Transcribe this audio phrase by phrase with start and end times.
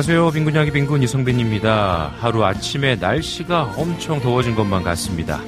[0.00, 0.30] 안녕하세요.
[0.30, 2.14] 빈군 이야기 빈군 이성빈입니다.
[2.20, 5.42] 하루 아침에 날씨가 엄청 더워진 것만 같습니다.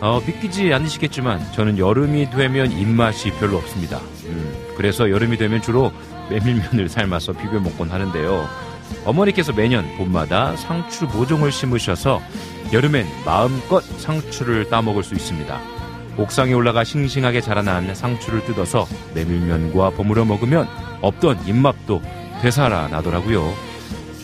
[0.00, 4.00] 어, 믿기지 않으시겠지만 저는 여름이 되면 입맛이 별로 없습니다.
[4.24, 5.92] 음, 그래서 여름이 되면 주로
[6.30, 8.48] 메밀면을 삶아서 비벼 먹곤 하는데요.
[9.04, 12.20] 어머니께서 매년 봄마다 상추 모종을 심으셔서
[12.72, 15.60] 여름엔 마음껏 상추를 따먹을 수 있습니다.
[16.18, 20.66] 옥상에 올라가 싱싱하게 자라난 상추를 뜯어서 메밀면과 버무려 먹으면
[21.02, 22.02] 없던 입맛도
[22.42, 23.65] 되살아나더라고요.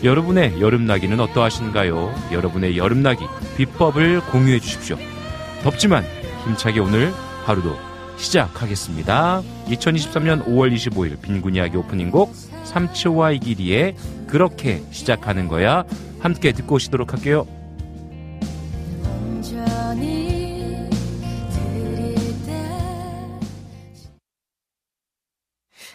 [0.02, 2.30] 여러분의 여름나기는 어떠하신가요?
[2.32, 3.24] 여러분의 여름나기
[3.56, 4.96] 비법을 공유해 주십시오.
[5.62, 6.04] 덥지만
[6.44, 7.12] 힘차게 오늘
[7.44, 7.76] 하루도
[8.16, 9.42] 시작하겠습니다.
[9.66, 13.94] 2023년 5월 25일 빈군 이야기 오프닝곡 삼치와 이기리의
[14.26, 15.84] 그렇게 시작하는 거야
[16.20, 17.46] 함께 듣고 오시도록 할게요.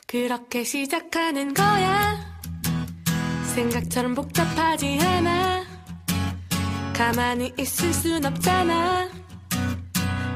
[0.07, 2.36] 그렇게 시작하는 거야.
[3.57, 5.63] 생각처럼 복잡하지 않아.
[6.93, 9.09] 가만히 있을 순 없잖아.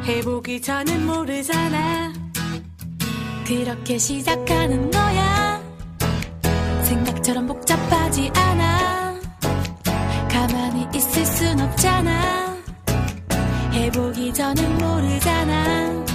[0.07, 2.11] 해보기 전엔 모르잖아.
[3.45, 5.61] 그렇게 시작하는 거야
[6.83, 9.19] 생각처럼 복잡하지 않아
[10.29, 12.55] 가만히 있을 순 없잖아
[13.73, 16.10] 해보기 전엔 모르잖아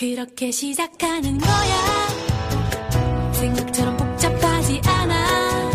[0.00, 2.08] 그렇게 시작하는 거야.
[3.34, 5.70] 생각처럼 복잡하지 않아.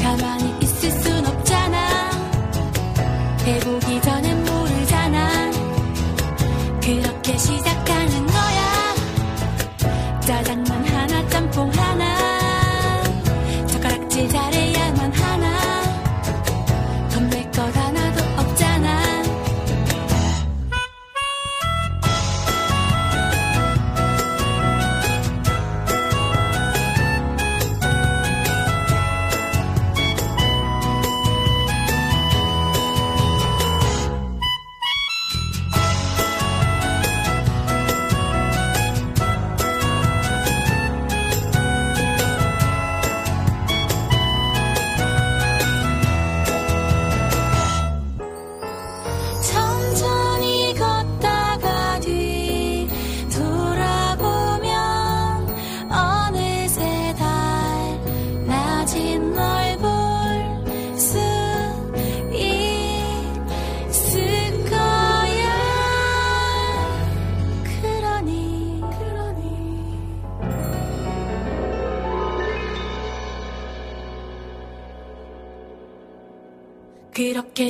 [0.00, 2.10] 가만히 있을 순 없잖아.
[3.42, 4.27] 해보기 전엔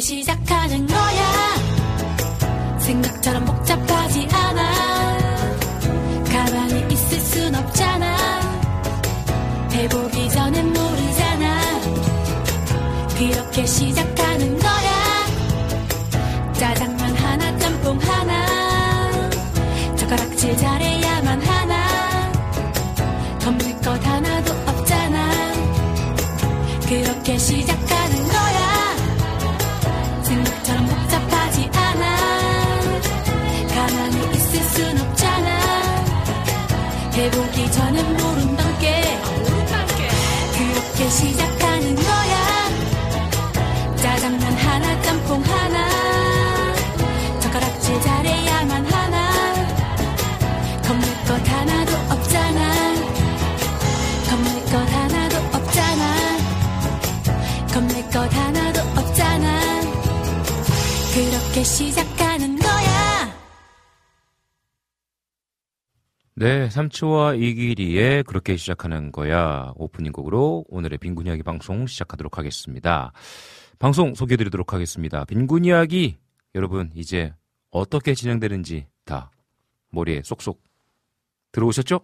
[0.00, 1.17] 시작하는 거야
[61.58, 63.36] 그렇게 시작하는 거야
[66.36, 73.10] 네, 삼치와 이기리의 그렇게 시작하는 거야 오프닝 곡으로 오늘의 빈곤 이야기 방송 시작하도록 하겠습니다.
[73.80, 75.24] 방송 소개해드리도록 하겠습니다.
[75.24, 76.18] 빈곤 이야기
[76.54, 77.34] 여러분 이제
[77.72, 79.32] 어떻게 진행되는지 다
[79.90, 80.62] 머리에 쏙쏙
[81.50, 82.02] 들어오셨죠?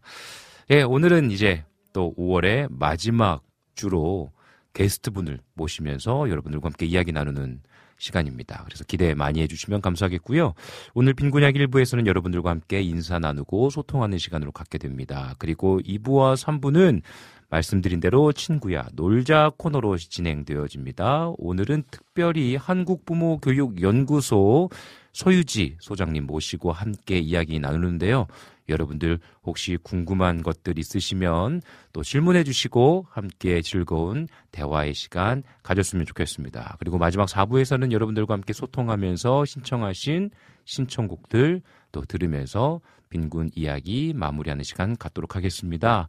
[0.70, 3.44] 예, 오늘은 이제 또 5월의 마지막
[3.76, 4.32] 주로
[4.72, 7.62] 게스트분을 모시면서 여러분들과 함께 이야기 나누는
[8.00, 8.62] 시간입니다.
[8.64, 10.54] 그래서 기대 많이 해주시면 감사하겠고요.
[10.94, 15.36] 오늘 빈곤약 1부에서는 여러분들과 함께 인사 나누고 소통하는 시간으로 갖게 됩니다.
[15.38, 17.02] 그리고 2부와 3부는
[17.50, 21.32] 말씀드린 대로 친구야 놀자 코너로 진행되어집니다.
[21.36, 24.70] 오늘은 특별히 한국부모교육연구소
[25.12, 28.26] 소유지 소장님 모시고 함께 이야기 나누는데요.
[28.70, 31.60] 여러분들 혹시 궁금한 것들 있으시면
[31.92, 36.76] 또 질문해 주시고 함께 즐거운 대화의 시간 가졌으면 좋겠습니다.
[36.78, 40.30] 그리고 마지막 4부에서는 여러분들과 함께 소통하면서 신청하신
[40.64, 41.62] 신청곡들
[41.92, 42.80] 또 들으면서
[43.10, 46.08] 빈군 이야기 마무리하는 시간 갖도록 하겠습니다.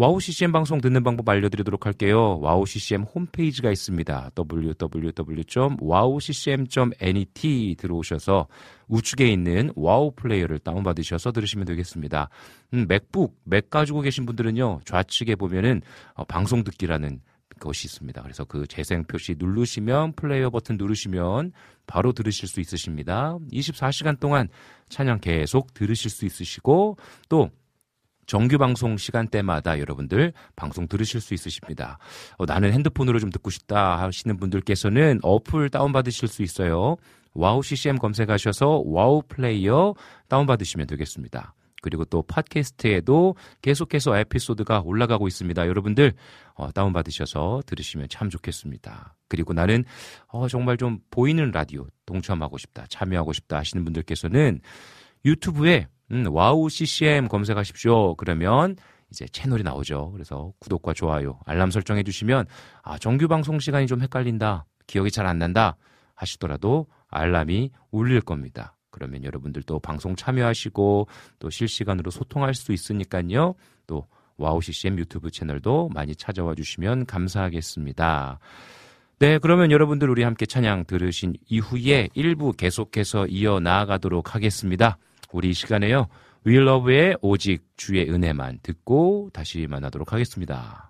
[0.00, 2.38] 와우 CCM 방송 듣는 방법 알려드리도록 할게요.
[2.40, 4.30] 와우 CCM 홈페이지가 있습니다.
[4.38, 4.96] www.wowccm.net
[7.76, 8.46] 들어오셔서
[8.86, 12.28] 우측에 있는 와우 플레이어를 다운받으셔서 들으시면 되겠습니다.
[12.74, 15.82] 음, 맥북, 맥 가지고 계신 분들은요, 좌측에 보면은
[16.14, 17.20] 어, 방송 듣기라는
[17.58, 18.22] 것이 있습니다.
[18.22, 21.50] 그래서 그 재생 표시 누르시면 플레이어 버튼 누르시면
[21.88, 23.36] 바로 들으실 수 있으십니다.
[23.50, 24.48] 24시간 동안
[24.90, 26.98] 찬양 계속 들으실 수 있으시고
[27.28, 27.50] 또
[28.28, 31.98] 정규 방송 시간대마다 여러분들 방송 들으실 수 있으십니다.
[32.36, 36.96] 어, 나는 핸드폰으로 좀 듣고 싶다 하시는 분들께서는 어플 다운받으실 수 있어요.
[37.32, 39.94] 와우 CCM 검색하셔서 와우 플레이어
[40.28, 41.54] 다운받으시면 되겠습니다.
[41.80, 45.66] 그리고 또 팟캐스트에도 계속해서 에피소드가 올라가고 있습니다.
[45.66, 46.12] 여러분들
[46.54, 49.14] 어, 다운받으셔서 들으시면 참 좋겠습니다.
[49.28, 49.84] 그리고 나는
[50.26, 54.60] 어, 정말 좀 보이는 라디오 동참하고 싶다, 참여하고 싶다 하시는 분들께서는
[55.24, 58.14] 유튜브에 음, 와우 CCM 검색하십시오.
[58.16, 58.76] 그러면
[59.10, 60.10] 이제 채널이 나오죠.
[60.12, 62.46] 그래서 구독과 좋아요, 알람 설정해 주시면
[62.82, 64.64] 아, 정규 방송 시간이 좀 헷갈린다.
[64.86, 65.76] 기억이 잘 안 난다.
[66.14, 68.74] 하시더라도 알람이 울릴 겁니다.
[68.90, 71.06] 그러면 여러분들도 방송 참여하시고
[71.38, 73.54] 또 실시간으로 소통할 수 있으니까요.
[73.86, 74.06] 또
[74.36, 78.38] 와우 CCM 유튜브 채널도 많이 찾아와 주시면 감사하겠습니다.
[79.20, 84.96] 네, 그러면 여러분들 우리 함께 찬양 들으신 이후에 일부 계속해서 이어 나아가도록 하겠습니다.
[85.32, 86.08] 우리 시간에요.
[86.44, 90.87] 위러브의 오직 주의 은혜만 듣고 다시 만나도록 하겠습니다.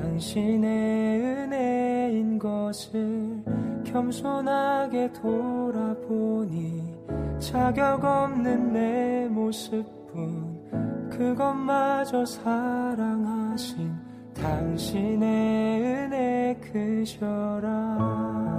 [0.00, 3.42] 당신의 은혜인 것을
[3.84, 6.94] 겸손하게 돌아보니
[7.40, 13.92] 자격 없는 내 모습뿐 그것마저 사랑하신
[14.34, 18.57] 당신의 은혜 크셔라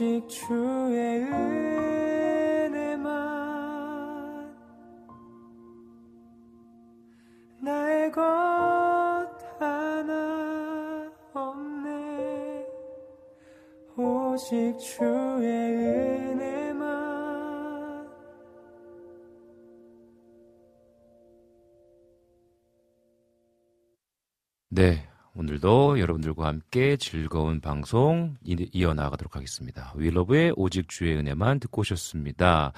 [0.00, 1.76] 오직 주의 은혜만
[7.62, 8.22] 나의 것
[9.58, 12.66] 하나 없네
[13.94, 16.80] 오직 주의 은혜만
[24.70, 25.09] 네.
[25.40, 29.90] 오늘도 여러분들과 함께 즐거운 방송 이- 이어나가도록 하겠습니다.
[29.96, 32.74] 윌러브의 오직 주의 은혜만 듣고 오셨습니다.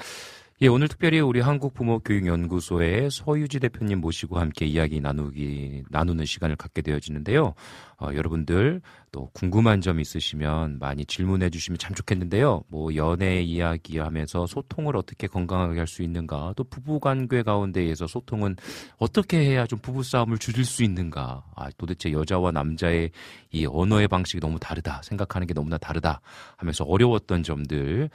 [0.60, 7.54] 예, 오늘 특별히 우리 한국부모교육연구소의 서유지 대표님 모시고 함께 이야기 나누기, 나누는 시간을 갖게 되어지는데요.
[8.02, 8.80] 어, 여러분들
[9.12, 12.64] 또 궁금한 점 있으시면 많이 질문해 주시면 참 좋겠는데요.
[12.68, 18.56] 뭐 연애 이야기 하면서 소통을 어떻게 건강하게 할 수 있는가, 또 부부 관계 가운데에서 소통은
[18.96, 21.44] 어떻게 해야 좀 부부 싸움을 줄일 수 있는가?
[21.54, 23.10] 아, 도대체 여자와 남자의
[23.50, 25.02] 이 언어의 방식이 너무 다르다.
[25.02, 26.22] 생각하는 게 너무나 다르다.
[26.56, 28.08] 하면서 어려웠던 점들.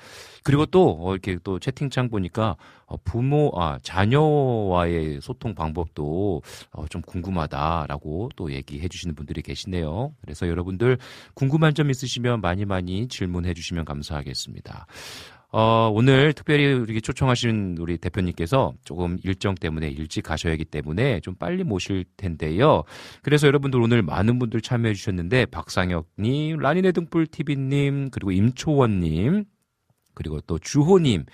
[0.44, 2.56] 그리고 또 어, 이렇게 또 채팅창 보니까
[2.88, 6.42] 어, 부모, 아, 자녀와의 소통 방법도
[6.72, 10.14] 어, 좀 궁금하다라고 또 얘기해 주시는 분들이 계 시네요.
[10.22, 10.98] 그래서 여러분들
[11.34, 14.88] 궁금한 점 있으시면 많이 많이 질문해 주시면 감사하겠습니다.
[15.50, 21.36] 어, 오늘 특별히 우리 초청하신 우리 대표님께서 조금 일정 때문에 일찍 가셔야 하기 때문에 좀
[21.36, 22.84] 빨리 모실 텐데요.
[23.22, 29.46] 그래서 여러분들 오늘 많은 분들 참여해 주셨는데 박상혁님, 라니네 등불 TV님, 그리고 임초원님,
[30.14, 31.26] 그리고 또 주호님,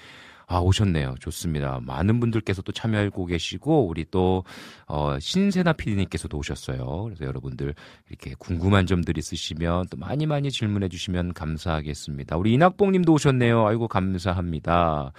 [0.47, 1.15] 아, 오셨네요.
[1.19, 1.79] 좋습니다.
[1.83, 4.43] 많은 분들께서 또 참여하고 계시고, 우리 또,
[4.87, 7.03] 어, 신세나 PD님께서도 오셨어요.
[7.05, 7.73] 그래서 여러분들
[8.09, 12.37] 이렇게 궁금한 점들 있으시면 또 많이 많이 질문해 주시면 감사하겠습니다.
[12.37, 13.67] 우리 이낙봉 님도 오셨네요.
[13.67, 15.11] 아이고, 감사합니다.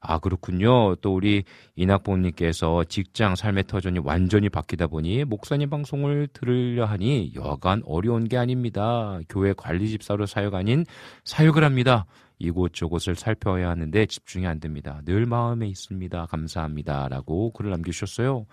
[0.00, 0.94] 아, 그렇군요.
[0.96, 1.44] 또 우리
[1.76, 8.38] 이낙봉 님께서 직장 삶의 터전이 완전히 바뀌다 보니 목사님 방송을 들으려 하니 여간 어려운 게
[8.38, 9.20] 아닙니다.
[9.28, 10.86] 교회 관리 집사로 사역 아닌
[11.24, 12.06] 사역을 합니다.
[12.40, 15.00] 이곳저곳을 살펴야 하는데 집중이 안 됩니다.
[15.04, 16.26] 늘 마음에 있습니다.
[16.26, 17.08] 감사합니다.
[17.08, 18.46] 라고 글을 남겨주셨어요.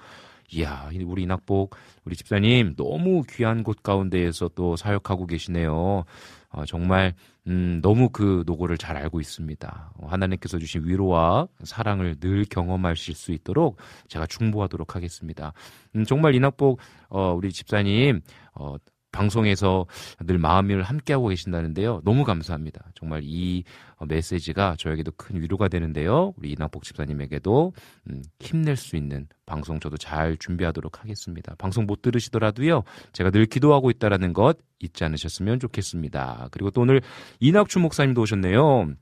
[0.53, 1.75] 이야, 우리 이낙복,
[2.05, 6.05] 우리 집사님, 너무 귀한 곳 가운데에서 또 사역하고 계시네요.
[6.49, 7.13] 어, 정말,
[7.47, 9.91] 음, 너무 그 노고를 잘 알고 있습니다.
[9.97, 13.77] 어, 하나님께서 주신 위로와 사랑을 늘 경험하실 수 있도록
[14.07, 15.51] 제가 충보하도록 하겠습니다.
[15.97, 16.79] 음, 정말 이낙복,
[17.09, 18.21] 어, 우리 집사님,
[18.53, 18.77] 어,
[19.11, 19.85] 방송에서
[20.25, 22.01] 늘 마음을 함께하고 계신다는데요.
[22.03, 22.91] 너무 감사합니다.
[22.95, 23.63] 정말 이
[24.05, 26.33] 메시지가 저에게도 큰 위로가 되는데요.
[26.37, 27.73] 우리 이낙복 집사님에게도
[28.09, 31.55] 음, 힘낼 수 있는 방송 저도 잘 준비하도록 하겠습니다.
[31.57, 32.83] 방송 못 들으시더라도요.
[33.13, 36.49] 제가 늘 기도하고 있다라는 것 잊지 않으셨으면 좋겠습니다.
[36.51, 37.01] 그리고 또 오늘
[37.39, 38.93] 이낙춘 목사님도 오셨네요.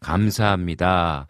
[0.00, 1.26] 감사합니다.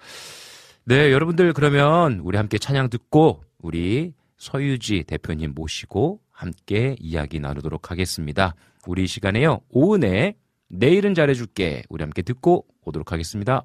[0.86, 8.54] 네, 여러분들 그러면 우리 함께 찬양 듣고 우리 서유지 대표님 모시고 함께 이야기 나누도록 하겠습니다.
[8.86, 9.60] 우리 이 시간에요.
[9.70, 10.34] 오은의
[10.68, 11.84] 내일은 잘해줄게.
[11.88, 13.64] 우리 함께 듣고 오도록 하겠습니다.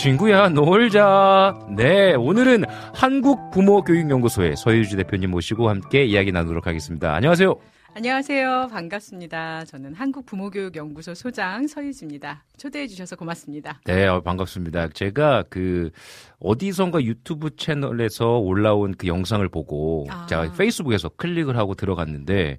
[0.00, 1.58] 친구야 놀자.
[1.76, 7.12] 네, 오늘은 한국부모교육연구소의 서유주 대표님 모시고 함께 이야기 나누도록 하겠습니다.
[7.12, 7.54] 안녕하세요.
[7.94, 8.68] 안녕하세요.
[8.70, 9.66] 반갑습니다.
[9.66, 12.44] 저는 한국부모교육연구소 소장 서유지입니다.
[12.56, 13.78] 초대해 주셔서 고맙습니다.
[13.84, 14.88] 네, 어, 반갑습니다.
[14.94, 15.90] 제가 그
[16.38, 20.24] 어디선가 유튜브 채널에서 올라온 그 영상을 보고 아.
[20.24, 22.56] 제가 페이스북에서 클릭을 하고 들어갔는데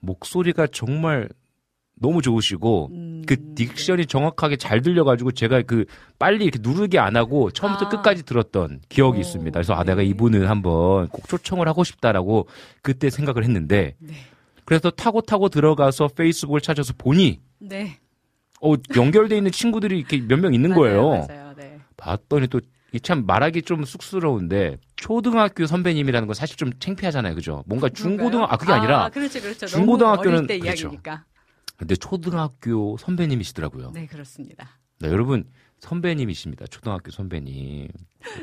[0.00, 1.28] 목소리가 정말
[2.00, 5.84] 너무 좋으시고 음, 그 딕션이 정확하게 잘 들려가지고 제가 그
[6.18, 7.88] 빨리 이렇게 누르게 안 하고 처음부터 아.
[7.90, 9.52] 끝까지 들었던 기억이 오, 있습니다.
[9.52, 9.92] 그래서 아 네.
[9.92, 12.48] 내가 이분을 한번 꼭 초청을 하고 싶다라고
[12.82, 14.14] 그때 생각을 했는데 네.
[14.64, 17.98] 그래서 타고 타고 들어가서 페이스북을 찾아서 보니 네.
[18.62, 21.10] 어 연결돼 있는 친구들이 이렇게 몇 명 있는 맞아요, 거예요.
[21.28, 21.54] 맞아요.
[21.56, 21.78] 네.
[21.98, 22.60] 봤더니 또
[22.92, 27.62] 이참 말하기 좀 쑥스러운데 초등학교 선배님이라는 건 사실 좀 창피하잖아요, 그죠?
[27.66, 29.66] 뭔가 중고등 아 그게 아니라 그렇죠, 그렇죠.
[29.66, 30.64] 중고등학교는 그렇죠.
[30.66, 31.24] 이야기니까.
[31.80, 33.92] 근데 초등학교 선배님이시더라고요.
[33.94, 34.68] 네, 그렇습니다.
[34.98, 35.46] 네, 여러분
[35.78, 36.66] 선배님이십니다.
[36.66, 37.88] 초등학교 선배님.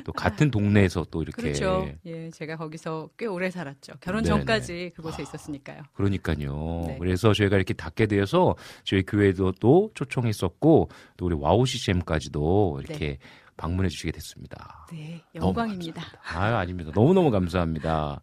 [0.04, 1.88] 또 같은 동네에서 또 이렇게 그렇죠.
[2.08, 3.94] 예, 제가 거기서 꽤 오래 살았죠.
[4.02, 4.38] 결혼 네네.
[4.38, 5.84] 전까지 그곳에 있었으니까요.
[5.94, 6.86] 그러니까요.
[6.88, 6.98] 네.
[6.98, 13.20] 그래서 저희가 이렇게 닿게 되어서 저희 교회도 또 초청했었고 또 우리 와우 CCM까지도 이렇게
[13.58, 14.86] 방문해 주시게 됐습니다.
[14.92, 16.02] 네, 영광입니다.
[16.34, 16.92] 아유, 아닙니다.
[16.94, 18.22] 너무너무 감사합니다.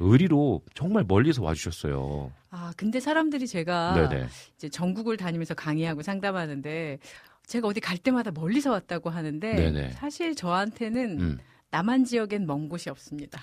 [0.00, 2.32] 의리로 정말 멀리서 와주셨어요.
[2.50, 4.26] 아, 근데 사람들이 제가 네네.
[4.56, 6.98] 이제 전국을 다니면서 강의하고 상담하는데
[7.46, 9.92] 제가 어디 갈 때마다 멀리서 왔다고 하는데 네네.
[9.92, 11.38] 사실 저한테는 음,
[11.70, 13.40] 남한 지역엔 먼 곳이 없습니다.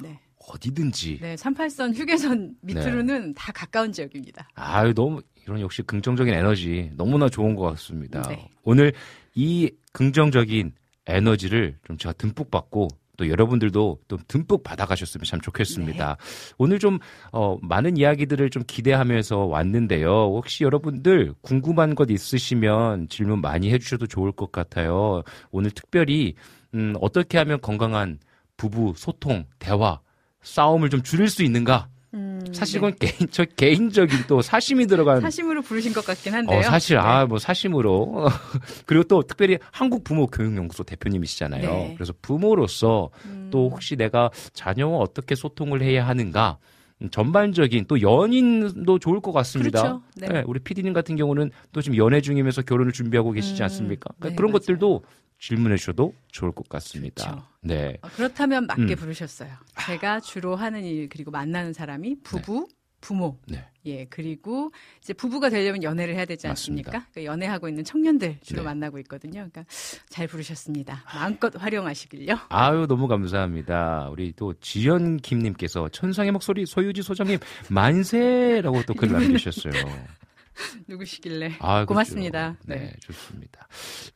[0.00, 0.20] 네.
[0.48, 1.18] 어디든지.
[1.20, 4.48] 네, 38선 휴게선 밑으로는 다 가까운 지역입니다.
[4.54, 8.22] 아유, 너무, 이런 역시 긍정적인 에너지 너무나 좋은 것 같습니다.
[8.22, 8.48] 네.
[8.64, 8.92] 오늘
[9.34, 10.72] 이 긍정적인
[11.06, 16.16] 에너지를 좀 제가 듬뿍 받고 또 여러분들도 또 듬뿍 받아가셨으면 참 좋겠습니다.
[16.58, 16.98] 오늘 좀,
[17.30, 20.10] 어, 많은 이야기들을 좀 기대하면서 왔는데요.
[20.10, 25.22] 혹시 여러분들 궁금한 것 있으시면 질문 많이 해주셔도 좋을 것 같아요.
[25.50, 26.34] 오늘 특별히,
[26.74, 28.18] 음, 어떻게 하면 건강한
[28.56, 30.00] 부부 소통, 대화,
[30.42, 31.88] 싸움을 좀 줄일 수 있는가?
[32.14, 32.88] 음, 사실 네.
[32.88, 36.58] 이건 개인, 저 개인적인 또 사심이 들어간 사심으로 부르신 것 같긴 한데요.
[36.58, 37.02] 어, 사실, 네.
[37.02, 38.26] 아, 뭐, 사심으로.
[38.86, 41.62] 그리고 또 특별히 한국 부모 교육연구소 대표님이시잖아요.
[41.62, 41.94] 네.
[41.96, 46.58] 그래서 부모로서 음, 또 혹시 내가 자녀와 어떻게 소통을 해야 하는가.
[47.02, 49.82] 음, 전반적인 또 연인도 좋을 것 같습니다.
[49.82, 50.02] 그렇죠.
[50.16, 50.42] 네.
[50.46, 54.10] 우리 피디님 같은 경우는 또 지금 연애 중이면서 결혼을 준비하고 계시지 음, 않습니까?
[54.18, 54.60] 그러니까 네, 그런 맞아요.
[54.60, 55.04] 것들도
[55.38, 57.24] 질문해 주셔도 좋을 것 같습니다.
[57.24, 57.42] 좋죠.
[57.62, 57.98] 네.
[58.02, 58.96] 어, 그렇다면 맞게 음.
[58.96, 59.50] 부르셨어요.
[59.86, 62.68] 제가 주로 하는 일 그리고 만나는 사람이 부부,
[63.02, 63.36] 부모.
[63.46, 63.62] 네.
[63.84, 64.70] 예, 그리고
[65.02, 66.92] 이제 부부가 되려면 연애를 해야 되지 않습니까?
[66.92, 67.10] 맞습니다.
[67.12, 68.66] 그 연애하고 있는 청년들 주로 네.
[68.66, 69.32] 만나고 있거든요.
[69.50, 69.64] 그러니까
[70.08, 71.04] 잘 부르셨습니다.
[71.14, 72.38] 마음껏 활용하시길요.
[72.48, 74.08] 아유 너무 감사합니다.
[74.10, 77.38] 우리 또 지연 김님께서 천상의 목소리 소유지 소장님
[77.68, 79.72] 만세라고 또 글 남기셨어요.
[80.86, 81.54] 누구시길래?
[81.60, 82.56] 아, 고맙습니다.
[82.64, 82.80] 그렇죠.
[82.84, 82.90] 네.
[82.90, 82.92] 네.
[83.00, 83.66] 좋습니다.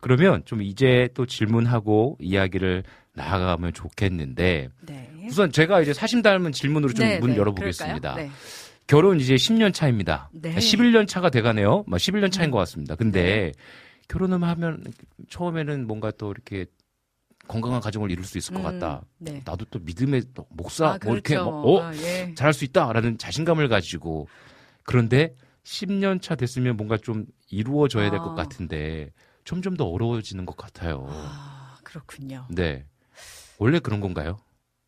[0.00, 5.10] 그러면 좀 이제 또 질문하고 이야기를 나아가면 좋겠는데 네.
[5.26, 7.36] 우선 제가 이제 사심 닮은 질문으로 좀 네, 문 네.
[7.38, 8.16] 열어보겠습니다.
[8.86, 8.92] 네.
[8.92, 10.30] 결혼 이제 10년 차입니다.
[10.32, 10.54] 네.
[10.54, 11.84] 11년 차가 돼가네요.
[11.86, 12.52] 막 11년 차인 음.
[12.52, 12.94] 것 같습니다.
[12.94, 13.52] 근데
[14.08, 14.84] 결혼을 하면
[15.28, 16.66] 처음에는 뭔가 또 이렇게
[17.48, 19.02] 건강한 가정을 이룰 수 있을 것 음, 같다.
[19.18, 19.42] 네.
[19.44, 21.50] 나도 또 믿음의 또 목사 아, 뭐 이렇게 그렇죠.
[21.50, 22.32] 뭐, 어 아, 예.
[22.34, 24.28] 잘할 수 있다라는 자신감을 가지고
[24.84, 28.34] 그런데 10년 차 됐으면 뭔가 좀 이루어져야 될것 아.
[28.34, 29.12] 같은데
[29.44, 31.06] 점점 더 어려워지는 것 같아요.
[31.08, 32.46] 아, 그렇군요.
[32.50, 32.84] 네.
[33.58, 34.38] 원래 그런 건가요?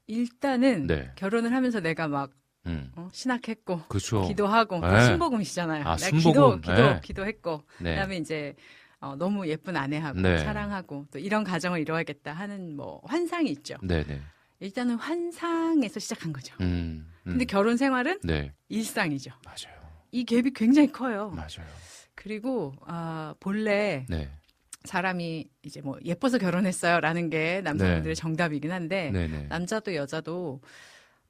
[0.07, 1.11] 일단은 네.
[1.17, 2.31] 결혼을 하면서 내가 막
[2.69, 2.93] 음.
[2.97, 4.27] 어, 신학했고 그렇죠.
[4.29, 5.05] 기도하고 네.
[5.07, 5.85] 신복음이시잖아요.
[5.87, 6.61] 아, 내가 순복음.
[6.61, 7.01] 기도, 기도, 네.
[7.03, 7.95] 기도했고 네.
[7.95, 8.55] 그다음에 이제
[9.01, 10.39] 어, 너무 예쁜 아내하고 네.
[10.39, 13.77] 사랑하고 또 이런 가정을 이루어야겠다 하는 뭐 환상이 있죠.
[13.83, 14.21] 네, 네.
[14.61, 16.55] 일단은 환상에서 시작한 거죠.
[16.61, 17.11] 음.
[17.27, 17.33] 음.
[17.33, 18.53] 근데 결혼 생활은 네.
[18.69, 19.31] 일상이죠.
[19.45, 19.79] 맞아요.
[20.11, 21.31] 이 갭이 굉장히 커요.
[21.31, 21.69] 맞아요.
[22.15, 24.29] 그리고 아, 본래 네.
[24.85, 28.21] 사람이 이제 뭐 예뻐서 결혼했어요라는 게 남성분들의 네.
[28.21, 29.47] 정답이긴 한데 네, 네.
[29.49, 30.61] 남자도 여자도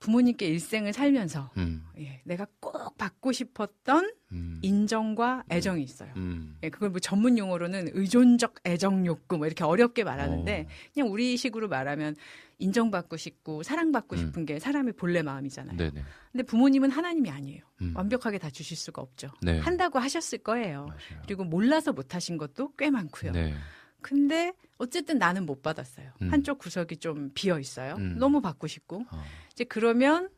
[0.01, 1.85] 부모님께 일생을 살면서 음.
[1.99, 4.59] 예, 내가 꼭 받고 싶었던 음.
[4.63, 6.13] 인정과 애정이 있어요.
[6.17, 6.57] 음.
[6.63, 10.93] 예, 그걸 뭐 전문 용어로는 의존적 애정 욕구 뭐 이렇게 어렵게 말하는데 어.
[10.95, 12.15] 그냥 우리식으로 말하면
[12.59, 14.19] 인정받고 싶고 사랑받고 음.
[14.19, 15.77] 싶은 게 사람의 본래 마음이잖아요.
[15.77, 16.03] 네, 네.
[16.33, 17.63] 근데 부모님은 하나님이 아니에요.
[17.83, 17.93] 음.
[17.97, 19.31] 완벽하게 다 주실 수가 없죠.
[19.43, 19.59] 네.
[19.59, 20.87] 한다고 하셨을 거예요.
[20.87, 21.23] 맞아요.
[21.25, 23.33] 그리고 몰라서 못 하신 것도 꽤 많고요.
[23.33, 23.55] 네.
[24.03, 26.11] 근데 어쨌든 나는 못 받았어요.
[26.23, 26.33] 음.
[26.33, 27.95] 한쪽 구석이 좀 비어 있어요.
[27.97, 28.17] 음.
[28.19, 29.05] 너무 받고 싶고.
[29.11, 29.25] 어.
[29.53, 30.29] 이제 그러면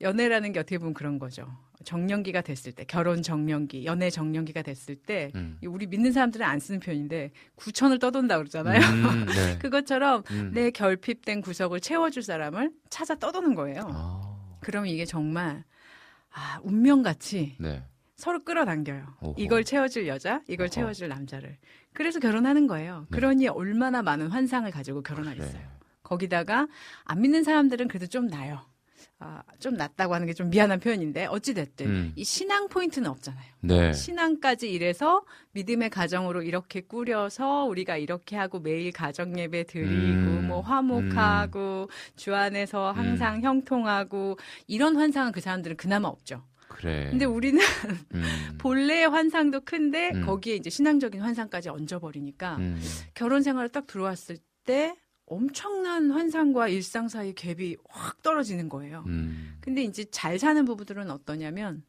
[0.00, 1.46] 연애라는 게 어떻게 보면 그런 거죠.
[1.84, 5.58] 정년기가 됐을 때, 결혼 정년기, 연애 정년기가 됐을 때, 음.
[5.66, 8.80] 우리 믿는 사람들은 안 쓰는 표현인데 구천을 떠돈다 그러잖아요.
[8.80, 9.58] 음, 네.
[9.58, 10.50] 그것처럼 음.
[10.52, 13.82] 내 결핍된 구석을 채워줄 사람을 찾아 떠도는 거예요.
[13.86, 14.56] 아.
[14.60, 15.64] 그럼 이게 정말
[16.32, 17.82] 아, 운명같이 네.
[18.16, 19.14] 서로 끌어당겨요.
[19.22, 19.34] 오호.
[19.38, 20.70] 이걸 채워줄 여자, 이걸 어허.
[20.70, 21.56] 채워줄 남자를.
[21.94, 23.06] 그래서 결혼하는 거예요.
[23.10, 23.16] 네.
[23.16, 25.16] 그러니 얼마나 많은 환상을 가지고 그래.
[25.16, 25.62] 결혼하겠어요.
[26.02, 26.66] 거기다가
[27.04, 28.60] 안 믿는 사람들은 그래도 좀 나요.
[29.22, 32.12] 아, 좀 낫다고 하는 게 좀 미안한 표현인데 어찌됐든 음.
[32.16, 33.52] 이 신앙 포인트는 없잖아요.
[33.60, 33.92] 네.
[33.92, 40.62] 신앙까지 이래서 믿음의 가정으로 이렇게 꾸려서 우리가 이렇게 하고 매일 가정 예배 드리고 음, 뭐
[40.62, 46.42] 화목하고 주 안에서 항상 형통하고 이런 환상은 그 사람들은 그나마 없죠.
[46.70, 47.08] 그래.
[47.10, 47.60] 근데 우리는
[48.14, 48.22] 음.
[48.58, 50.24] 본래의 환상도 큰데 음.
[50.24, 52.80] 거기에 이제 신앙적인 환상까지 얹어버리니까 음.
[53.14, 54.94] 결혼 생활을 딱 들어왔을 때
[55.26, 59.04] 엄청난 환상과 일상 사이 갭이 확 떨어지는 거예요.
[59.08, 59.58] 음.
[59.60, 61.82] 근데 이제 잘 사는 부부들은 어떠냐면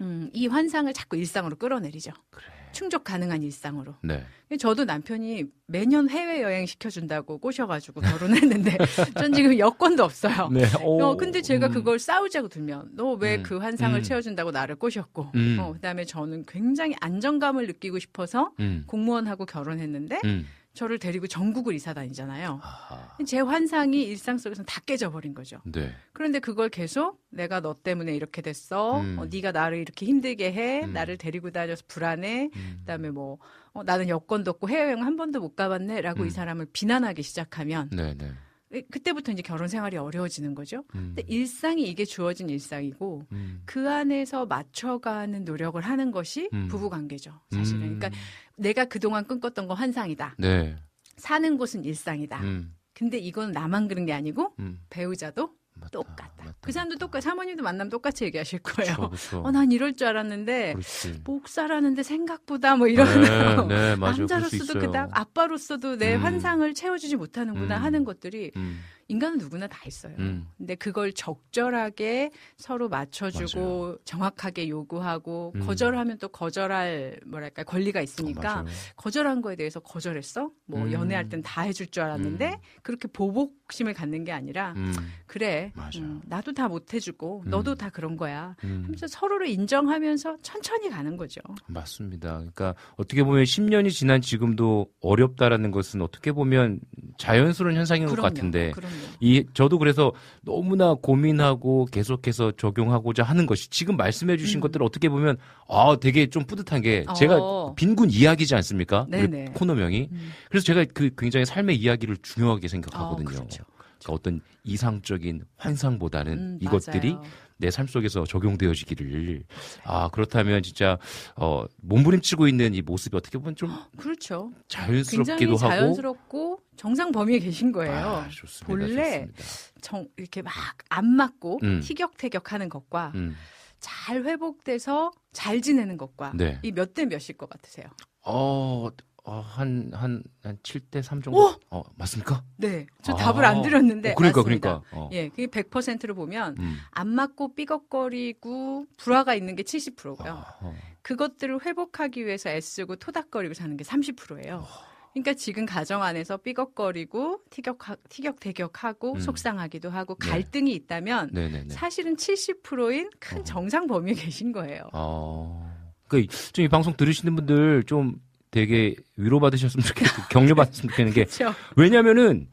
[0.00, 2.12] 음, 이 환상을 자꾸 일상으로 끌어내리죠.
[2.30, 2.61] 그래.
[2.72, 3.94] 충족 가능한 일상으로.
[4.02, 4.24] 네.
[4.58, 8.76] 저도 남편이 매년 해외 여행 시켜준다고 꼬셔가지고 결혼했는데
[9.18, 10.48] 전 지금 여권도 없어요.
[10.50, 10.64] 네.
[10.80, 11.72] 어, 근데 제가 음.
[11.72, 13.42] 그걸 싸우자고 들면 너왜 음.
[13.42, 14.02] 그 환상을 음.
[14.02, 15.56] 채워준다고 나를 꼬셨고 음.
[15.60, 18.84] 어, 그다음에 저는 굉장히 안정감을 느끼고 싶어서 음.
[18.86, 20.46] 공무원하고 결혼했는데 음.
[20.74, 22.60] 저를 데리고 전국을 이사 다니잖아요.
[22.62, 23.16] 아하.
[23.26, 25.60] 제 환상이 일상 속에서 다 깨져버린 거죠.
[25.64, 25.92] 네.
[26.12, 29.00] 그런데 그걸 계속 내가 너 때문에 이렇게 됐어.
[29.00, 29.18] 음.
[29.18, 30.84] 어, 네가 나를 이렇게 힘들게 해.
[30.84, 30.92] 음.
[30.92, 32.50] 나를 데리고 다녀서 불안해.
[32.54, 32.76] 음.
[32.80, 33.38] 그다음에 뭐
[33.72, 36.26] 어, 나는 여권도 없고 해외여행 한 번도 못 가봤네라고 음.
[36.26, 38.32] 이 사람을 비난하기 시작하면 네, 네.
[38.72, 40.84] 에, 그때부터 이제 결혼 생활이 어려워지는 거죠.
[40.94, 41.14] 음.
[41.14, 43.62] 근데 일상이 이게 주어진 일상이고 음.
[43.64, 46.68] 그 안에서 맞춰가는 노력을 하는 것이 음.
[46.68, 47.32] 부부 관계죠.
[47.50, 47.82] 사실은.
[47.82, 47.98] 음.
[47.98, 48.10] 그러니까
[48.56, 50.36] 내가 그동안 꿈꿨던 건 환상이다.
[50.38, 50.76] 네.
[51.16, 52.40] 사는 곳은 일상이다.
[52.42, 52.74] 음.
[52.94, 54.80] 근데 이건 나만 그런 게 아니고 음.
[54.90, 56.30] 배우자도 맞다, 똑같다.
[56.38, 56.96] 맞다, 그 사람도.
[56.98, 57.20] 똑같.
[57.22, 58.94] 사모님도 만나면 똑같이 얘기하실 거예요.
[58.96, 59.40] 그렇죠, 그렇죠.
[59.40, 61.20] 어, 난 이럴 줄 알았는데 그렇지.
[61.24, 64.14] 목사라는데 생각보다 뭐 이런 네, 네, 맞아요.
[64.14, 64.80] 수 남자로서도.
[64.80, 66.22] 그닥 아빠로서도 내 음.
[66.22, 67.82] 환상을 채워주지 못하는구나 음.
[67.82, 68.80] 하는 것들이 음.
[69.08, 70.14] 인간은 누구나 다 있어요.
[70.18, 70.46] 음.
[70.58, 75.60] 근데 그걸 적절하게 서로 맞춰주고 정확하게 요구하고 음.
[75.60, 78.66] 거절하면 또 거절할 뭐랄까 권리가 있으니까 맞아요.
[78.96, 80.50] 거절한 거에 대해서 거절했어.
[80.66, 80.92] 뭐 음.
[80.92, 82.58] 연애할 땐 다 해줄 줄 알았는데 음.
[82.82, 84.92] 그렇게 보복심을 갖는 게 아니라 음.
[85.26, 85.72] 그래.
[85.74, 85.90] 맞아요.
[85.98, 87.50] 음, 나도 다 못 해주고 음.
[87.50, 88.54] 너도 다 그런 거야.
[88.64, 88.82] 음.
[88.84, 91.40] 하면서 서로를 인정하면서 천천히 가는 거죠.
[91.66, 92.34] 맞습니다.
[92.36, 96.80] 그러니까 어떻게 보면 10년이 지난 지금도 어렵다라는 것은 어떻게 보면
[97.18, 98.28] 자연스러운 현상인 것 그럼요.
[98.34, 98.91] 같은데 그럼요.
[99.20, 104.60] 이 저도 그래서 너무나 고민하고 계속해서 적용하고자 하는 것이 지금 말씀해 주신 음.
[104.60, 105.36] 것들을 어떻게 보면
[105.68, 107.74] 아 되게 좀 뿌듯한 게 제가 어.
[107.74, 109.06] 빈군 이야기지 않습니까?
[109.12, 109.44] 우리.
[109.46, 110.08] 코너명이.
[110.10, 110.32] 음.
[110.48, 113.28] 그래서 제가 그 굉장히 삶의 이야기를 중요하게 생각하거든요.
[113.28, 113.64] 어, 그렇죠.
[114.02, 117.24] 그러니까 어떤 이상적인 환상보다는 음, 이것들이 맞아요.
[117.62, 119.44] 내 삶 속에서 적용되어지기를
[119.84, 120.98] 아 그렇다면 진짜
[121.36, 124.52] 어 몸부림치고 있는 이 모습이 어떻게 보면 좀 그렇죠.
[124.68, 127.94] 자연스럽기도 굉장히 하고 자연스럽고 정상 범위에 계신 거예요.
[127.94, 128.66] 아, 좋습니다.
[128.66, 129.42] 본래 좋습니다.
[129.80, 130.52] 정, 이렇게 막
[130.90, 131.80] 안 맞고 음.
[131.80, 133.34] 티격태격하는 것과 음.
[133.80, 136.58] 잘 회복돼서 잘 지내는 것과 네.
[136.62, 137.86] 이몇 대 몇일 것 같으세요?
[138.24, 138.88] 어,
[139.24, 141.38] 어, 한, 한, 한 7대 3 정도?
[141.38, 141.54] 오!
[141.70, 142.42] 어, 맞습니까?
[142.56, 143.16] 네, 저 아.
[143.16, 144.82] 답을 안 드렸는데 어, 그러니까, 맞습니다.
[144.90, 145.00] 그러니까.
[145.00, 145.08] 어.
[145.12, 146.78] 예, 그게 100%로 보면 음.
[146.90, 150.32] 안 맞고 삐걱거리고 불화가 있는 게 70%고요.
[150.32, 150.74] 아, 어.
[151.02, 154.56] 그것들을 회복하기 위해서 애쓰고 토닥거리고 사는 게 30%예요.
[154.56, 154.92] 어.
[155.12, 159.20] 그러니까 지금 가정 안에서 삐걱거리고 티격 티격태격하고 음.
[159.20, 160.28] 속상하기도 하고 네.
[160.28, 161.68] 갈등이 있다면 네네네.
[161.68, 163.44] 사실은 70%인 큰 어.
[163.44, 164.88] 정상 범위에 계신 거예요.
[164.92, 165.70] 어.
[166.08, 168.16] 그, 좀이 방송 들으시는 분들 좀
[168.52, 171.52] 되게 위로받으셨으면 좋겠고, 격려받았으면 좋겠는 게, 그렇죠.
[171.74, 172.46] 왜냐면은,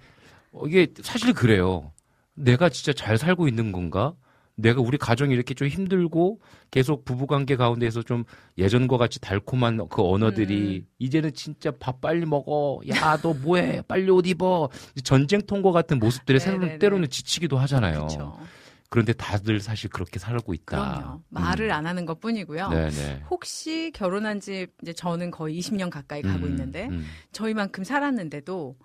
[0.51, 1.91] 어, 이게 사실 그래요.
[2.33, 4.15] 내가 진짜 잘 살고 있는 건가?
[4.55, 8.25] 내가 우리 가정이 이렇게 좀 힘들고 계속 부부관계 가운데서 좀
[8.57, 10.87] 예전과 같이 달콤한 그 언어들이 음.
[10.99, 12.81] 이제는 진짜 밥 빨리 먹어.
[12.89, 13.83] 야, 너 뭐해?
[13.87, 14.69] 빨리 옷 입어.
[15.03, 16.59] 전쟁 통과 같은 모습들에 네네네.
[16.59, 18.07] 때로는, 때로는 지치기도 하잖아요.
[18.07, 18.37] 그렇죠.
[18.89, 20.99] 그런데 다들 사실 그렇게 살고 있다.
[20.99, 21.21] 그럼요.
[21.29, 21.71] 말을 음.
[21.71, 22.69] 안 하는 것 뿐이고요.
[22.69, 23.23] 네네.
[23.29, 27.05] 혹시 결혼한 지 이제 저는 거의 20년 가까이 가고 음, 있는데 음.
[27.31, 28.75] 저희만큼 살았는데도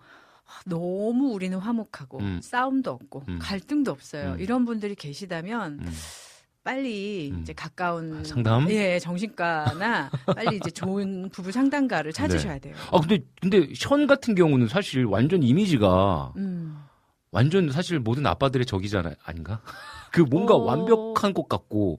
[0.47, 2.41] 아, 너무 우리는 화목하고 음.
[2.43, 3.39] 싸움도 없고 음.
[3.41, 4.33] 갈등도 없어요.
[4.33, 4.41] 음.
[4.41, 5.93] 이런 분들이 계시다면 음.
[6.63, 7.41] 빨리 음.
[7.41, 8.69] 이제 가까운 아, 상담?
[8.71, 12.75] 예, 정신과나 빨리 이제 좋은 부부 상담가를 찾으셔야 돼요.
[12.93, 16.85] 아 근데 근데 션 같은 경우는 사실 완전 이미지가 음.
[17.31, 19.15] 완전 사실 모든 아빠들의 적이잖아요.
[19.25, 19.61] 아닌가?
[20.15, 20.59] 그 뭔가 어.
[20.59, 21.99] 완벽한 것 같고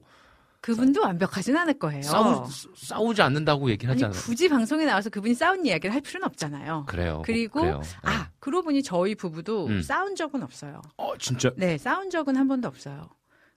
[0.62, 2.00] 그분도 완벽하진 않을 거예요.
[2.02, 4.24] 싸우, 싸우지 않는다고 얘기를 아니 하잖아요.
[4.24, 6.86] 굳이 방송에 나와서 그분이 싸운 이야기를 할 필요는 없잖아요.
[6.88, 7.22] 그래요.
[7.26, 7.82] 그리고 그래요.
[8.02, 9.82] 아 그러고 보니 저희 부부도 음.
[9.82, 10.80] 싸운 적은 없어요.
[10.96, 13.10] 어, 진짜 네, 싸운 적은 한 번도 없어요.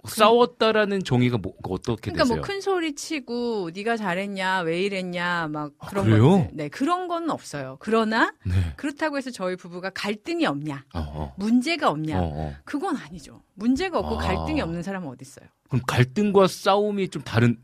[0.08, 2.38] 싸웠다라는 정의가 뭐 어떻게 그러니까 되세요?
[2.38, 6.30] 뭐큰 소리 치고 네가 잘했냐 왜 이랬냐 막 아, 그런 그래요?
[6.32, 6.50] 것들.
[6.54, 7.78] 네 그런 건 없어요.
[7.80, 8.54] 그러나 네.
[8.78, 11.34] 그렇다고 해서 저희 부부가 갈등이 없냐 어, 어.
[11.38, 12.56] 문제가 없냐 어, 어.
[12.64, 13.42] 그건 아니죠.
[13.56, 14.24] 문제가 없고 아.
[14.24, 15.48] 갈등이 없는 사람은 어디 있어요?
[15.68, 17.58] 그럼 갈등과 싸움이 좀 다른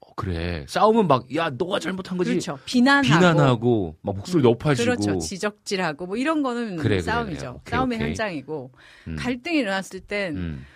[0.00, 0.66] 어, 그래.
[0.68, 2.30] 싸움은 막 야, 너가 잘못한 거지.
[2.30, 2.58] 그렇죠.
[2.64, 5.18] 비난하고 비난하고 막 목소리 음, 높아지고 그렇죠.
[5.18, 7.38] 지적질하고 뭐 이런 거는 그래, 그래, 싸움이죠.
[7.40, 7.48] 그래.
[7.50, 8.08] 오케이, 싸움의 오케이.
[8.08, 8.72] 현장이고
[9.06, 9.16] 음.
[9.16, 10.66] 갈등이 일어났을 땐 음.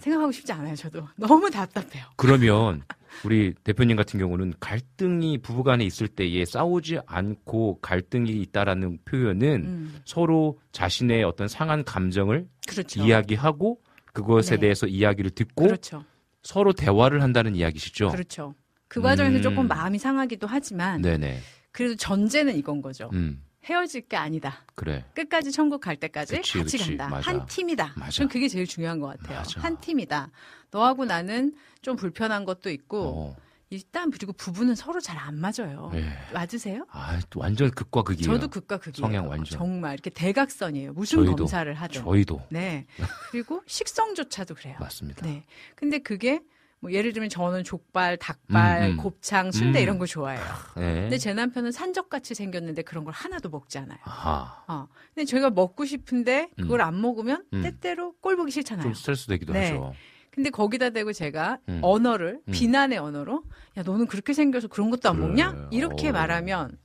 [0.00, 0.74] 생각하고 싶지 않아요.
[0.74, 2.04] 저도 너무 답답해요.
[2.16, 2.82] 그러면
[3.24, 10.58] 우리 대표님 같은 경우는 갈등이 부부간에 있을 때에 싸우지 않고 갈등이 있다라는 표현은 음, 서로
[10.72, 13.02] 자신의 어떤 상한 감정을 그렇죠.
[13.02, 13.80] 이야기하고
[14.12, 14.60] 그것에 네.
[14.62, 16.04] 대해서 이야기를 듣고 그렇죠.
[16.42, 18.08] 서로 대화를 한다는 이야기시죠.
[18.08, 18.54] 그렇죠.
[18.88, 19.42] 그 과정에서 음.
[19.42, 21.38] 조금 마음이 상하기도 하지만 네네.
[21.70, 23.08] 그래도 전제는 이건 거죠.
[23.12, 24.64] 음 헤어질 게 아니다.
[24.74, 25.04] 그래.
[25.14, 26.88] 끝까지 천국 갈 때까지 그치, 같이 그치.
[26.96, 27.08] 간다.
[27.08, 27.30] 맞아.
[27.30, 27.92] 한 팀이다.
[27.96, 28.10] 맞아.
[28.10, 29.38] 전 그게 제일 중요한 것 같아요.
[29.38, 29.60] 맞아.
[29.60, 30.30] 한 팀이다.
[30.70, 33.36] 너하고 나는 좀 불편한 것도 있고 어.
[33.68, 35.92] 일단 그리고 부부는 서로 잘 안 맞아요.
[35.94, 36.10] 예.
[36.32, 36.86] 맞으세요?
[36.90, 38.24] 아, 또 완전 극과 극이에요.
[38.32, 39.06] 저도 극과 극이에요.
[39.06, 39.58] 성향 완전.
[39.58, 40.94] 정말 이렇게 대각선이에요.
[40.94, 41.36] 무슨 저희도.
[41.36, 42.02] 검사를 하든.
[42.02, 42.86] 저희도 네.
[43.30, 44.76] 그리고 식성조차도 그래요.
[44.80, 45.24] 맞습니다.
[45.26, 45.44] 네.
[45.76, 46.40] 근데 그게
[46.80, 48.96] 뭐 예를 들면 저는 족발, 닭발, 음, 음.
[48.96, 49.82] 곱창, 순대 음.
[49.82, 50.42] 이런 거 좋아해요.
[50.76, 51.02] 네.
[51.02, 53.98] 근데 제 남편은 산적같이 생겼는데 그런 걸 하나도 먹지 않아요.
[54.02, 54.64] 아하.
[54.66, 54.88] 어.
[55.14, 57.62] 근데 저희가 먹고 싶은데 그걸 안 먹으면 음.
[57.62, 58.82] 때때로 꼴 보기 싫잖아요.
[58.82, 59.68] 좀 스트레스 되기도 네.
[59.72, 59.92] 하죠.
[60.30, 61.80] 근데 거기다 대고 제가 음.
[61.82, 62.52] 언어를 음.
[62.52, 63.44] 비난의 언어로
[63.76, 65.26] 야 너는 그렇게 생겨서 그런 것도 안 그래.
[65.26, 65.68] 먹냐?
[65.70, 66.12] 이렇게 어.
[66.12, 66.78] 말하면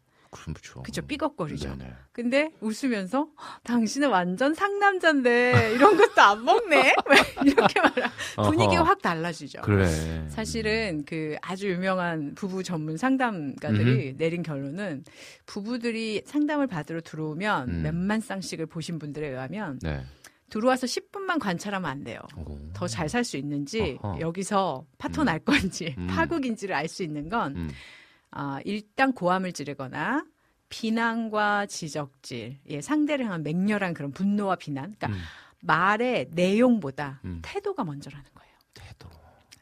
[0.43, 0.83] 그렇죠.
[0.83, 1.75] 그죠 삐걱거리죠.
[1.77, 1.93] 네네.
[2.11, 3.27] 근데 웃으면서
[3.63, 6.93] 당신은 완전 상남자인데 이런 것도 안 먹네.
[7.09, 8.11] 왜 이렇게 말하
[8.49, 8.83] 분위기가.
[8.83, 9.61] 확 달라지죠.
[9.61, 9.85] 그래.
[10.29, 15.03] 사실은 그 아주 유명한 부부 전문 상담가들이 내린 결론은
[15.45, 17.81] 부부들이 상담을 받으러 들어오면 음.
[17.83, 20.03] 몇만 쌍씩을 보신 분들에 의하면 네.
[20.49, 22.19] 들어와서 10분만 관찰하면 안 돼요.
[22.37, 22.57] 오.
[22.73, 24.19] 더잘 살 수 있는지 어허.
[24.21, 25.25] 여기서 파토 음.
[25.25, 26.07] 날 건지 음.
[26.07, 27.69] 파국인지를 알 수 있는 건
[28.35, 28.39] 음.
[28.39, 30.25] 아, 일단 고함을 지르거나
[30.69, 35.21] 비난과 지적질, 예, 상대를 향한 맹렬한 그런 분노와 비난, 그러니까 음.
[35.61, 37.39] 말의 내용보다 음.
[37.43, 38.53] 태도가 먼저라는 거예요.
[38.73, 39.09] 태도.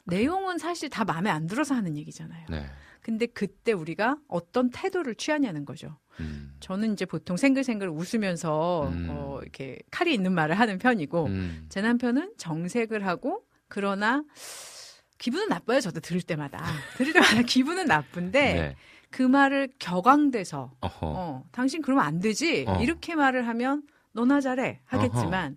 [0.06, 2.48] 내용은 사실 다 마음에 안 들어서 하는 얘기잖아요.
[2.50, 2.66] 네.
[3.02, 5.98] 근데 그때 우리가 어떤 태도를 취하냐는 거죠.
[6.20, 6.56] 음.
[6.62, 9.08] 저는 이제 보통 생글생글 웃으면서 음.
[9.10, 11.66] 어, 이렇게 칼이 있는 말을 하는 편이고 음.
[11.70, 14.24] 제 남편은 정색을 하고 그러나
[15.24, 15.80] 기분은 나빠요.
[15.80, 16.62] 저도 들을 때마다
[16.98, 18.76] 들을 때마다 기분은 나쁜데 네.
[19.10, 20.98] 그 말을 격앙돼서 어허.
[21.02, 22.82] 어, 당신 그러면 안 되지 어.
[22.82, 25.56] 이렇게 말을 하면 너나 잘해 하겠지만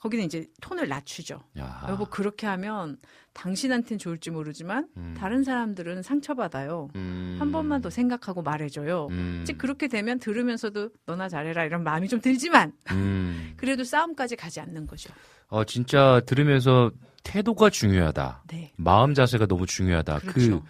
[0.00, 1.40] 거기는 이제 톤을 낮추죠.
[1.60, 1.86] 야.
[1.88, 2.98] 여보 그렇게 하면
[3.34, 5.14] 당신한테는 좋을지 모르지만 음.
[5.16, 6.88] 다른 사람들은 상처받아요.
[6.96, 7.36] 음.
[7.38, 9.06] 한 번만 더 생각하고 말해줘요.
[9.12, 9.40] 음.
[9.42, 13.54] 이제 그렇게 되면 들으면서도 너나 잘해라 이런 마음이 좀 들지만 음.
[13.56, 15.14] 그래도 싸움까지 가지 않는 거죠.
[15.46, 16.90] 어, 진짜 들으면서
[17.24, 18.44] 태도가 중요하다.
[18.48, 18.72] 네.
[18.76, 20.20] 마음 자세가 너무 중요하다.
[20.20, 20.62] 그렇죠.
[20.62, 20.68] 그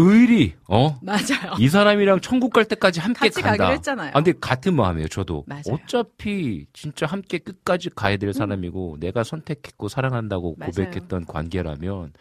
[0.00, 0.96] 의리, 어?
[1.02, 1.54] 맞아요.
[1.58, 3.56] 이 사람이랑 천국 갈 때까지 함께 같이 간다.
[3.58, 4.10] 가기로 했잖아요.
[4.10, 5.44] 아, 근데 같은 마음이에요, 저도.
[5.46, 5.62] 맞아요.
[5.70, 10.70] 어차피 진짜 함께 끝까지 가야 될 사람이고 내가 선택했고 사랑한다고 맞아요.
[10.70, 12.12] 고백했던 관계라면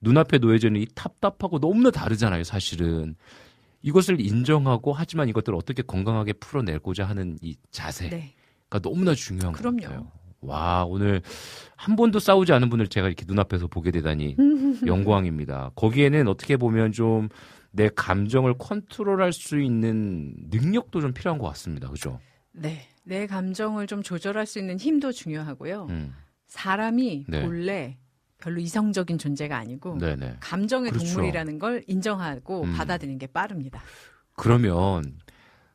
[0.00, 3.14] 눈앞에 놓여져 있는 이 답답하고 너무나 다르잖아요, 사실은.
[3.82, 8.34] 이것을 인정하고 하지만 이것들을 어떻게 건강하게 풀어내고자 하는 이 자세가 네.
[8.82, 9.82] 너무나 중요한 것 그럼요.
[9.82, 10.12] 같아요.
[10.46, 11.22] 와, 오늘
[11.76, 14.36] 한 번도 싸우지 않은 분을 제가 이렇게 눈앞에서 보게 되다니
[14.86, 15.72] 영광입니다.
[15.74, 17.28] 거기에는 어떻게 보면 좀
[17.76, 21.88] 내 감정을 컨트롤할 수 있는 능력도 좀 필요한 것 같습니다.
[21.90, 22.18] 그죠?
[22.52, 22.88] 네.
[23.04, 25.86] 내 감정을 좀 조절할 수 있는 힘도 중요하고요.
[25.90, 26.14] 음.
[26.48, 27.42] 사람이 네.
[27.42, 27.98] 본래
[28.38, 30.38] 별로 이성적인 존재가 아니고 네네.
[30.40, 31.14] 감정의 그렇죠.
[31.14, 32.72] 동물이라는 걸 인정하고 음.
[32.72, 33.82] 받아들이는 게 빠릅니다.
[34.34, 35.18] 그러면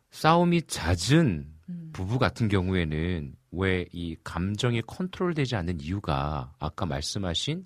[0.09, 1.89] 싸움이 잦은 음.
[1.93, 7.65] 부부 같은 경우에는 왜 이 감정이 컨트롤되지 않는 이유가 아까 말씀하신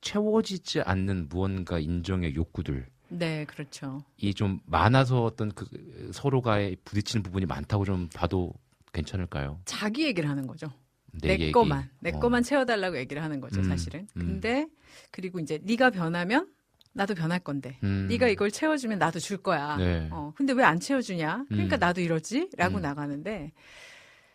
[0.00, 4.02] 채워지지 않는 무언가 인정의 욕구들 네, 그렇죠.
[4.18, 5.66] 이 좀 많아서 어떤 그
[6.12, 8.52] 서로가 부딪히는 부분이 많다고 좀 봐도
[8.92, 9.60] 괜찮을까요?
[9.64, 10.68] 자기 얘기를 하는 거죠.
[11.12, 11.52] 내, 내 얘기.
[11.52, 12.18] 거만, 내 어.
[12.20, 14.06] 거만 채워달라고 얘기를 하는 거죠, 음, 사실은.
[14.16, 14.20] 음.
[14.26, 14.66] 근데
[15.10, 16.52] 그리고 이제 네가 변하면
[16.92, 18.06] 나도 변할 건데, 음.
[18.10, 19.76] 네가 이걸 채워주면 나도 줄 거야.
[19.78, 20.08] 네.
[20.10, 21.46] 어, 근데 왜 안 채워주냐?
[21.48, 21.80] 그러니까 음.
[21.80, 22.82] 나도 이러지?라고 음.
[22.82, 23.52] 나가는데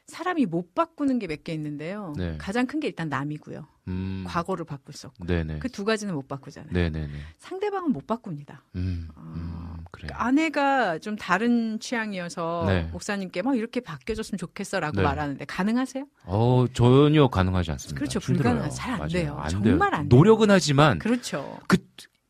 [0.08, 2.14] 사람이 못 바꾸는 게 몇 개 있는데요.
[2.18, 2.38] 네.
[2.38, 3.66] 가장 큰 게 일단 남이고요.
[3.88, 4.24] 음.
[4.28, 5.26] 과거를 바꿀 수 없고.
[5.60, 6.72] 그 두 가지는 못 바꾸잖아요.
[6.74, 7.10] 네네네.
[7.40, 8.64] 상대방은 못 바꿉니다.
[8.76, 9.08] 음.
[9.16, 9.84] 아, 음.
[9.92, 12.84] 그러니까 아내가 좀 다른 취향이어서 네.
[12.92, 15.04] 목사님께 막 이렇게 바뀌어줬으면 좋겠어라고 네.
[15.04, 16.06] 말하는데 가능하세요?
[16.26, 17.98] 어 전혀 가능하지 않습니다.
[18.00, 18.20] 그렇죠.
[18.20, 18.76] 불가능하죠.
[18.76, 19.08] 잘안.
[19.10, 19.38] 돼요.
[19.40, 20.00] 안 정말 돼요.
[20.00, 20.18] 안 돼요.
[20.18, 21.60] 노력은 하지만 그렇죠.
[21.68, 21.78] 그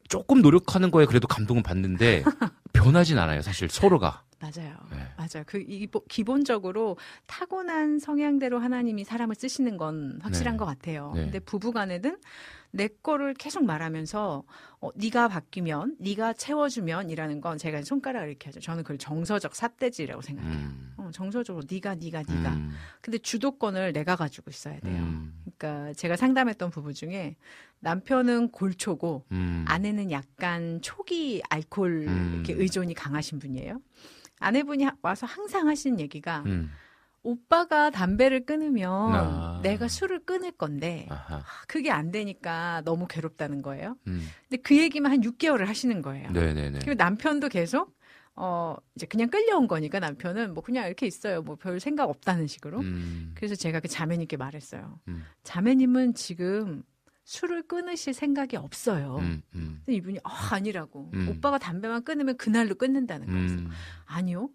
[0.10, 2.24] 조금 노력하는 거에 그래도 감동은 받는데
[2.74, 3.42] 변하진 않아요.
[3.42, 4.24] 사실 서로가.
[4.44, 4.76] 맞아요.
[4.92, 4.98] 네.
[5.16, 5.44] 맞아요.
[5.46, 10.58] 그 이, 기본적으로 타고난 성향대로 하나님이 사람을 쓰시는 건 확실한 네.
[10.58, 11.14] 것 같아요.
[11.16, 11.24] 네.
[11.24, 12.18] 근데 부부간에는
[12.72, 14.44] 내 거를 계속 말하면서
[14.82, 18.60] 어, 네가 바뀌면, 네가 채워주면이라는 건 제가 손가락을 이렇게 하죠.
[18.60, 20.54] 저는 그걸 정서적 삿대질이라고 생각해요.
[20.54, 20.94] 음.
[20.98, 22.50] 어, 정서적으로 네가, 네가, 네가.
[22.54, 22.74] 음.
[23.00, 25.04] 근데 주도권을 내가 가지고 있어야 돼요.
[25.04, 25.44] 음.
[25.58, 27.36] 그러니까 제가 상담했던 부부 중에
[27.80, 29.66] 남편은 골초고 음.
[29.68, 32.32] 아내는 약간 초기 알코올 음.
[32.34, 33.80] 이렇게 의존이 강하신 분이에요.
[34.40, 36.72] 아내분이 하- 와서 항상 하시는 얘기가 음.
[37.26, 39.60] 오빠가 담배를 끊으면 아.
[39.64, 41.36] 내가 술을 끊을 건데 아하.
[41.38, 43.96] 아, 그게 안 되니까 너무 괴롭다는 거예요.
[44.08, 44.28] 음.
[44.50, 46.32] 근데 그 얘기만 한 6개월을 하시는 거예요.
[46.32, 46.80] 네네네.
[46.80, 47.96] 그리고 남편도 계속
[48.36, 51.42] 어 이제 그냥 끌려온 거니까 남편은 뭐 그냥 이렇게 있어요.
[51.44, 52.80] 뭐 별 생각 없다는 식으로.
[52.82, 53.32] 음.
[53.36, 55.00] 그래서 제가 그 자매님께 말했어요.
[55.08, 55.24] 음.
[55.44, 56.84] 자매님은 지금
[57.26, 59.18] 술을 끊으실 생각이 없어요.
[59.22, 59.42] 음.
[59.56, 59.82] 음.
[59.86, 61.12] 근데 이분이 아, 아니라고.
[61.14, 61.30] 음.
[61.30, 63.48] 오빠가 담배만 끊으면 그날로 끊는다는 거예요.
[63.48, 63.70] 음.
[64.06, 64.50] 아니요.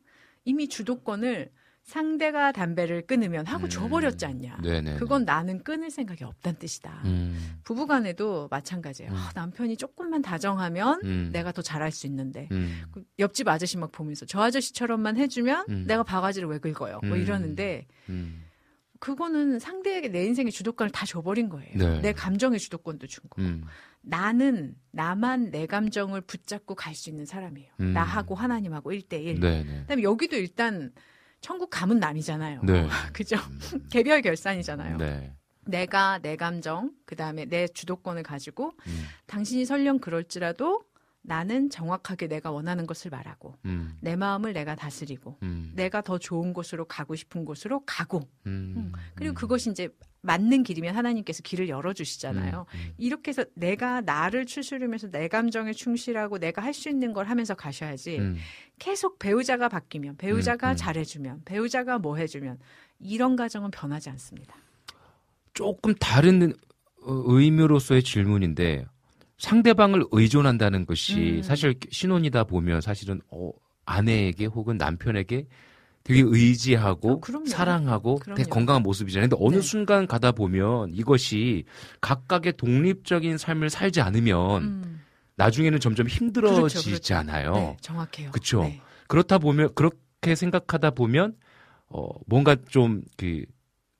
[0.44, 1.50] 이미 주도권을
[1.88, 3.68] 상대가 담배를 끊으면 하고 음.
[3.70, 4.58] 줘버렸지 않냐.
[4.62, 4.96] 네네.
[4.96, 7.00] 그건 나는 끊을 생각이 없다는 뜻이다.
[7.06, 7.60] 음.
[7.64, 9.10] 부부간에도 마찬가지예요.
[9.10, 9.16] 음.
[9.16, 11.30] 아, 남편이 조금만 다정하면 음.
[11.32, 12.82] 내가 더 잘할 수 있는데 음.
[12.92, 15.84] 그 옆집 아저씨 막 보면서 저 아저씨처럼만 해주면 음.
[15.86, 17.00] 내가 바가지를 왜 긁어요?
[17.02, 17.22] 뭐 음.
[17.22, 18.44] 이러는데 음.
[18.98, 21.70] 그거는 상대에게 내 인생의 주도권을 다 줘버린 거예요.
[21.76, 22.00] 네.
[22.00, 23.40] 내 감정의 주도권도 준 거.
[23.42, 23.64] 음.
[24.00, 27.70] 나는 나만 내 감정을 붙잡고 갈 수 있는 사람이에요.
[27.80, 27.92] 음.
[27.92, 29.40] 나하고 하나님하고 1대1.
[29.40, 29.80] 네 네.
[29.82, 30.92] 그다음에 여기도 일단
[31.40, 32.62] 천국 가면 남이잖아요.
[32.64, 32.88] 네.
[33.12, 33.36] 그죠?
[33.90, 34.96] 개별 결산이잖아요.
[34.98, 35.32] 네.
[35.66, 39.04] 내가 내 감정, 그다음에 내 주도권을 가지고 음.
[39.26, 40.82] 당신이 설령 그럴지라도
[41.28, 43.96] 나는 정확하게 내가 원하는 것을 말하고 음.
[44.00, 45.72] 내 마음을 내가 다스리고 음.
[45.76, 48.92] 내가 더 좋은 곳으로 가고 싶은 곳으로 가고 음.
[49.14, 49.34] 그리고 음.
[49.34, 49.90] 그것이 이제
[50.22, 52.66] 맞는 길이면 하나님께서 길을 열어주시잖아요.
[52.72, 52.78] 음.
[52.78, 52.92] 음.
[52.96, 58.18] 이렇게 해서 내가 나를 추스르면서 내 감정에 충실하고 내가 할 수 있는 걸 하면서 가셔야지
[58.18, 58.36] 음.
[58.78, 60.76] 계속 배우자가 바뀌면 배우자가 음, 음.
[60.76, 62.58] 잘해주면 배우자가 뭐 해주면
[63.00, 64.54] 이런 가정은 변하지 않습니다.
[65.54, 66.52] 조금 다른
[67.02, 68.86] 어, 의미로서의 질문인데
[69.38, 71.42] 상대방을 의존한다는 것이 음.
[71.42, 73.50] 사실 신혼이다 보면 사실은 어,
[73.84, 75.46] 아내에게 혹은 남편에게
[76.04, 77.46] 되게 의지하고 어.
[77.46, 78.36] 사랑하고 그럼요.
[78.36, 79.28] 되게 건강한 모습이잖아요.
[79.28, 79.60] 근데 어느 네.
[79.62, 81.64] 순간 가다 보면 이것이
[82.00, 85.00] 각각의 독립적인 삶을 살지 않으면 음.
[85.36, 87.52] 나중에는 점점 그렇죠, 힘들어지잖아요.
[87.52, 88.30] 네, 정확해요.
[88.32, 88.62] 그쵸.
[88.62, 88.80] 네.
[89.06, 91.36] 그렇다 보면 그렇게 생각하다 보면
[91.88, 93.44] 어 뭔가 좀 그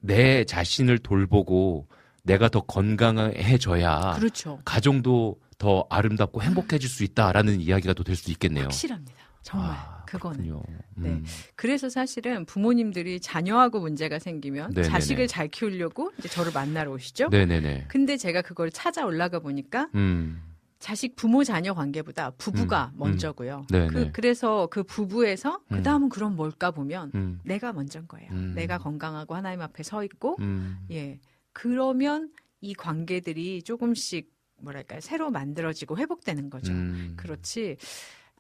[0.01, 1.89] 내 자신을 돌보고
[2.29, 4.61] 내가 더 건강해져야 그렇죠.
[4.65, 8.65] 가정도 더 아름답고 행복해질 수 있다라는 이야기가 또 될 수 있겠네요.
[8.65, 9.15] 확실합니다.
[9.43, 10.61] 정말 아, 그거는.
[10.97, 11.09] 네.
[11.11, 11.25] 음.
[11.57, 14.89] 그래서 사실은 부모님들이 자녀하고 문제가 생기면 네네네.
[14.89, 17.29] 자식을 잘 키우려고 이제 저를 만나러 오시죠.
[17.31, 17.87] 네네네.
[17.89, 20.43] 근데 제가 그걸 찾아 올라가 보니까 음.
[20.81, 23.67] 자식 부모 자녀 관계보다 부부가 음, 먼저고요.
[23.71, 23.87] 네네.
[23.89, 25.83] 그, 그래서 그 부부에서 그 음.
[25.83, 27.41] 다음은 그럼 뭘까 보면 음.
[27.45, 28.31] 내가 먼저인 거예요.
[28.31, 28.53] 음.
[28.55, 30.79] 내가 건강하고 하나님 앞에 서 있고 음.
[30.93, 31.19] 예
[31.59, 32.31] 그러면
[32.61, 36.73] 이 관계들이 조금씩 뭐랄까요 새로 만들어지고 회복되는 거죠.
[36.73, 37.15] 음.
[37.17, 37.77] 그렇지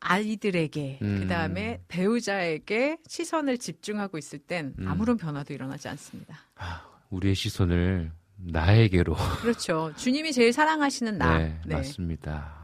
[0.00, 1.20] 아이들에게 음.
[1.22, 4.86] 그다음에 배우자에게 시선을 집중하고 있을 땐 음.
[4.86, 6.38] 아무런 변화도 일어나지 않습니다.
[7.10, 9.92] 우리의 시선을 나에게로 그렇죠.
[9.96, 11.38] 주님이 제일 사랑하시는 나.
[11.66, 12.57] 네, 맞습니다.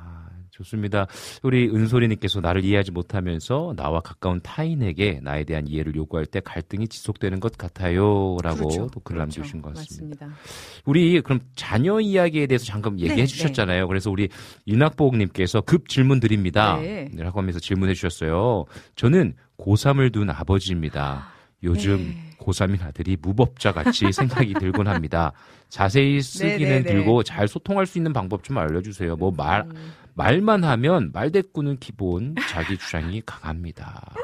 [0.55, 1.07] 아, 좋습니다.
[1.43, 7.41] 우리 은솔이님께서 나를 이해하지 못하면서 나와 가까운 타인에게 나에 대한 이해를 요구할 때 갈등이 지속되는
[7.41, 8.37] 것 같아요.
[8.43, 8.89] 라고 그렇죠.
[8.93, 9.41] 또 글을 그렇죠.
[9.41, 10.27] 남겨주신 것 같습니다.
[10.27, 10.41] 맞습니다.
[10.85, 13.89] 우리 그럼 자녀 이야기에 대해서 잠깐 얘기해 네, 주셨잖아요.
[13.89, 14.29] 그래서 우리
[14.67, 16.79] 윤학보님께서 급 질문 드립니다.
[16.81, 17.09] 네.
[17.17, 18.65] 라고 하면서 질문해 주셨어요.
[18.97, 21.29] 저는 고3을 둔 아버지입니다.
[21.63, 22.37] 요즘 네.
[22.39, 25.33] 고3인 아들이 무법자 같이 생각이 들곤 합니다.
[25.69, 26.93] 자세히 쓰기는 네, 네, 네.
[26.93, 29.17] 들고 잘 소통할 수 있는 방법 좀 알려주세요.
[29.17, 29.93] 뭐 말, 음.
[30.15, 34.15] 말만 하면 말대꾸는 기본 자기 주장이 강합니다.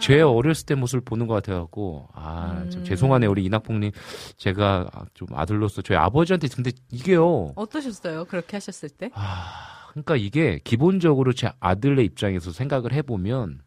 [0.00, 2.84] 제 어렸을 때 모습을 보는 것 같아갖고 아, 좀 음.
[2.84, 3.30] 죄송하네요.
[3.30, 3.92] 우리 이낙봉님.
[4.36, 7.52] 제가 좀 아들로서 저희 아버지한테 근데 이게요.
[7.56, 8.24] 어떠셨어요?
[8.26, 9.10] 그렇게 하셨을 때?
[9.14, 13.60] 아, 그러니까 이게 기본적으로 제 아들의 입장에서 생각을 해보면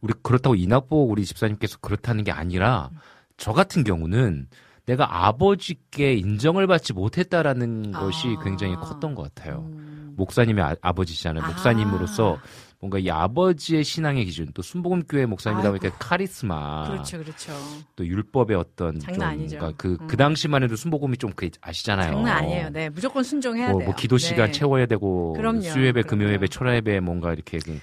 [0.00, 2.90] 우리 그렇다고 이낙보 우리 집사님께서 그렇다는 게 아니라
[3.36, 4.48] 저 같은 경우는
[4.84, 8.42] 내가 아버지께 인정을 받지 못했다라는 것이 아.
[8.42, 9.64] 굉장히 컸던 것 같아요.
[9.68, 9.92] 음.
[10.16, 11.48] 목사님의 아, 버지시잖아요 아.
[11.48, 12.38] 목사님으로서
[12.82, 15.96] 뭔가 이 아버지의 신앙의 기준, 또 순복음교회 목사님이다 보니까 아이고.
[16.00, 17.52] 카리스마, 그렇죠, 그렇죠.
[17.94, 19.58] 또 율법의 어떤 장난 좀 아니죠.
[19.58, 20.06] 뭔가 그, 음.
[20.08, 22.12] 그 당시만 해도 순복음이 좀 그 아시잖아요.
[22.12, 22.70] 장난 아니에요.
[22.70, 23.86] 네, 무조건 순종해야 뭐, 돼요.
[23.86, 24.52] 뭐 기도 시간 네.
[24.52, 26.02] 채워야 되고 그럼요, 수요예배.
[26.02, 27.78] 금요예배, 초라예배 뭔가 이렇게 그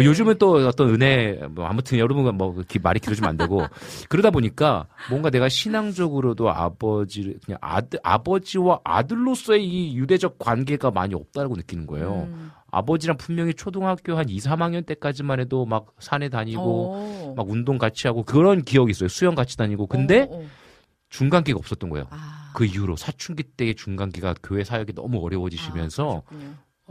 [0.00, 0.04] 네.
[0.06, 3.62] 요즘은 또 어떤 은혜 뭐 아무튼 여러분은 뭐 기- 말이 길어지면 안 되고
[4.08, 11.56] 그러다 보니까 뭔가 내가 신앙적으로도 아버지 그냥 아들 아버지와 아들로서의 이 유대적 관계가 많이 없다고
[11.56, 12.28] 느끼는 거예요.
[12.28, 12.50] 음.
[12.70, 17.34] 아버지랑 분명히 초등학교 한 2, 3학년 때까지만 해도 막 산에 다니고 오.
[17.36, 19.08] 막 운동 같이 하고 그런 기억이 있어요.
[19.08, 20.44] 수영 같이 다니고 근데 오, 오.
[21.10, 22.06] 중간기가 없었던 거예요.
[22.10, 22.50] 아.
[22.54, 26.32] 그 이후로 사춘기 때의 중간기가 교회 사역이 너무 어려워지시면서 아,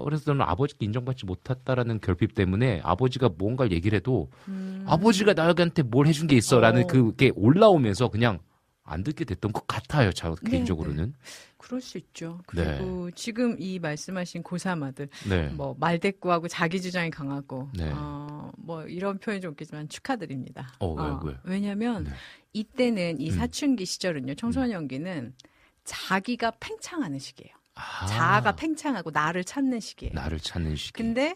[0.02, 4.84] 어, 그래서 저는 아버지께 인정받지 못했다라는 결핍 때문에 아버지가 뭔가를 얘기를 해도 음.
[4.88, 6.88] 아버지가 나한테 뭘 해준 게 있어라는 어.
[6.88, 8.40] 그게 올라오면서 그냥
[8.84, 10.12] 안 듣게 됐던 것 같아요.
[10.12, 11.14] 저 네, 개인적으로는.
[11.58, 12.42] 그럴 수 있죠.
[12.54, 12.78] 네.
[12.80, 15.48] 그리고 지금 이 말씀하신 고3 아들, 네.
[15.50, 17.92] 뭐 말대꾸하고 자기 주장이 강하고, 네.
[17.94, 20.74] 어, 뭐 이런 표현이 좀 웃기지만 축하드립니다.
[20.80, 21.38] 어, 왜, 왜?
[21.44, 22.12] 왜냐하면 네.
[22.54, 23.38] 이때는 이 음.
[23.38, 25.36] 사춘기 시절은요, 청소년기는
[25.84, 27.61] 자기가 팽창하는 시기예요.
[27.82, 30.14] 아, 자아가 팽창하고 나를 찾는 시기예요.
[30.14, 30.94] 나를 찾는 시기.
[30.94, 31.36] 근데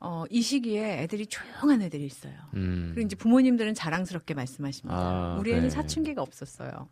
[0.00, 2.34] 어, 이 시기에 애들이 조용한 애들이 있어요.
[2.54, 2.90] 음.
[2.94, 4.96] 그리고 이제 부모님들은 자랑스럽게 말씀하십니다.
[4.98, 5.70] 아, 우리 애는 네.
[5.70, 6.88] 사춘기가 없었어요.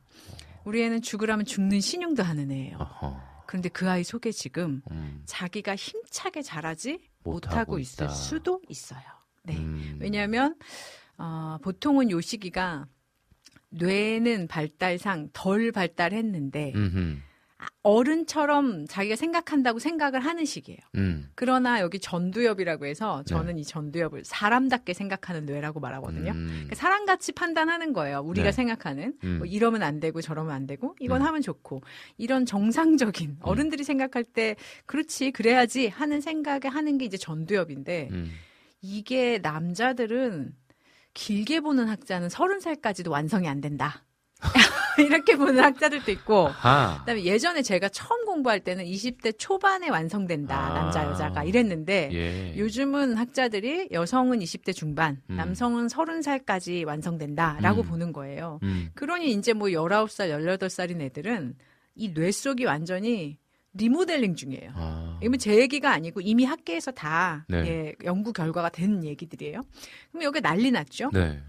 [0.64, 2.76] 우리 애는 죽으라면 죽는 신용도 하는 애예요.
[2.78, 3.20] 어허.
[3.46, 5.22] 그런데 그 아이 속에 지금 음.
[5.26, 8.08] 자기가 힘차게 자라지 못하고 못하고 있을.
[8.10, 9.02] 수도 있어요.
[9.42, 9.56] 네.
[9.56, 9.98] 음.
[10.00, 10.54] 왜냐하면
[11.18, 12.86] 어, 보통은 요 시기가
[13.70, 17.18] 뇌는 발달상 덜 발달했는데 음흠.
[17.60, 20.78] 아, 어른처럼 자기가 생각한다고 생각을 하는 시기예요.
[20.94, 21.30] 음.
[21.34, 26.32] 그러나 여기 전두엽이라고 해서 저는 이 전두엽을 사람답게 생각하는 뇌라고 말하거든요.
[26.32, 26.46] 음.
[26.46, 28.20] 그러니까 사람같이 판단하는 거예요.
[28.20, 28.52] 우리가 네.
[28.52, 29.38] 생각하는 음.
[29.38, 31.26] 뭐 이러면 안 되고 저러면 안 되고 이건 음.
[31.26, 31.82] 하면 좋고
[32.16, 34.56] 이런 정상적인 어른들이 생각할 때
[34.86, 38.30] 그렇지 그래야지 하는 생각에 하는 게 이제 전두엽인데 음.
[38.80, 40.54] 이게 남자들은
[41.12, 44.06] 길게 보는 학자는 서른 살까지도 완성이 안 된다.
[44.98, 46.98] 이렇게 보는 학자들도 있고 하.
[47.00, 50.74] 그다음에 예전에 제가 처음 공부할 때는 20대 초반에 완성된다 아.
[50.74, 52.58] 남자 여자가 이랬는데 예.
[52.58, 55.36] 요즘은 학자들이 여성은 20대 중반, 음.
[55.36, 57.86] 남성은 30살까지 완성된다라고 음.
[57.86, 58.58] 보는 거예요.
[58.62, 58.90] 음.
[58.94, 61.54] 그러니 이제 뭐 19살, 18살인 애들은
[61.96, 63.38] 이 뇌 속이 완전히
[63.74, 64.70] 리모델링 중이에요.
[64.74, 65.18] 아.
[65.22, 67.58] 이건 제 얘기가 아니고 이미 학계에서 다 네.
[67.66, 69.62] 예, 연구 결과가 된 얘기들이에요.
[70.10, 71.10] 그럼 여기 난리 났죠.
[71.12, 71.40] 네.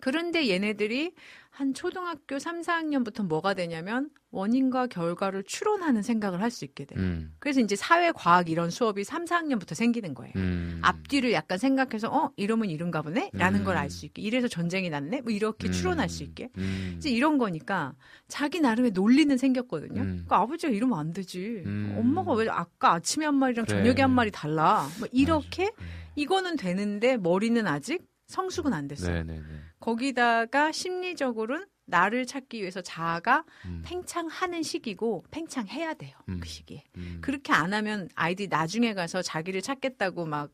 [0.00, 1.12] 그런데 얘네들이
[1.50, 6.98] 한 초등학교 3, 4학년부터 뭐가 되냐면 원인과 결과를 추론하는 생각을 할 수 있게 돼요.
[7.00, 7.32] 음.
[7.38, 10.32] 그래서 이제 사회 과학 이런 수업이 3, 4학년부터 생기는 거예요.
[10.36, 10.80] 음.
[10.82, 13.64] 앞뒤를 약간 생각해서 어 이러면 이런가 보네 라는 음.
[13.64, 15.72] 걸알 수 있게 이래서 전쟁이 났네 뭐 이렇게 음.
[15.72, 16.94] 추론할 수 있게 음.
[16.96, 17.94] 이제 이런 거니까
[18.26, 20.00] 자기 나름의 논리는 생겼거든요.
[20.00, 20.06] 음.
[20.26, 21.62] 그러니까 아버지가 이러면 안 되지.
[21.66, 21.94] 음.
[21.98, 23.78] 엄마가 왜 아까 아침에 한 말이랑 그래.
[23.78, 24.88] 저녁에 한 말이 달라.
[24.98, 25.76] 뭐 이렇게 맞아.
[25.76, 25.86] 네.
[26.16, 29.22] 이거는 되는데 머리는 아직 성숙은 안 됐어요.
[29.22, 29.44] 네, 네, 네.
[29.84, 33.82] 거기다가 심리적으로는 나를 찾기 위해서 자아가 음.
[33.84, 36.16] 팽창하는 시기고 팽창해야 돼요.
[36.30, 36.40] 음.
[36.40, 36.82] 그 시기에.
[36.96, 37.18] 음.
[37.20, 40.50] 그렇게 안 하면 아이들이 나중에 가서 자기를 찾겠다고 막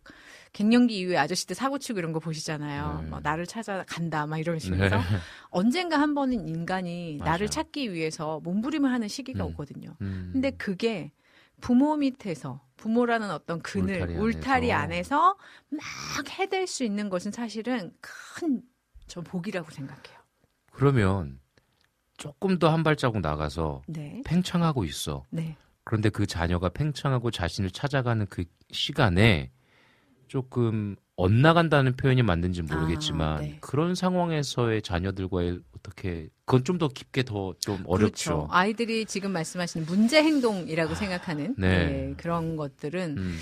[0.53, 3.03] 갱년기 이후에 아저씨들 사고치고 이런 거 보시잖아요.
[3.05, 3.11] 네.
[3.11, 5.03] 막 나를 찾아간다 막 이러시면서 네.
[5.51, 7.31] 언젠가 한 번은 인간이 맞아요.
[7.31, 9.51] 나를 찾기 위해서 몸부림을 하는 시기가 음.
[9.51, 9.97] 오거든요.
[10.01, 10.31] 음.
[10.33, 11.13] 근데 그게
[11.61, 15.15] 부모 밑에서 부모라는 어떤 그늘 울타리 울타리, 안에서.
[15.15, 15.37] 안에서
[15.69, 18.63] 막 해댈 수 있는 것은 사실은 큰
[19.11, 20.19] 저 복이라고 생각해요.
[20.73, 21.41] 그러면
[22.17, 24.23] 조금 더 한 발자국 나가서 네.
[24.25, 25.25] 팽창하고 있어.
[25.31, 25.57] 네.
[25.85, 29.51] 그런데 그 자녀가 팽창하고 자신을 찾아가는 그 시간에
[30.29, 33.59] 조금 엇나간다는 표현이 맞는지 모르겠지만 아, 네.
[33.61, 38.31] 그런 상황에서의 자녀들과의 어떻게 그건 좀 더 깊게 더 좀 어렵죠.
[38.37, 38.49] 그렇죠.
[38.51, 41.87] 아이들이 지금 말씀하시는 문제 행동이라고 생각하는 네.
[41.87, 43.39] 네, 그런 것들은 음,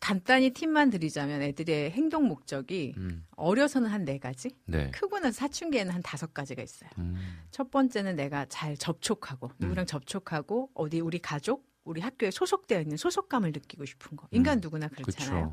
[0.00, 4.90] 간단히 팁만 드리자면 애들의 행동 목적이 음, 어려서는 한 네 가지, 네.
[4.92, 6.90] 크고 나서 사춘기에는 한 다섯 가지가 있어요.
[6.98, 7.16] 음,
[7.50, 13.52] 첫 번째는 내가 잘 접촉하고 누구랑 접촉하고 어디 우리 가족, 우리 학교에 소속되어 있는 소속감을
[13.52, 14.26] 느끼고 싶은 거.
[14.30, 15.50] 인간 음, 누구나 그렇잖아요.
[15.50, 15.52] 그렇죠.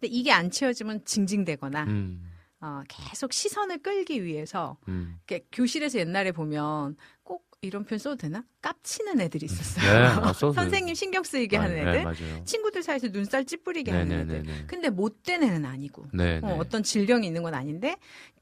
[0.00, 2.30] 근데 이게 안 채워지면 징징대거나 음,
[2.60, 5.18] 어, 계속 시선을 끌기 위해서 음.
[5.26, 8.44] 이렇게 교실에서 옛날에 보면 꼭 이런 표현 써도 되나?
[8.62, 9.92] 깝치는 애들이 있었어요.
[9.92, 12.04] 네, 아, 선생님 신경 쓰이게 아, 하는 네, 애들.
[12.04, 12.44] 맞아요.
[12.44, 14.66] 친구들 사이에서 눈살 찌푸리게 하는 애들.
[14.68, 16.06] 근데 못된 애는 아니고.
[16.14, 16.52] 네, 어, 네.
[16.54, 17.96] 어떤 질병이 있는 건 아닌데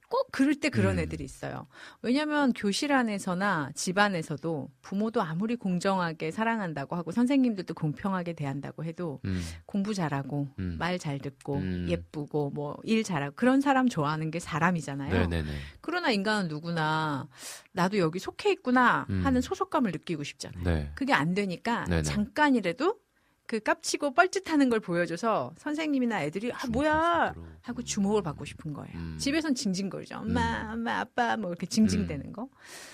[0.09, 1.01] 꼭 그럴 때 그런 음.
[1.01, 1.67] 애들이 있어요.
[2.03, 9.95] 왜냐하면 교실 안에서나 집안에서도 부모도 아무리 공정하게 사랑한다고 하고 선생님들도 공평하게 대한다고 해도 음, 공부
[9.95, 10.77] 잘하고 음.
[10.79, 11.87] 말잘 듣고 음.
[11.89, 15.13] 예쁘고 뭐 일 잘하고 그런 사람 좋아하는 게 사람이잖아요.
[15.29, 15.51] 네네네.
[15.81, 17.29] 그러나 인간은 누구나
[17.73, 19.25] 나도 여기 속해 있구나 음.
[19.25, 20.63] 하는 소속감을 느끼고 싶잖아요.
[20.65, 20.91] 네.
[20.95, 22.03] 그게 안 되니까 네네.
[22.03, 22.97] 잠깐이라도
[23.47, 28.97] 그 깝치고 뻘짓하는 걸 보여줘서 선생님이나 애들이 아 뭐야 하고 주목을 받고 싶은 거예요.
[28.97, 29.17] 음.
[29.19, 30.17] 집에선 징징거리죠.
[30.19, 32.49] 엄마, 엄마, 아빠 뭐 이렇게 징징대는 거.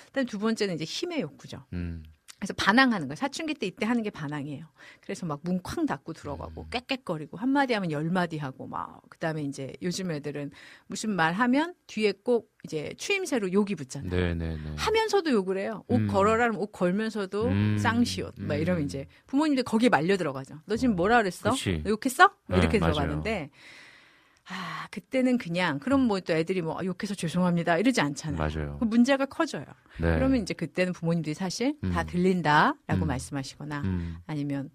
[0.06, 1.64] 그다음 두 번째는 이제 힘의 욕구죠.
[1.72, 2.02] 음,
[2.42, 3.14] 그래서 반항하는 거예요.
[3.14, 4.66] 사춘기 때 이때 하는 게 반항이에요.
[5.00, 6.66] 그래서 막 문 쾅 닫고 들어가고 음.
[6.70, 10.50] 꽥꽥거리고 한마디 하면 열마디 하고 막 그다음에 이제 요즘 애들은
[10.88, 14.10] 무슨 말 하면 뒤에 꼭 이제 추임새로 욕이 붙잖아요.
[14.10, 14.74] 네네네.
[14.76, 15.84] 하면서도 욕을 해요.
[15.86, 16.08] 옷 음.
[16.08, 17.78] 걸어라 하면 옷 걸면서도 음.
[17.78, 18.34] 쌍시옷.
[18.38, 18.60] 막 음.
[18.60, 20.56] 이러면 이제 부모님들 거기에 말려 들어가죠.
[20.66, 21.54] 너 지금 뭐라 그랬어?
[21.86, 22.26] 욕했어?
[22.48, 22.92] 뭐 네, 이렇게 맞아요.
[22.94, 23.56] 들어가는데 아
[24.90, 28.38] 그때는 그냥 그럼 뭐 또 애들이 뭐 아, 욕해서 죄송합니다 이러지 않잖아요.
[28.38, 28.76] 맞아요.
[28.78, 29.64] 그 문제가 커져요.
[30.00, 30.14] 네.
[30.14, 32.06] 그러면 이제 그때는 부모님들이 사실 다 음.
[32.06, 33.08] 들린다 라고 음.
[33.08, 34.70] 말씀하시거나 음, 아니면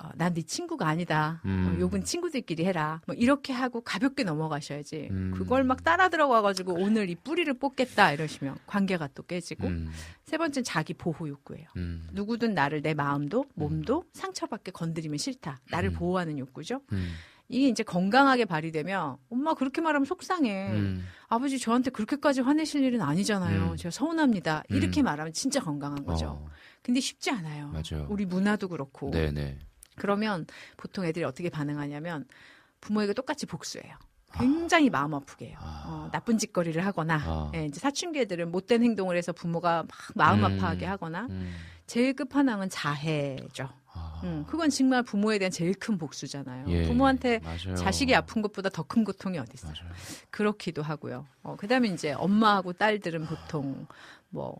[0.00, 1.42] 어, 난 네 친구가 아니다.
[1.44, 1.74] 음.
[1.76, 3.02] 어, 욕은 친구들끼리 해라.
[3.06, 5.08] 뭐 이렇게 하고 가볍게 넘어가셔야지.
[5.10, 5.34] 음.
[5.36, 9.90] 그걸 막 따라 들어가가지고 오늘 이 뿌리를 뽑겠다 이러시면 관계가 또 깨지고 음,
[10.24, 11.66] 세 번째는 자기 보호 욕구예요.
[11.76, 15.60] 음, 누구든 나를 내 마음도 몸도 상처받게 건드리면 싫다.
[15.70, 15.94] 나를 음.
[15.94, 16.80] 보호하는 욕구죠.
[17.50, 20.70] 음, 이게 이제 건강하게 발휘되면 엄마 그렇게 말하면 속상해.
[20.70, 21.04] 음.
[21.28, 23.72] 아버지 저한테 그렇게까지 화내실 일은 아니잖아요.
[23.72, 23.76] 음.
[23.76, 24.64] 제가 서운합니다.
[24.68, 25.04] 이렇게 음.
[25.04, 26.26] 말하면 진짜 건강한 거죠.
[26.26, 26.46] 어,
[26.82, 27.68] 근데 쉽지 않아요.
[27.68, 28.06] 맞아요.
[28.08, 29.10] 우리 문화도 그렇고.
[29.10, 29.58] 네네.
[29.96, 30.46] 그러면
[30.76, 32.24] 보통 애들이 어떻게 반응하냐면
[32.80, 33.96] 부모에게 똑같이 복수해요.
[34.32, 35.58] 굉장히 마음 아프게 해요.
[35.60, 35.82] 아.
[35.86, 37.52] 어, 나쁜 짓거리를 하거나, 아.
[37.54, 40.44] 예, 이제 사춘기 애들은 못된 행동을 해서 부모가 막 마음 음.
[40.44, 41.52] 아파하게 하거나, 음.
[41.90, 43.68] 제일 끝판왕은 자해죠.
[43.92, 46.66] 아, 음, 그건 정말 부모에 대한 제일 큰 복수잖아요.
[46.68, 47.74] 예, 부모한테 맞아요.
[47.74, 49.72] 자식이 아픈 것보다 더 큰 고통이 어디 있어요.
[49.72, 49.92] 맞아요.
[50.30, 51.26] 그렇기도 하고요.
[51.42, 53.88] 어, 그다음에 이제 엄마하고 딸들은 보통
[54.28, 54.56] 뭐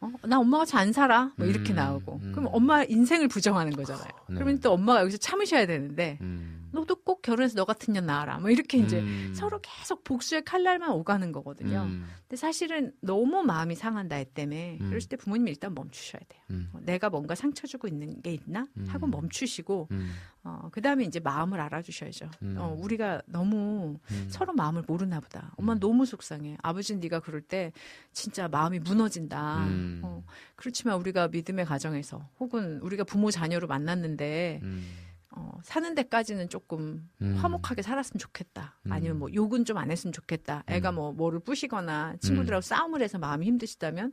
[0.00, 0.10] 어?
[0.22, 1.32] 나 엄마가 잘 안 살아.
[1.36, 2.20] 뭐 이렇게 음, 나오고.
[2.22, 2.32] 음.
[2.32, 4.08] 그럼 엄마 인생을 부정하는 거잖아요.
[4.30, 4.34] 네.
[4.34, 6.59] 그러면 또 엄마가 여기서 참으셔야 되는데 음.
[6.72, 8.38] 너도 꼭 결혼해서 너 같은 년 낳아라.
[8.38, 9.32] 뭐 이렇게 이제 음.
[9.34, 11.82] 서로 계속 복수의 칼날만 오가는 거거든요.
[11.82, 12.06] 음.
[12.22, 14.86] 근데 사실은 너무 마음이 상한다 애 때문에 음.
[14.88, 16.42] 그럴 때 부모님이 일단 멈추셔야 돼요.
[16.50, 16.70] 음.
[16.72, 19.10] 어, 내가 뭔가 상처 주고 있는 게 있나 하고 음.
[19.10, 20.12] 멈추시고 음.
[20.42, 22.30] 어, 그다음에 이제 마음을 알아주셔야죠.
[22.42, 22.56] 음.
[22.58, 24.26] 어, 우리가 너무 음.
[24.28, 25.52] 서로 마음을 모르나 보다.
[25.56, 26.56] 엄마 는 너무 속상해.
[26.62, 27.72] 아버지는 네가 그럴 때
[28.12, 29.66] 진짜 마음이 무너진다.
[29.66, 30.00] 음.
[30.02, 30.24] 어,
[30.56, 35.09] 그렇지만 우리가 믿음의 가정에서 혹은 우리가 부모 자녀로 만났는데 음.
[35.36, 37.34] 어, 사는 데까지는 조금 음.
[37.36, 38.78] 화목하게 살았으면 좋겠다.
[38.86, 38.92] 음.
[38.92, 40.64] 아니면 뭐 욕은 좀 안 했으면 좋겠다.
[40.66, 40.94] 애가 음.
[40.96, 44.12] 뭐 뭐를 부시거나 친구들하고 싸움을 해서 마음이 힘드시다면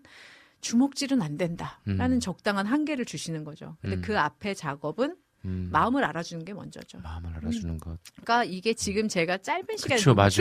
[0.62, 2.20] 주먹질은 안 된다 라는 음.
[2.20, 3.78] 적당한 한계를 주시는 거죠.
[3.82, 4.02] 근데 음.
[4.02, 5.16] 그 앞에 작업은
[5.46, 5.70] 음.
[5.72, 7.00] 마음을 알아주는 게 먼저죠.
[7.00, 10.00] 마음을 알아주는 것 그러니까 이게 지금 제가 짧은 시간에.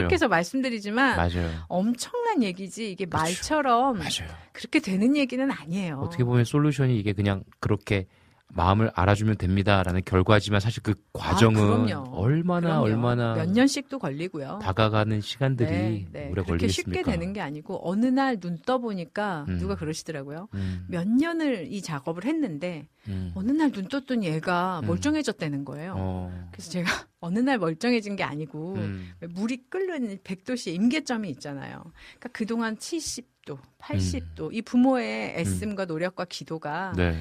[0.08, 1.50] 축해서 말씀드리지만 맞아요.
[1.68, 3.16] 엄청난 얘기지 이게 그쵸.
[3.16, 4.34] 말처럼 맞아요.
[4.52, 5.98] 그렇게 되는 얘기는 아니에요.
[6.00, 8.06] 어떻게 보면 솔루션이 이게 그냥 그렇게
[8.48, 12.00] 마음을 알아주면 됩니다라는 결과지만 사실 그 과정은 아.
[12.12, 12.82] 얼마나 그럼요.
[12.84, 14.60] 얼마나 몇 년씩도 걸리고요.
[14.62, 16.20] 다가가는 시간들이 네, 네.
[16.26, 17.00] 오래 그렇게 걸리겠습니까?
[17.00, 19.58] 쉽게 되는 게 아니고 어느 날 눈 떠 보니까 음.
[19.58, 20.48] 누가 그러시더라고요.
[20.54, 23.32] 음, 몇 년을 이 작업을 했는데 음.
[23.34, 24.86] 어느 날 눈 떴더니 얘가 음.
[24.86, 25.94] 멀쩡해졌다는 거예요.
[25.96, 26.48] 어.
[26.52, 26.86] 그래서 제가
[27.20, 29.12] 어느 날 멀쩡해진 게 아니고 음.
[29.20, 31.82] 왜 물이 끓는 100도씨 임계점이 있잖아요.
[32.18, 36.96] 그러니까 그동안 70도, 80도 이 부모의 애씀과 노력과 기도가 음.
[36.96, 37.18] 네.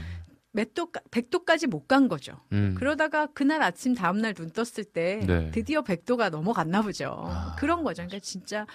[0.56, 2.39] 몇 도, 100도까지 못 간 거죠.
[2.51, 2.74] 음.
[2.78, 5.51] 그러다가 그날 아침 다음날 눈 떴을 때 네.
[5.51, 7.14] 드디어 100도가 넘어갔나 보죠.
[7.28, 7.56] 아.
[7.60, 8.01] 그런 거죠.
[8.03, 8.66] 그러니까 진짜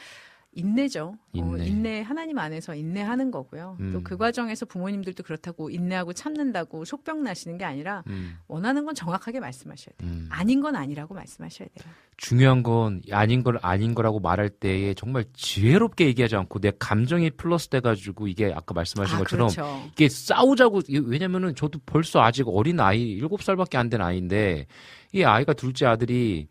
[0.52, 1.16] 인내죠.
[1.32, 1.62] 인내.
[1.62, 3.76] 어, 인내 하나님 안에서 인내하는 거고요.
[3.78, 3.92] 음.
[3.92, 8.36] 또그 과정에서 부모님들도 그렇다고 인내하고 참는다고 속병 나시는 게 아니라 음.
[8.48, 10.10] 원하는 건 정확하게 말씀하셔야 돼요.
[10.10, 10.26] 음.
[10.28, 11.92] 아닌 건 아니라고 말씀하셔야 돼요.
[12.16, 17.68] 중요한 건 아닌 걸 아닌 거라고 말할 때에 정말 지혜롭게 얘기하지 않고 내 감정이 플러스
[17.68, 19.88] 돼 가지고 이게 아까 말씀하신 아, 것처럼 그렇죠.
[19.92, 24.66] 이게 싸우자고 왜냐면은 저도 벌써 아직 어린 아이 일곱 살밖에 안 된 아이인데
[25.12, 26.48] 이 아이가 둘째 아들이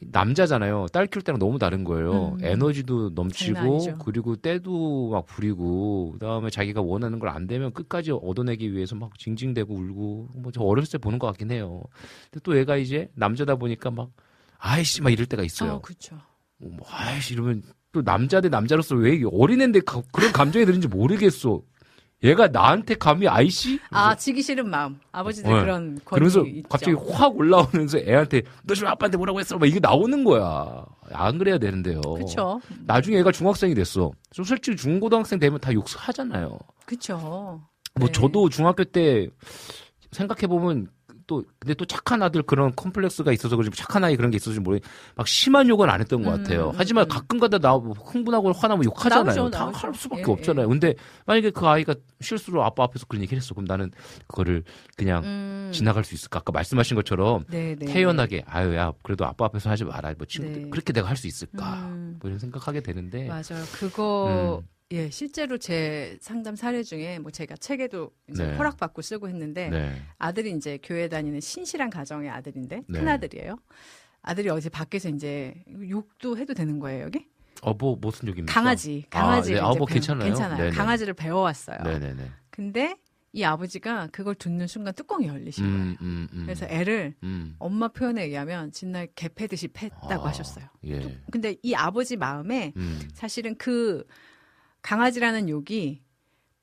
[0.00, 0.86] 남자잖아요.
[0.92, 2.36] 딸 키울 때랑 너무 다른 거예요.
[2.40, 2.44] 음.
[2.44, 3.98] 에너지도 장난 넘치고.
[4.04, 9.74] 그리고 때도 막 부리고 그다음에 자기가 원하는 걸 안 되면 끝까지 얻어내기 위해서 막 징징대고
[9.74, 11.82] 울고 뭐 저 어렸을 때 보는 것 같긴 해요.
[12.30, 14.10] 근데 또 얘가 이제 남자다 보니까 막
[14.58, 15.72] 아이씨 막 이럴 때가 있어요.
[15.74, 16.16] 어, 그렇죠.
[16.58, 21.62] 뭐 아이씨 이러면 또 남자 대 남자로서 왜 어린애인데 가- 그런 감정이 드는지 모르겠어.
[22.24, 23.78] 얘가 나한테 감히 아이씨?
[23.90, 24.98] 아, 지기 싫은 마음.
[25.12, 25.60] 아버지들 네.
[25.60, 26.68] 그런 그러면서 있죠.
[26.68, 29.58] 갑자기 확 올라오면서 애한테 너 지금 아빠한테 뭐라고 했어?
[29.58, 30.84] 막 이게 나오는 거야.
[31.12, 32.00] 안 그래야 되는데요.
[32.00, 32.60] 그렇죠.
[32.84, 34.12] 나중에 애가 중학생이 됐어.
[34.32, 36.58] 좀 솔직히 중고등학생 되면 다 욕하잖아요.
[36.86, 37.60] 그렇죠.
[37.98, 38.12] 뭐 네.
[38.12, 39.28] 저도 중학교 때
[40.12, 40.88] 생각해 보면
[41.26, 44.78] 또 근데 또 착한 아들 그런 컴플렉스가 있어서 그런지 착한 아이 그런 게 있어서 모르
[45.16, 46.70] 막 심한 욕은 안 했던 것 음, 같아요.
[46.70, 47.08] 음, 하지만 음.
[47.08, 49.24] 가끔가다 나 흥분하고 화나면 욕하잖아요.
[49.34, 49.78] 나오죠, 다 나오죠.
[49.78, 50.68] 할 수밖에 예, 없잖아요.
[50.68, 50.94] 근데
[51.26, 53.54] 만약에 그 아이가 실수로 아빠 앞에서 그런 얘기를 했어.
[53.54, 53.90] 그럼 나는
[54.28, 54.62] 그거를
[54.96, 55.70] 그냥 음.
[55.72, 56.38] 지나갈 수 있을까?
[56.38, 57.86] 아까 말씀하신 것처럼 네, 네.
[57.86, 60.14] 태연하게 아유 야 그래도 아빠 앞에서 하지 마라.
[60.16, 60.70] 뭐 친구들 네.
[60.70, 61.86] 그렇게 내가 할 수 있을까?
[61.88, 62.18] 음.
[62.20, 63.64] 뭐 이런 생각하게 되는데 맞아요.
[63.72, 64.68] 그거 음.
[64.92, 68.56] 예 실제로 제 상담 사례 중에 뭐 제가 책에도 이제 네.
[68.56, 70.00] 허락받고 쓰고 했는데 네.
[70.18, 72.98] 아들이 이제 교회 다니는 신실한 가정의 아들인데 네.
[73.00, 73.56] 큰 아들이에요.
[74.22, 75.54] 아들이 어제 밖에서 이제
[75.88, 77.26] 욕도 해도 되는 거예요 여기?
[77.62, 78.52] 어 뭐 무슨 욕입니까?
[78.52, 79.66] 강아지 아, 강아지를 네.
[79.66, 80.24] 아, 뭐 괜찮아요.
[80.28, 80.56] 괜찮아요.
[80.58, 80.70] 네네.
[80.70, 81.78] 강아지를 배워왔어요.
[81.82, 82.30] 네네네.
[82.50, 82.96] 근데
[83.32, 85.78] 이 아버지가 그걸 듣는 순간 뚜껑이 열리신 거예요.
[85.78, 86.42] 음, 음, 음.
[86.44, 87.56] 그래서 애를 음.
[87.58, 90.64] 엄마 표현에 의하면 진날 개 패듯이 팼다고 아, 하셨어요.
[90.86, 91.18] 예.
[91.32, 93.00] 근데 이 아버지 마음에 음.
[93.14, 94.04] 사실은 그
[94.86, 96.00] 강아지라는 욕이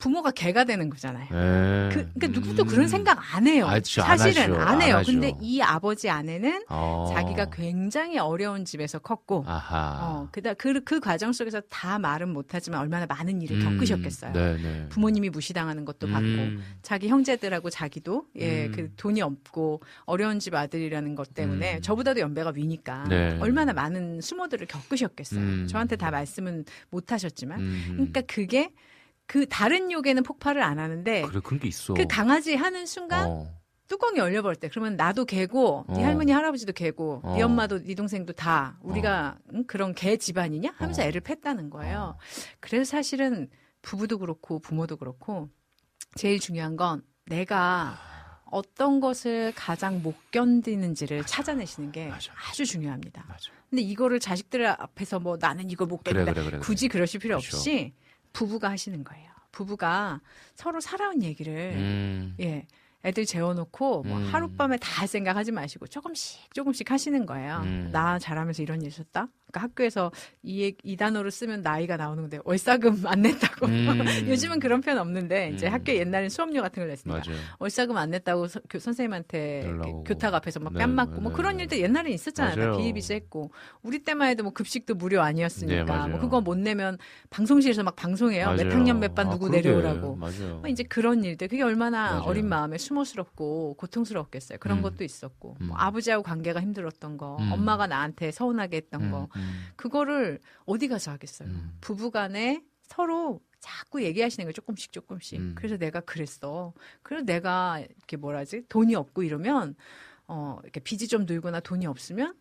[0.04, 1.28] 부모가 개가 되는 거잖아요.
[1.32, 1.90] 예.
[1.90, 2.68] 그, 그러니까 누구도 음.
[2.68, 3.68] 그런 생각 안 해요.
[3.68, 4.62] 아, 안 사실은 하죠.
[4.62, 4.98] 안 해요.
[4.98, 5.06] 안.
[5.06, 7.10] 근데 이 아버지 안에는 어.
[7.14, 10.00] 자기가 굉장히 어려운 집에서 컸고, 아하.
[10.02, 14.34] 어, 그다 그, 그 과정 속에서 다 말은 못하지만 얼마나 많은 일을 음, 겪으셨겠어요.
[14.34, 14.90] 네네.
[14.90, 16.62] 부모님이 무시당하는 것도 받고, 음.
[16.82, 18.72] 자기 형제들하고 자기도 예, 음.
[18.76, 21.82] 그 돈이 없고 어려운 집 아들이라는 것 때문에 음.
[21.82, 23.38] 저보다도 연배가 위니까 네.
[23.40, 25.40] 얼마나 많은 수모들을 겪으셨겠어요.
[25.40, 25.68] 음.
[25.70, 27.92] 저한테 다 말씀은 못 하셨지만, 음.
[27.94, 28.70] 그러니까 그게
[29.34, 31.96] 그 다른 욕에는 폭발을 안 하는데 그래 그런 게 있어.
[31.96, 33.48] 그 강아지 하는 순간 어.
[33.88, 36.06] 뚜껑이 열려버릴 때 그러면 나도 개고 네 어.
[36.06, 37.36] 할머니 할아버지도 개고 어.
[37.36, 39.64] 네 엄마도 네 동생도 다 우리가 응?
[39.66, 41.06] 그런 개 집안이냐 하면서 어.
[41.06, 42.16] 애를 팼다는 거예요.
[42.16, 42.20] 어.
[42.60, 43.50] 그래서 사실은
[43.82, 45.50] 부부도 그렇고 부모도 그렇고
[46.14, 47.98] 제일 중요한 건 내가
[48.52, 52.32] 어떤 것을 가장 못 견디는지를 찾아내시는 게 맞아.
[52.52, 53.26] 아주 중요합니다.
[53.28, 53.52] 맞아.
[53.68, 56.60] 근데 이거를 자식들 앞에서 뭐 나는 이걸 못 그래 견딘다 그래 그래.
[56.60, 57.58] 굳이 그러실 필요 그렇죠.
[57.58, 57.96] 없이
[58.34, 59.32] 부부가 하시는 거예요.
[59.52, 60.20] 부부가
[60.56, 62.36] 서로 살아온 얘기를 음.
[62.42, 62.68] 예.
[63.06, 64.26] 애들 재워놓고 뭐 음.
[64.34, 67.62] 하룻밤에 다할 생각하지 마시고 조금씩 조금씩 하시는 거예요.
[67.64, 67.90] 음.
[67.92, 69.28] 나 잘하면서 이런 일 있었다.
[69.54, 73.68] 그러니까 학교에서 이, 얘- 이 단어를 쓰면 나이가 나오는데 월사금 안 냈다고.
[73.68, 73.88] 음.
[74.28, 75.74] 요즘은 그런 표현 없는데 이제 음.
[75.74, 77.40] 학교 옛날엔 수업료 같은 걸 냈으니까 맞아요.
[77.60, 79.72] 월사금 안 냈다고 서- 교- 선생님한테.
[80.06, 81.64] 교탁 앞에서 막 네, 뺨 맞고 뭐 네, 그런 네.
[81.64, 82.78] 일들 옛날에 있었잖아요.
[82.78, 83.52] 비일비재했고
[83.84, 86.12] 우리 때만 해도 뭐 급식도 무료 아니었으니까 네.
[86.12, 86.98] 뭐 그거 못 내면
[87.30, 88.48] 방송실에서 막 방송해요.
[88.52, 88.72] 몇 맞아요.
[88.76, 89.62] 학년 몇반 아, 누구 그러게.
[89.70, 90.16] 내려오라고.
[90.16, 90.58] 맞아요.
[90.62, 92.22] 뭐 이제 그런 일들 그게 얼마나 맞아요.
[92.24, 94.58] 어린 마음에 수모스럽고 고통스럽겠어요.
[94.60, 94.82] 그런 음.
[94.82, 95.68] 것도 있었고 음.
[95.68, 97.52] 뭐 아버지하고 관계가 힘들었던 거, 음.
[97.52, 101.50] 엄마가 나한테 서운하게 했던 거 음, 그거를 어디 가서 하겠어요.
[101.50, 101.78] 음.
[101.82, 105.40] 부부간에 서로 자꾸 얘기하시는 거 조금씩 조금씩.
[105.40, 105.52] 음.
[105.56, 106.74] 그래서 내가 그랬어.
[107.02, 109.76] 그래서 내가 이렇게 뭐라지 돈이 없고 이러면
[110.28, 112.36] 어 이렇게 빚이 좀 늘거나 돈이 없으면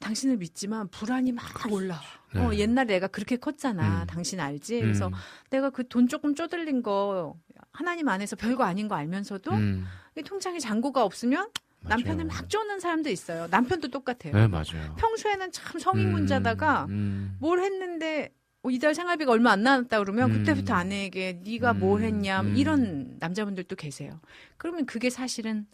[0.00, 2.00] 당신을 믿지만 불안이 막 올라와.
[2.34, 2.40] 네.
[2.40, 4.02] 어, 옛날에 내가 그렇게 컸잖아.
[4.02, 4.06] 음.
[4.06, 4.80] 당신 알지?
[4.80, 5.12] 그래서 음.
[5.50, 7.34] 내가 그 돈 조금 쪼들린 거
[7.72, 9.86] 하나님 안에서 별거 아닌 거 알면서도 음.
[10.16, 11.50] 이 통장에 잔고가 없으면
[11.82, 12.40] 남편을 맞아요.
[12.40, 13.46] 막 쪼는 사람도 있어요.
[13.50, 14.32] 남편도 똑같아요.
[14.34, 14.94] 네, 맞아요.
[14.98, 20.38] 평소에는 참 성인군자다가 음, 뭘 했는데 어, 이달 생활비가 얼마 안 나왔다 그러면 음.
[20.38, 21.80] 그때부터 아내에게 네가 음.
[21.80, 22.56] 뭘 했냐 음.
[22.56, 24.20] 이런 남자분들도 계세요.
[24.56, 25.66] 그러면 그게 사실은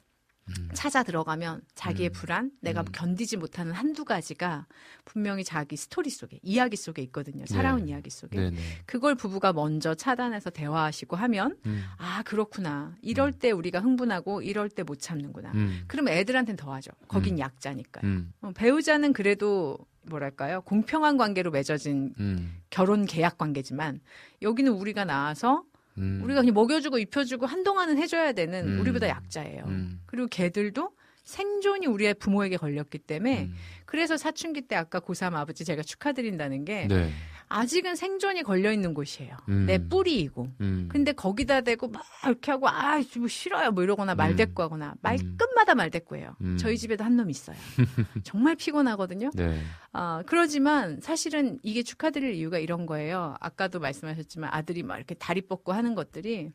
[0.49, 0.69] 음.
[0.75, 2.13] 찾아 들어가면 자기의 음.
[2.13, 2.87] 불안, 내가 음.
[2.93, 4.67] 견디지 못하는 한두 가지가
[5.05, 7.47] 분명히 자기 스토리 속에, 이야기 속에 있거든요.
[7.47, 7.91] 살아온 네.
[7.93, 8.39] 이야기 속에.
[8.39, 8.57] 네네.
[8.87, 11.83] 그걸 부부가 먼저 차단해서 대화하시고 하면 음.
[11.99, 12.95] 아 그렇구나.
[13.03, 15.51] 이럴 때 우리가 흥분하고 이럴 때 못 참는구나.
[15.53, 15.85] 음.
[15.87, 16.91] 그럼 애들한테는 더 하죠.
[17.09, 17.39] 거긴 음.
[17.39, 18.05] 약자니까요.
[18.05, 18.33] 음.
[18.43, 22.59] 어, 배우자는 그래도 뭐랄까요 공평한 관계로 맺어진 음.
[22.69, 24.01] 결혼 계약 관계지만
[24.43, 25.65] 여기는 우리가 나와서
[25.99, 26.21] 음.
[26.25, 28.81] 우리가 그냥 먹여주고 입혀주고 한동안은 해줘야 되는 음.
[28.81, 29.65] 우리보다 약자예요.
[29.67, 30.01] 음.
[30.07, 30.91] 그리고 걔들도
[31.25, 33.55] 생존이 우리의 부모에게 걸렸기 때문에 음.
[33.87, 37.11] 그래서 사춘기 때 아까 고3 아버지 제가 축하드린다는 게 네.
[37.49, 39.37] 아직은 생존이 걸려 있는 곳이에요.
[39.49, 39.67] 음.
[39.67, 40.49] 내 뿌리이고.
[40.61, 40.89] 음.
[40.91, 46.37] 근데 거기다 대고 막 이렇게 하고 아, 뭐 싫어요 뭐 이러거나 말대꾸하거나 말끝마다 말대꾸해요.
[46.41, 46.57] 음.
[46.59, 47.57] 저희 집에도 한 놈 있어요.
[48.25, 49.31] 정말 피곤하거든요.
[49.35, 49.61] 네.
[49.93, 53.37] 아, 그러지만 사실은 이게 축하드릴 이유가 이런 거예요.
[53.41, 56.51] 아까도 말씀하셨지만 아들이 막 이렇게 다리 뻗고 하는 것들이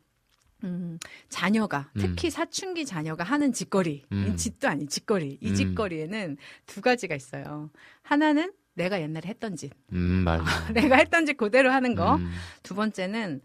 [0.66, 2.02] 음, 자녀가 음.
[2.02, 4.32] 특히 사춘기 자녀가 하는 짓거리, 음.
[4.34, 5.38] 이 짓도 아닌 짓거리.
[5.40, 5.56] 이 음.
[5.56, 6.36] 짓거리에는
[6.66, 7.70] 두 가지가 있어요.
[8.02, 10.44] 하나는 내가 옛날에 했던 짓, 음, 맞아요.
[10.74, 12.16] 내가 했던 짓 그대로 하는 거.
[12.16, 12.32] 음.
[12.64, 13.42] 두 번째는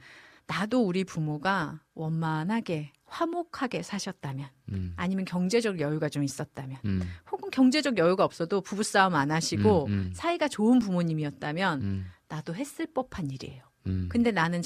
[0.46, 4.92] 나도 우리 부모가 원만하게 화목하게 사셨다면, 음.
[4.96, 7.02] 아니면 경제적 여유가 좀 있었다면, 음.
[7.32, 10.12] 혹은 경제적 여유가 없어도 부부싸움 안 하시고 음, 음.
[10.14, 12.06] 사이가 좋은 부모님이었다면 음.
[12.28, 13.62] 나도 했을 법한 일이에요.
[13.86, 14.08] 음.
[14.08, 14.62] 근데 나는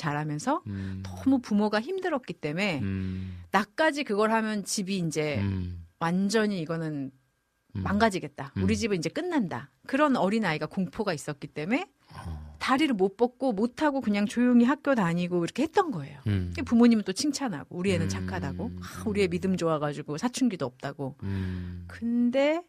[0.67, 1.03] 음.
[1.03, 3.43] 너무 부모가 힘들었기 때문에 음.
[3.51, 5.85] 나까지 그걸 하면 집이 이제 음.
[5.99, 7.11] 완전히 이거는
[7.77, 7.83] 음.
[7.83, 8.53] 망가지겠다.
[8.57, 8.63] 음.
[8.63, 9.71] 우리 집은 이제 끝난다.
[9.87, 12.57] 그런 어린 아이가 공포가 있었기 때문에 어.
[12.59, 16.19] 다리를 못 뻗고 못 하고 그냥 조용히 학교 다니고 이렇게 했던 거예요.
[16.27, 16.53] 음.
[16.65, 18.09] 부모님은 또 칭찬하고 우리 애는 음.
[18.09, 21.85] 착하다고 아, 우리 애 믿음 좋아가지고 사춘기도 없다고 음.
[21.87, 22.63] 근데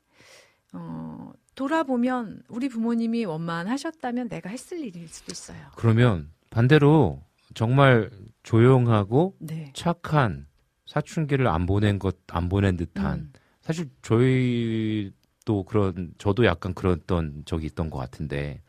[0.74, 5.58] 어, 돌아보면 우리 부모님이 원만하셨다면 내가 했을 일일 수도 있어요.
[5.76, 7.24] 그러면 반대로
[7.56, 8.12] 정말
[8.44, 9.72] 조용하고 네.
[9.74, 10.48] 착한
[10.86, 13.34] 사춘기를 안 보낸 것 안 보낸 듯한 음.
[13.70, 18.64] 사실 저희도 그런 저도 약간 그랬던 적이 있던 것 같은데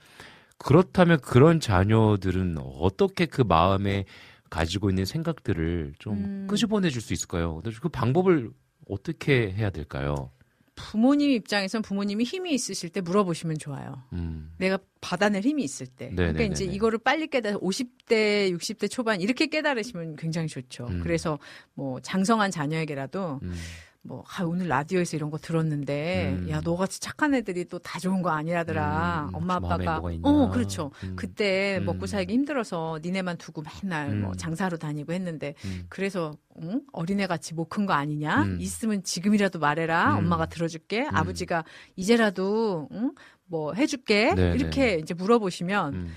[0.59, 4.05] 그렇다면 그런 자녀들은 어떻게 그 마음에
[4.51, 6.47] 가지고 있는 생각들을 좀 음.
[6.51, 7.63] 끄집어내 줄 수 있을까요?
[7.81, 8.51] 그 방법을
[8.91, 10.33] 어떻게 해야 될까요?
[10.75, 14.03] 부모님 입장에선 부모님이 힘이 있으실 때 물어보시면 좋아요.
[14.13, 14.53] 음.
[14.59, 16.11] 내가 받아낼 힘이 있을 때.
[16.11, 16.53] 그러니까 네네네네.
[16.53, 20.87] 이제 이거를 빨리 깨달아 50대, 60대 초반 이렇게 깨달으시면 굉장히 좋죠.
[20.89, 21.01] 음.
[21.03, 21.39] 그래서
[21.73, 23.55] 뭐 장성한 자녀에게라도 음.
[24.03, 26.49] 뭐 아, 오늘 라디오에서 이런 거 들었는데 음.
[26.49, 29.29] 야 너같이 착한 애들이 또 다 좋은 거 아니라더라.
[29.29, 30.09] 음, 엄마 마음에 아빠가.
[30.23, 30.91] 어 그렇죠.
[31.05, 31.17] 음.
[31.17, 31.85] 그때 음.
[31.85, 34.37] 먹고 살기 힘들어서 니네만 두고 맨날 뭐 음.
[34.37, 35.85] 장사로 다니고 했는데 음.
[35.89, 36.33] 그래서
[36.63, 36.81] 응?
[36.93, 38.43] 어린애 같이 못 큰 거 아니냐?
[38.45, 38.57] 음.
[38.61, 40.15] 있으면 지금이라도 말해라.
[40.15, 40.19] 음.
[40.25, 41.07] 엄마가 들어줄게.
[41.11, 41.65] 아버지가
[41.97, 43.13] 이제라도 응?
[43.47, 44.35] 뭐 해줄게.
[44.35, 44.57] 네네.
[44.57, 46.09] 이렇게 이제 물어보시면 음.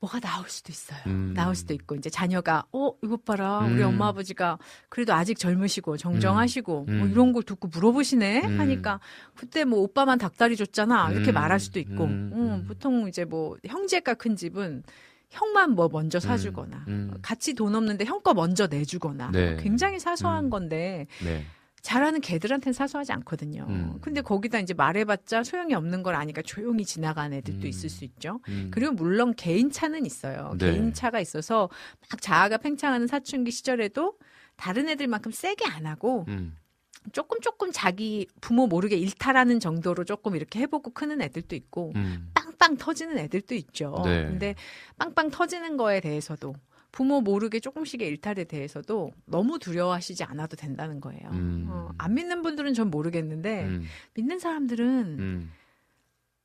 [0.00, 0.98] 뭐가 나올 수도 있어요.
[1.06, 1.34] 음.
[1.34, 3.88] 나올 수도 있고 이제 자녀가 어 이것 봐라 우리 음.
[3.88, 6.98] 엄마 아버지가 그래도 아직 젊으시고 정정하시고 음.
[6.98, 7.10] 뭐 음.
[7.10, 8.60] 이런 걸 듣고 물어보시네 음.
[8.60, 9.00] 하니까
[9.34, 11.34] 그때 뭐 오빠만 닭다리 줬잖아 이렇게 음.
[11.34, 12.64] 말할 수도 있고 음.
[12.68, 14.84] 보통 이제 뭐 형제가 큰 집은
[15.30, 17.18] 형만 뭐 먼저 사주거나 음.
[17.20, 19.56] 같이 돈 없는데 형 거 먼저 내주거나 네.
[19.56, 20.50] 굉장히 사소한 음.
[20.50, 21.44] 건데 네.
[21.82, 23.66] 잘하는 개들한테는 사소하지 않거든요.
[23.68, 23.98] 음.
[24.00, 27.68] 근데 거기다 이제 말해봤자 소용이 없는 걸 아니까 조용히 지나가는 애들도 음.
[27.68, 28.40] 있을 수 있죠.
[28.48, 28.70] 음.
[28.72, 30.54] 그리고 물론 개인차는 있어요.
[30.58, 30.72] 네.
[30.72, 31.68] 개인차가 있어서
[32.10, 34.18] 막 자아가 팽창하는 사춘기 시절에도
[34.56, 36.56] 다른 애들만큼 세게 안 하고 음.
[37.12, 42.30] 조금 조금 자기 부모 모르게 일탈하는 정도로 조금 이렇게 해보고 크는 애들도 있고 음.
[42.34, 44.02] 빵빵 터지는 애들도 있죠.
[44.04, 44.24] 네.
[44.24, 44.54] 근데
[44.98, 46.54] 빵빵 터지는 거에 대해서도
[46.90, 51.28] 부모 모르게 조금씩의 일탈에 대해서도 너무 두려워하시지 않아도 된다는 거예요.
[51.32, 51.66] 음.
[51.68, 53.84] 어, 안 믿는 분들은 전 모르겠는데 음,
[54.14, 54.86] 믿는 사람들은
[55.18, 55.52] 음.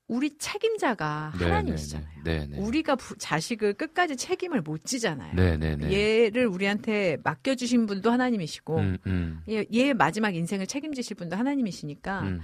[0.09, 2.23] 우리 책임자가 네, 하나님이시잖아요.
[2.25, 2.57] 네, 네, 네.
[2.59, 5.33] 우리가 부- 자식을 끝까지 책임을 못 지잖아요.
[5.33, 5.91] 네, 네, 네.
[6.25, 12.41] 얘를 우리한테 맡겨주신 분도 하나님이시고 음, 음, 얘, 얘 마지막 인생을 책임지실 분도 하나님이시니까 음.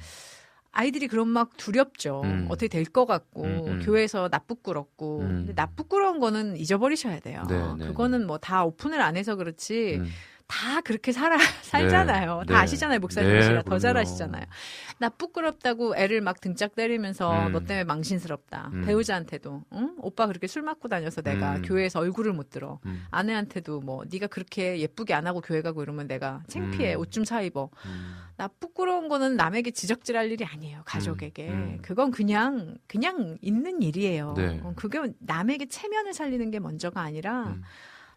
[0.71, 2.21] 아이들이 그런 막 두렵죠.
[2.23, 2.45] 음.
[2.49, 3.81] 어떻게 될 것 같고 음, 음.
[3.83, 5.27] 교회에서 나쁘꾸럽고 음.
[5.45, 7.43] 근데 나쁘꾸러운 거는 잊어버리셔야 돼요.
[7.49, 10.07] 네, 네, 그거는 뭐 다 오픈을 안 해서 그렇지 음.
[10.49, 12.43] 다 그렇게 살아 살잖아요.
[12.47, 12.53] 네.
[12.53, 12.99] 다 아시잖아요.
[12.99, 13.99] 목사님이시라 네, 더잘 그럼요.
[14.01, 14.43] 아시잖아요.
[14.97, 17.51] 나 부끄럽다고 애를 막 등짝 때리면서 음.
[17.51, 18.71] 너 때문에 망신스럽다.
[18.73, 18.81] 음.
[18.83, 19.95] 배우자한테도 응?
[19.99, 21.61] 오빠 그렇게 술 맞고 다녀서 내가 음.
[21.61, 22.79] 교회에서 얼굴을 못 들어.
[22.87, 23.05] 음.
[23.11, 26.95] 아내한테도 뭐 네가 그렇게 예쁘게 안 하고 교회 가고 이러면 내가 창피해.
[26.95, 26.99] 음.
[27.01, 27.69] 옷좀 사 입어.
[27.85, 28.15] 음.
[28.35, 30.81] 나 부끄러운 거는 남에게 지적질할 일이 아니에요.
[30.85, 31.49] 가족에게.
[31.49, 31.79] 음.
[31.83, 34.33] 그건 그냥 그냥 있는 일이에요.
[34.35, 34.59] 네.
[34.63, 37.61] 어, 그게 남에게 체면을 살리는 게 먼저가 아니라 음.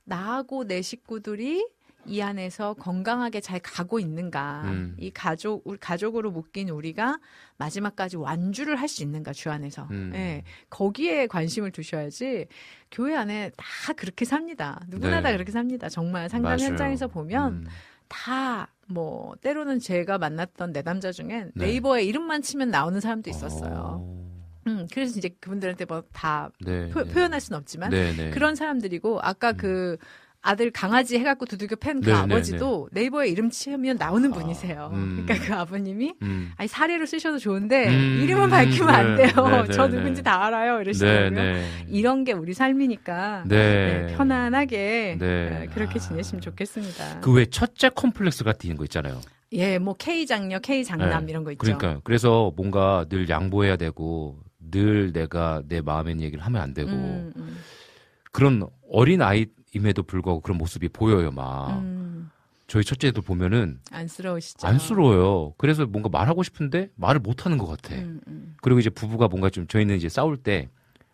[0.04, 1.66] 나하고 내 식구들이
[2.06, 4.62] 이 안에서 건강하게 잘 가고 있는가.
[4.66, 4.96] 음.
[4.98, 7.18] 이 가족 우리 가족으로 묶인 우리가
[7.58, 9.88] 마지막까지 완주를 할 수 있는가 주 안에서.
[9.90, 10.12] 음.
[10.14, 10.42] 예.
[10.70, 12.46] 거기에 관심을 두셔야지
[12.90, 14.80] 교회 안에 다 그렇게 삽니다.
[14.88, 15.22] 누구나 네.
[15.22, 15.88] 다 그렇게 삽니다.
[15.88, 16.70] 정말 상담 맞아요.
[16.70, 17.66] 현장에서 보면 음.
[18.08, 21.66] 다 뭐 때로는 제가 만났던 내담자 중엔 네.
[21.66, 23.72] 네이버에 이름만 치면 나오는 사람도 있었어요.
[23.74, 24.22] 어.
[24.68, 27.12] 음, 그래서 이제 그분들한테 뭐다 네, 표, 네.
[27.12, 28.30] 현할 수는 없지만 네, 네.
[28.30, 29.96] 그런 사람들이고 아까 그
[30.44, 34.90] 아들 강아지 해갖고 두들겨 팬그 네, 네, 아버지도 네이버에 이름 치면 나오는 분이세요.
[34.92, 35.22] 음.
[35.24, 36.50] 그러니까 그 아버님이 음.
[36.56, 39.46] 아니 사례로 쓰셔도 좋은데 음, 이름은 밝히면 안 네, 돼요.
[39.48, 39.96] 네, 네, 저 네.
[39.96, 40.80] 누군지 다 알아요.
[40.80, 41.30] 이러시더라고요.
[41.30, 41.66] 네, 네.
[41.88, 44.06] 이런 게 우리 삶이니까 네.
[44.08, 45.48] 네, 편안하게 네.
[45.50, 47.20] 네, 그렇게 지내시면 좋겠습니다.
[47.20, 49.20] 그 왜 첫째 컴플렉스 같은 거 있잖아요.
[49.52, 51.30] 예, 뭐 K 장녀, K 장남 네.
[51.30, 51.58] 이런 거 있죠.
[51.60, 57.32] 그러니까 그래서 뭔가 늘 양보해야 되고 늘 내가 내 마음의 얘기를 하면 안 되고 음,
[57.36, 57.58] 음,
[58.32, 62.30] 그런 어린 아이 임에도 불구하고 그런 모습이 보여요 막 음,
[62.66, 64.66] 저희 첫째도 보면은 안쓰러우시죠.
[64.66, 65.54] 안쓰러워요.
[65.58, 67.94] 그래서 뭔가 말하고 싶은데 말을 못 하는 것 같아.
[67.96, 68.54] 음, 음.
[68.62, 70.68] 그리고 이제 부부가 뭔가 좀 저희는 이제 싸울 때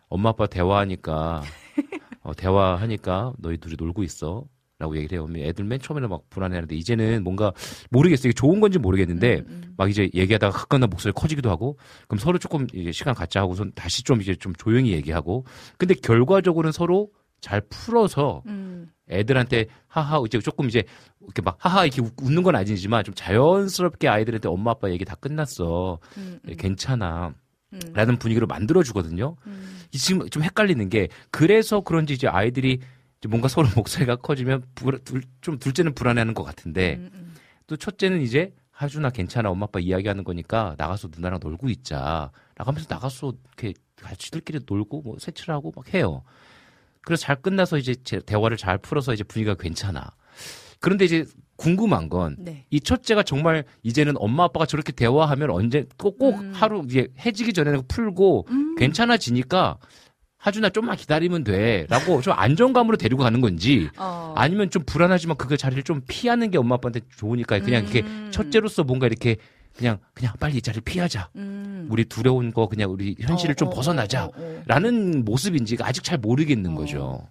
[0.07, 1.41] 엄마 아빠 대화하니까
[2.21, 4.45] 어, 대화하니까 너희 둘이 놀고 있어.
[4.81, 5.27] 라고 얘기를 해요.
[5.35, 7.51] 애들 맨 처음에는 막 불안해하는데 이제는 뭔가
[7.89, 8.29] 모르겠어요.
[8.29, 9.73] 이게 좋은 건지 모르겠는데 음, 음.
[9.75, 14.05] 막 이제 얘기하다가 가끔나 목소리 커지기도 하고 그럼 서로 조금 이제 시간 갖자 하고선 다시
[14.05, 15.43] 좀 이제 좀 조용히 얘기하고
[15.77, 17.09] 근데 결과적으로는 서로
[17.41, 20.83] 잘 풀어서 음, 애들한테 하하 이제 조금 이제
[21.21, 25.15] 이렇게 막 하하 이렇게 웃- 웃는 건 아니지만 좀 자연스럽게 아이들한테 엄마 아빠 얘기 다
[25.15, 27.33] 끝났어 음, 음, 괜찮아
[27.73, 29.35] 음, 라는 분위기로 만들어 주거든요.
[29.45, 29.79] 음.
[29.91, 32.73] 지금 좀 헷갈리는 게 그래서 그런지 이제 아이들이
[33.19, 37.33] 이제 뭔가 서로 목소리가 커지면 불- 둘- 좀 둘째는 불안해하는 것 같은데 음, 음.
[37.67, 43.33] 또 첫째는 이제 하준아 괜찮아 엄마 아빠 이야기하는 거니까 나가서 누나랑 놀고 있자 나가면서 나가서
[43.59, 46.23] 이렇게 같이들끼리 놀고 뭐 세칠하고 막 해요.
[47.03, 50.11] 그래서 잘 끝나서 이제 제 대화를 잘 풀어서 이제 분위기가 괜찮아.
[50.79, 51.25] 그런데 이제
[51.55, 52.65] 궁금한 건 네.
[52.69, 56.53] 이 첫째가 정말 이제는 엄마 아빠가 저렇게 대화하면 언제 꼭, 꼭 음.
[56.53, 58.75] 하루 이제 해지기 전에는 풀고 음.
[58.75, 59.77] 괜찮아지니까
[60.37, 64.33] 하준아 좀만 기다리면 돼라고 좀 안정감으로 데리고 가는 건지 어.
[64.37, 68.29] 아니면 좀 불안하지만 그 자리를 좀 피하는 게 엄마 아빠한테 좋으니까 그냥 이렇게 음.
[68.31, 69.35] 첫째로서 뭔가 이렇게
[69.79, 71.87] 그냥 그냥 빨리 이 자리를 피하자 음.
[71.89, 74.63] 우리 두려운 거 그냥 우리 현실을 어, 좀 어, 벗어나자 어, 어, 어.
[74.65, 76.75] 라는 모습인지가 아직 잘 모르겠는 어.
[76.75, 77.25] 거죠.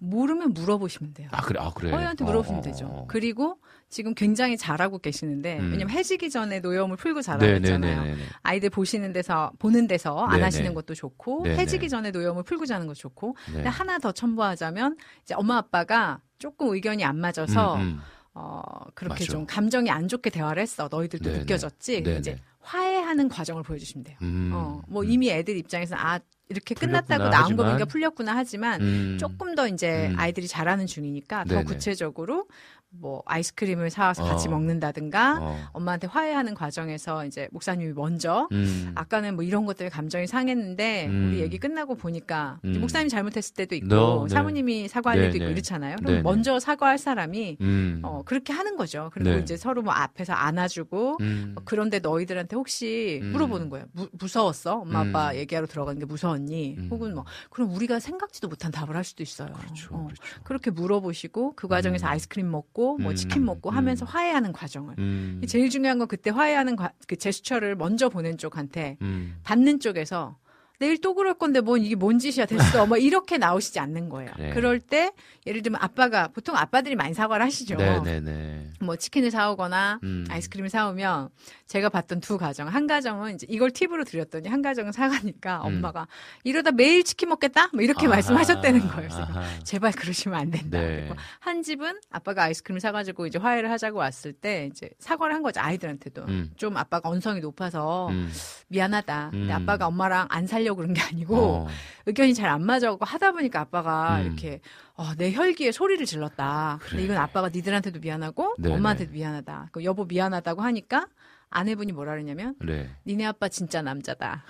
[0.00, 1.28] 모르면 물어보시면 돼요.
[1.32, 1.90] 아 그래 아 그래.
[1.90, 2.86] 허이한테 어, 물어보시면 어, 되죠.
[2.86, 3.06] 어.
[3.08, 5.72] 그리고 지금 굉장히 잘하고 계시는데 음.
[5.72, 7.78] 왜냐면 해지기 전에 노여움을 풀고 잘하고 네, 네.
[7.78, 8.14] 네.
[8.42, 10.44] 아이들 보시는 데서 보는 데서 안 네네.
[10.44, 11.56] 하시는 것도 좋고 네네.
[11.56, 13.52] 해지기 전에 노여움을 풀고 자는 것도 좋고 네.
[13.54, 18.00] 근데 하나 더 첨부하자면 이제 엄마 아빠가 조금 의견이 안 맞아서 음, 음.
[18.38, 18.62] 어
[18.94, 19.32] 그렇게 맞아.
[19.32, 21.38] 좀 감정이 안 좋게 대화를 했어 너희들도 네네.
[21.40, 22.18] 느껴졌지 네네.
[22.20, 24.16] 이제 화해하는 과정을 보여주시면 돼요.
[24.22, 24.50] 음.
[24.54, 25.10] 어, 뭐 음.
[25.10, 29.16] 이미 애들 입장에서는 아 이렇게 끝났다고 나온 거 하지만, 보니까 풀렸구나 하지만 음.
[29.18, 30.14] 조금 더 이제 음.
[30.16, 31.64] 아이들이 잘하는 중이니까 더 네네.
[31.64, 32.46] 구체적으로
[32.90, 34.50] 뭐 아이스크림을 사와서 같이 어.
[34.52, 35.56] 먹는다든가 어.
[35.72, 38.92] 엄마한테 화해하는 과정에서 이제 목사님이 먼저 음.
[38.94, 41.28] 아까는 뭐 이런 것 때문에 감정이 상했는데 음.
[41.28, 42.80] 우리 얘기 끝나고 보니까 음.
[42.80, 44.34] 목사님이 잘못했을 때도 있고 너, 네.
[44.34, 45.52] 사모님이 사과할 네, 일도 있고 네.
[45.52, 45.96] 이렇잖아요.
[45.96, 46.22] 네, 그럼 네.
[46.22, 48.00] 먼저 사과할 사람이 음.
[48.02, 49.10] 어 그렇게 하는 거죠.
[49.12, 49.38] 그리고 네.
[49.40, 51.52] 이제 서로 뭐 앞에서 안아주고 음.
[51.56, 53.32] 어, 그런데 너희들한테 혹시 음.
[53.32, 53.86] 물어보는 거예요.
[53.92, 54.78] 무, 무서웠어?
[54.80, 55.14] 엄마 음.
[55.14, 56.76] 아빠 얘기하러 들어가는 게 무서웠니?
[56.78, 56.88] 음.
[56.90, 59.52] 혹은 뭐 그럼 우리가 생각지도 못한 답을 할 수도 있어요.
[59.52, 60.04] 그렇죠, 어.
[60.06, 60.22] 그렇죠.
[60.44, 62.12] 그렇게 물어보시고 그 과정에서 음.
[62.12, 63.14] 아이스크림 먹고 뭐 음.
[63.16, 64.06] 치킨 먹고 하면서 음.
[64.06, 65.42] 화해하는 과정을 음.
[65.48, 69.36] 제일 중요한 건 그때 화해하는 과- 그 제스처를 먼저 보낸 쪽한테 음.
[69.42, 70.36] 받는 쪽에서
[70.80, 72.86] 내일 또 그럴 건데 뭔 이게 뭔 짓이야 됐어.
[72.86, 74.30] 뭐 이렇게 나오시지 않는 거예요.
[74.36, 74.50] 그래.
[74.54, 75.10] 그럴 때
[75.44, 77.74] 예를 들면 아빠가 보통 아빠들이 많이 사과를 하시죠.
[77.74, 78.74] 네네네.
[78.82, 80.24] 뭐 치킨을 사오거나 음.
[80.30, 81.30] 아이스크림을 사오면
[81.68, 85.66] 제가 봤던 두 가정 한 가정은 이제 이걸 팁으로 드렸더니 한 가정은 사가니까 음.
[85.66, 86.08] 엄마가
[86.42, 88.94] 이러다 매일 치킨 먹겠다 뭐 이렇게 아하, 말씀하셨다는 거예요.
[88.96, 89.44] 그래서 아하.
[89.64, 90.80] 제발 그러시면 안 된다.
[90.80, 91.10] 네.
[91.40, 96.24] 한 집은 아빠가 아이스크림 사가지고 이제 화해를 하자고 왔을 때 이제 사과를 한 거죠 아이들한테도
[96.24, 96.50] 음.
[96.56, 98.32] 좀 아빠가 언성이 높아서 음.
[98.68, 99.28] 미안하다.
[99.32, 99.56] 근데 음.
[99.56, 101.68] 아빠가 엄마랑 안 살려고 그런 게 아니고 어.
[102.06, 104.26] 의견이 잘 안 맞아갖고 하다 보니까 아빠가 음.
[104.26, 104.60] 이렇게
[104.94, 106.78] 어, 내 혈기에 소리를 질렀다.
[106.80, 107.04] 근데 그래.
[107.04, 108.74] 이건 아빠가 니들한테도 미안하고 네네.
[108.74, 109.68] 엄마한테도 미안하다.
[109.70, 111.06] 그 여보 미안하다고 하니까
[111.50, 112.90] 아내분이 뭐라 그러냐면 네.
[113.06, 114.44] 니네 아빠 진짜 남자다.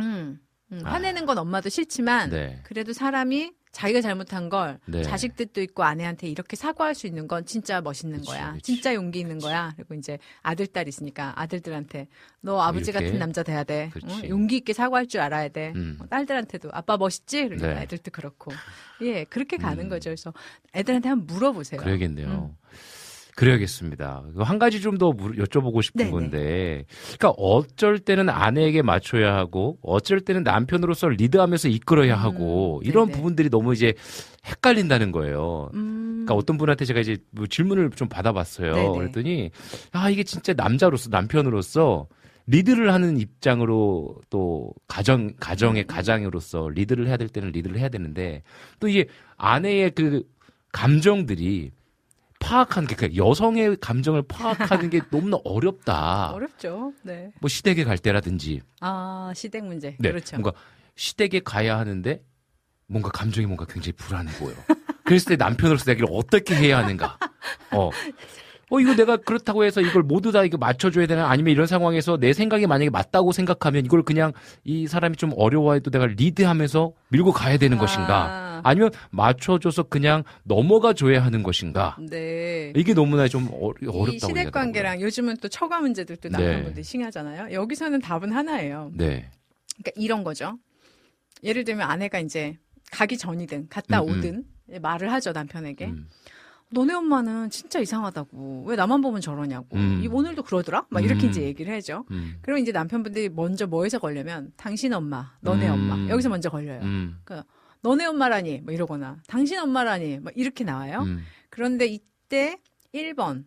[0.00, 0.40] 음,
[0.72, 0.92] 음, 아.
[0.92, 2.60] 화내는 건 엄마도 싫지만 네.
[2.64, 5.02] 그래도 사람이 자기가 잘못한 걸 네.
[5.02, 8.52] 자식 뜻도 있고 아내한테 이렇게 사과할 수 있는 건 진짜 멋있는 그치, 거야.
[8.52, 8.74] 그치.
[8.74, 9.72] 진짜 용기 있는 거야.
[9.76, 12.08] 그리고 이제 아들, 딸 있으니까 아들들한테
[12.42, 13.06] 너 아버지 이렇게?
[13.06, 13.90] 같은 남자 돼야 돼.
[13.94, 14.06] 그치.
[14.24, 14.28] 응?
[14.28, 15.72] 용기 있게 사과할 줄 알아야 돼.
[15.74, 15.96] 음.
[16.00, 17.44] 어, 딸들한테도 아빠 멋있지?
[17.44, 17.82] 그러니까 네.
[17.82, 18.52] 애들도 그렇고.
[19.00, 19.88] 예, 그렇게 가는 음.
[19.88, 20.10] 거죠.
[20.10, 20.34] 그래서
[20.74, 21.80] 애들한테 한번 물어보세요.
[21.80, 22.28] 그래야겠네요.
[22.28, 22.56] 음.
[23.36, 24.24] 그래야겠습니다.
[24.36, 26.10] 그한 가지 좀 더 여쭤보고 싶은 네네.
[26.10, 26.84] 건데,
[27.16, 33.10] 그러니까 어쩔 때는 아내에게 맞춰야 하고, 어쩔 때는 남편으로서 리드하면서 이끌어야 하고, 음, 이런.
[33.10, 33.94] 부분들이 너무 이제
[34.46, 35.70] 헷갈린다는 거예요.
[35.74, 36.24] 음.
[36.24, 38.74] 그러니까 어떤 분한테 제가 이제 뭐 질문을 좀 받아봤어요.
[38.74, 38.98] 네네.
[38.98, 39.50] 그랬더니
[39.92, 42.06] 아 이게 진짜 남자로서 남편으로서
[42.46, 45.32] 리드를 하는 입장으로 또 가정 음.
[45.38, 48.42] 가정의 가장으로서 리드를 해야 될 때는 리드를 해야 되는데
[48.80, 49.06] 또 이게
[49.36, 50.22] 아내의 그
[50.72, 51.70] 감정들이
[52.42, 56.32] 파악하는 게 그러니까 여성의 감정을 파악하는 게 너무나 어렵다.
[56.32, 56.92] 어렵죠.
[57.02, 57.32] 네.
[57.40, 59.96] 뭐 시댁에 갈 때라든지 아, 시댁 문제.
[59.98, 60.36] 네, 그렇죠.
[60.36, 60.52] 뭔가
[60.96, 62.22] 시댁에 가야 하는데
[62.86, 64.54] 뭔가 감정이 뭔가 굉장히 불안해 보여.
[65.04, 67.18] 그랬을 때 남편으로서 내가 이걸 어떻게 해야 하는가?
[67.72, 67.90] 어.
[68.72, 71.28] 어, 이거 내가 그렇다고 해서 이걸 모두 다 이거 맞춰줘야 되나?
[71.28, 74.32] 아니면 이런 상황에서 내 생각이 만약에 맞다고 생각하면 이걸 그냥
[74.64, 78.24] 이 사람이 좀 어려워해도 내가 리드하면서 밀고 가야 되는 것인가?
[78.24, 81.98] 아, 아니면 맞춰줘서 그냥 넘어가 줘야 하는 것인가?
[82.08, 82.72] 네.
[82.74, 84.50] 이게 너무나 좀 어, 어렵다고 이 시댁.
[84.52, 86.38] 관계랑 요즘은 또 처가 문제들도 네.
[86.38, 87.52] 남편분들이 심하잖아요.
[87.52, 88.90] 여기서는 답은 하나예요.
[88.94, 89.28] 네.
[89.76, 90.56] 그러니까 이런 거죠.
[91.44, 92.56] 예를 들면 아내가 이제
[92.90, 94.18] 가기 전이든 갔다 음, 음.
[94.18, 94.44] 오든
[94.80, 95.86] 말을 하죠 남편에게.
[95.86, 96.08] 음.
[96.72, 98.64] 너네 엄마는 진짜 이상하다고.
[98.66, 99.76] 왜 나만 보면 저러냐고.
[99.76, 100.00] 음.
[100.02, 100.86] 이 오늘도 그러더라?
[100.88, 101.30] 막 이렇게 음.
[101.30, 102.04] 이제 얘기를 해죠.
[102.10, 102.36] 음.
[102.42, 105.72] 그러면 이제 남편분들이 먼저 뭐에서 걸려면 당신 엄마, 너네 음.
[105.72, 106.08] 엄마.
[106.08, 106.80] 여기서 먼저 걸려요.
[106.82, 107.18] 음.
[107.82, 111.02] 너네 엄마라니 뭐 이러거나 당신 엄마라니 뭐 이렇게 나와요.
[111.02, 111.22] 음.
[111.50, 112.58] 그런데 이때
[112.94, 113.44] 1번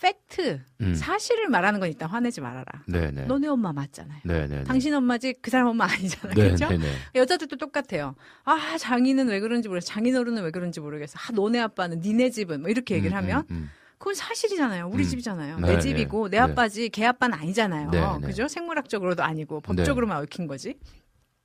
[0.00, 0.94] 팩트 음.
[0.94, 2.66] 사실을 말하는 건 일단 화내지 말아라.
[2.86, 3.24] 네네.
[3.26, 4.20] 너네 엄마 맞잖아요.
[4.24, 4.64] 네네.
[4.64, 6.34] 당신 엄마지 그 사람 엄마 아니잖아요.
[6.34, 6.68] 네, 그렇죠?
[6.68, 6.84] 네네.
[7.14, 8.14] 여자들도 똑같아요.
[8.44, 9.86] 아 장인은 왜 그런지 모르겠어.
[9.92, 11.18] 장인어른은 왜 그런지 모르겠어.
[11.18, 13.70] 아 너네 아빠는 니네 집은 뭐 이렇게 얘기를 음, 하면 음, 음.
[13.98, 14.88] 그건 사실이잖아요.
[14.92, 15.08] 우리 음.
[15.08, 15.60] 집이잖아요.
[15.60, 15.80] 네, 내 네.
[15.80, 16.42] 집이고 내 네.
[16.42, 17.90] 아빠지 걔 아빠는 아니잖아요.
[17.90, 18.26] 네, 네.
[18.26, 18.48] 그죠?
[18.48, 20.76] 생물학적으로도 아니고 법적으로만 얽힌 거지.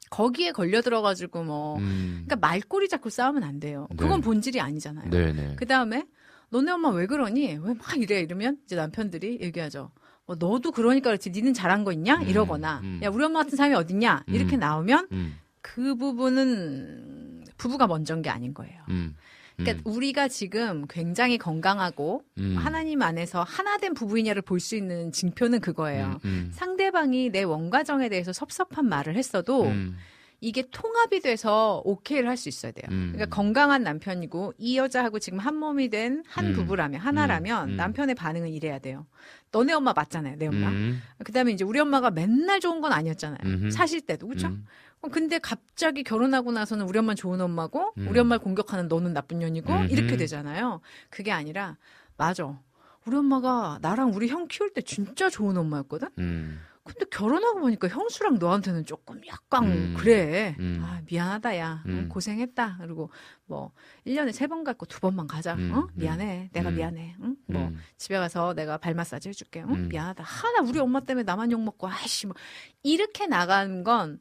[0.09, 2.23] 거기에 걸려 들어가지고 뭐 음.
[2.25, 3.87] 그러니까 말꼬리 잡고 싸우면 안 돼요.
[3.91, 4.25] 그건 네.
[4.25, 5.09] 본질이 아니잖아요.
[5.11, 5.55] 네네.
[5.55, 6.05] 그 다음에
[6.49, 7.57] 너네 엄마 왜 그러니?
[7.61, 8.19] 왜 막 이래?
[8.21, 9.91] 이러면 이제 남편들이 얘기하죠.
[10.25, 11.29] 어, 너도 그러니까 그렇지.
[11.31, 12.17] 니는 잘한 거 있냐?
[12.17, 12.99] 음, 이러거나 음.
[13.03, 14.23] 야 우리 엄마 같은 사람이 어딨냐?
[14.27, 14.59] 이렇게 음.
[14.59, 18.81] 나오면 음, 그 부분은 부부가 먼저인 게 아닌 거예요.
[18.89, 19.15] 음.
[19.57, 22.55] 그러니까 우리가 지금 굉장히 건강하고 음.
[22.57, 26.19] 하나님 안에서 하나 된 부부이냐를 볼 수 있는 징표는 그거예요.
[26.23, 26.51] 음, 음.
[26.53, 29.97] 상대방이 내 원가정에 대해서 섭섭한 말을 했어도 음,
[30.41, 32.85] 이게 통합이 돼서 오케이를 할 수 있어야 돼요.
[32.91, 33.11] 음.
[33.13, 36.53] 그러니까 건강한 남편이고 이 여자하고 지금 한 몸이 된한 음.
[36.53, 37.73] 부부라면 하나라면 음.
[37.73, 37.77] 음.
[37.77, 39.05] 남편의 반응은 이래야 돼요.
[39.51, 40.69] 너네 엄마 맞잖아요, 내 엄마.
[40.69, 43.71] 음, 그다음에 이제 우리 엄마가 맨날 좋은 건 아니었잖아요.
[43.71, 44.55] 사실 때도 그렇죠.
[45.11, 48.07] 근데 갑자기 결혼하고 나서는 우리 엄마는 좋은 엄마고 음.
[48.07, 49.73] 우리 엄마를 공격하는 너는 나쁜 년이고.
[49.89, 50.81] 이렇게 되잖아요.
[51.09, 51.77] 그게 아니라
[52.15, 52.59] 맞아.
[53.05, 56.09] 우리 엄마가 나랑 우리 형 키울 때 진짜 좋은 엄마였거든.
[56.89, 56.93] 음.
[56.93, 59.95] 근데 결혼하고 보니까 형수랑 너한테는 조금 약간 음.
[59.97, 60.55] 그래.
[60.59, 60.81] 음.
[60.83, 61.83] 아, 미안하다, 야.
[61.85, 62.09] 응, 음.
[62.09, 62.77] 고생했다.
[62.81, 63.11] 그리고
[63.45, 63.71] 뭐,
[64.05, 65.53] 1년에 세번 갔고 두 번만 가자.
[65.55, 65.71] 음.
[65.73, 65.87] 어?
[65.93, 66.49] 미안해.
[66.53, 66.75] 내가 음.
[66.75, 67.15] 미안해.
[67.21, 67.35] 응?
[67.47, 67.79] 뭐, 음.
[67.97, 69.61] 집에 가서 내가 발 마사지 해줄게.
[69.61, 69.73] 응?
[69.73, 69.89] 음.
[69.89, 70.23] 미안하다.
[70.23, 72.35] 하나 우리 엄마 때문에 나만 욕먹고, 아이씨, 뭐.
[72.83, 74.19] 이렇게 나간 건,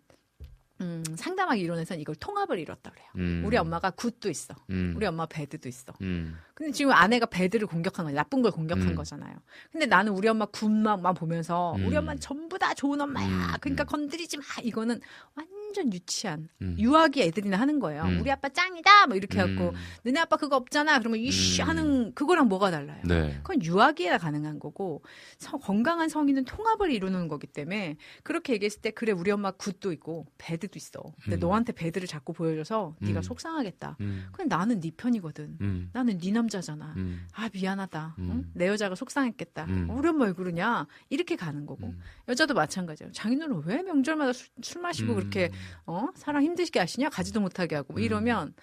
[0.80, 3.06] 음, 상담학 이론에서는 이걸 통합을 이뤘다 그래요.
[3.16, 3.42] 음.
[3.44, 4.54] 우리 엄마가 굿도 있어.
[4.70, 4.92] 음.
[4.96, 5.92] 우리 엄마 배드도 있어.
[6.02, 6.38] 음.
[6.54, 8.14] 근데 지금 아내가 배드를 공격한 거지.
[8.14, 8.94] 나쁜 걸 공격한 음.
[8.94, 9.34] 거잖아요.
[9.72, 11.86] 근데 나는 우리 엄마 굿만 보면서 음.
[11.86, 13.26] 우리 엄마는 전부 다 좋은 엄마야.
[13.26, 13.52] 음.
[13.60, 13.86] 그러니까 음.
[13.86, 14.44] 건드리지 마.
[14.62, 15.00] 이거는
[15.34, 16.76] 완전 유치한 음.
[16.78, 18.02] 유아기 애들이나 하는 거예요.
[18.04, 18.20] 음.
[18.20, 19.06] 우리 아빠 짱이다.
[19.06, 19.48] 뭐 이렇게 음.
[19.50, 20.98] 해갖고 너네 아빠 그거 없잖아.
[20.98, 21.68] 그러면 이씨 음.
[21.68, 23.00] 하는 그거랑 뭐가 달라요?
[23.04, 23.34] 네.
[23.42, 25.02] 그건 유아기에 가능한 거고
[25.38, 30.26] 성- 건강한 성인은 통합을 이루는 거기 때문에 그렇게 얘기했을 때 그래 우리 엄마 굿도 있고
[30.38, 31.00] 배드도 있어.
[31.22, 31.40] 근데 음.
[31.40, 33.22] 너한테 배드를 자꾸 보여줘서 네가 음.
[33.22, 33.96] 속상하겠다.
[34.00, 34.26] 음.
[34.32, 35.58] 근데 나는 네 편이거든.
[35.60, 35.90] 음.
[35.92, 36.94] 나는 네 남자잖아.
[36.96, 37.26] 음.
[37.34, 38.16] 아 미안하다.
[38.18, 38.30] 음.
[38.30, 38.50] 응?
[38.54, 39.64] 내 여자가 속상했겠다.
[39.66, 39.86] 음.
[39.90, 40.86] 어, 우리 엄마 왜 그러냐?
[41.08, 42.00] 이렇게 가는 거고 음.
[42.28, 43.12] 여자도 마찬가지예요.
[43.12, 45.18] 장인어른 왜 명절마다 술, 술 마시고 음.
[45.18, 45.50] 그렇게
[45.86, 48.04] 어 사람 힘드시게 하시냐 가지도 못하게 하고 뭐 음.
[48.04, 48.54] 이러면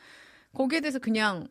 [0.54, 1.48] 거기에 대해서 그냥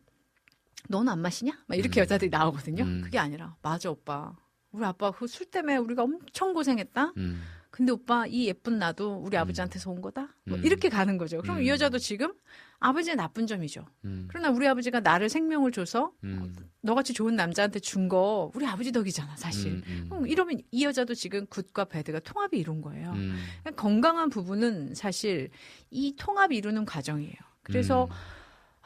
[0.87, 1.51] 너는 안 마시냐?
[1.67, 2.03] 막 이렇게 음.
[2.03, 2.83] 여자들이 나오거든요.
[2.83, 3.01] 음.
[3.03, 4.35] 그게 아니라 맞아 오빠.
[4.71, 7.13] 우리 아빠 그 술 때문에 우리가 엄청 고생했다.
[7.17, 7.41] 음.
[7.71, 10.35] 근데 오빠 이 예쁜 나도 우리 아버지한테서 온 거다.
[10.45, 10.63] 뭐 음.
[10.65, 11.41] 이렇게 가는 거죠.
[11.41, 11.63] 그럼 음.
[11.63, 12.33] 이 여자도 지금
[12.79, 13.85] 아버지의 나쁜 점이죠.
[14.05, 14.25] 음.
[14.29, 16.55] 그러나 우리 아버지가 나를 생명을 줘서 음.
[16.81, 19.71] 너같이 좋은 남자한테 준 거 우리 아버지 덕이잖아 사실.
[19.73, 19.83] 음.
[19.87, 20.05] 음.
[20.09, 23.11] 그럼 이러면 이 여자도 지금 굿과 배드가 통합이 이룬 거예요.
[23.13, 23.37] 음.
[23.63, 25.49] 그러니까 건강한 부부는 사실
[25.89, 27.35] 이 통합이 이루는 과정이에요.
[27.63, 28.09] 그래서 음.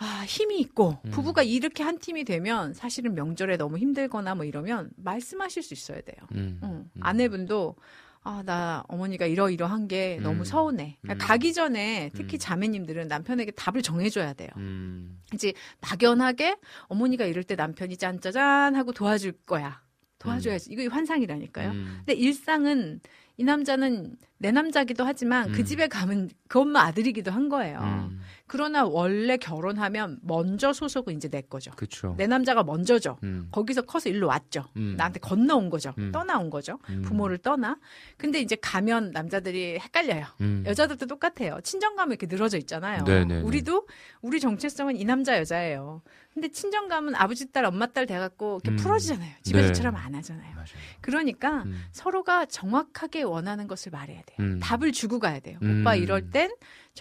[0.01, 1.11] 아, 힘이 있고 음.
[1.11, 6.15] 부부가 이렇게 한 팀이 되면 사실은 명절에 너무 힘들거나 뭐 이러면 말씀하실 수 있어야 돼요.
[6.35, 6.59] 음.
[6.63, 6.69] 응.
[6.69, 6.89] 음.
[7.01, 7.75] 아내분도
[8.21, 10.23] 아, 나 어머니가 이러이러한 게 음.
[10.23, 10.97] 너무 서운해.
[11.01, 11.27] 그러니까 음.
[11.27, 12.39] 가기 전에 특히 음.
[12.39, 14.49] 자매님들은 남편에게 답을 정해줘야 돼요.
[14.57, 15.21] 음.
[15.33, 16.57] 이제 막연하게
[16.87, 19.81] 어머니가 이럴 때 남편이 짠짜잔 하고 도와줄 거야.
[20.19, 20.69] 도와줘야지.
[20.71, 21.71] 이거 환상이라니까요.
[21.71, 21.95] 음.
[21.99, 22.99] 근데 일상은
[23.37, 25.65] 이 남자는 내 남자기도 하지만 그 음.
[25.65, 28.11] 집에 가면 그 엄마 아들이기도 한 거예요.
[28.49, 28.51] 음.
[28.51, 31.71] 그러나 원래 결혼하면 먼저 소속은 이제 내 거죠.
[31.75, 32.15] 그쵸.
[32.17, 33.19] 내 남자가 먼저죠.
[33.23, 33.47] 음.
[33.51, 34.65] 거기서 커서 일로 왔죠.
[34.75, 34.95] 음.
[34.97, 35.93] 나한테 건너온 거죠.
[35.99, 36.11] 음.
[36.11, 36.79] 떠나온 거죠.
[36.89, 37.03] 음.
[37.03, 37.77] 부모를 떠나.
[38.17, 40.25] 근데 이제 가면 남자들이 헷갈려요.
[40.41, 40.63] 음.
[40.65, 41.59] 여자들도 똑같아요.
[41.63, 43.03] 친정감이 이렇게 늘어져 있잖아요.
[43.03, 43.41] 네네네.
[43.41, 43.87] 우리도
[44.21, 46.01] 우리 정체성은 이 남자 여자예요.
[46.33, 48.77] 근데 친정감은 아버지 딸, 엄마 딸 돼갖고 이렇게 음.
[48.77, 49.31] 풀어지잖아요.
[49.43, 49.99] 집에 서처럼 네.
[49.99, 50.55] 안 하잖아요.
[50.55, 50.67] 맞아요.
[51.01, 51.83] 그러니까 음.
[51.91, 54.37] 서로가 정확하게 원하는 것을 말해야 돼요.
[54.39, 54.59] 음.
[54.61, 55.57] 답을 주고 가야 돼요.
[55.61, 55.81] 음.
[55.81, 56.51] 오빠 이럴 땐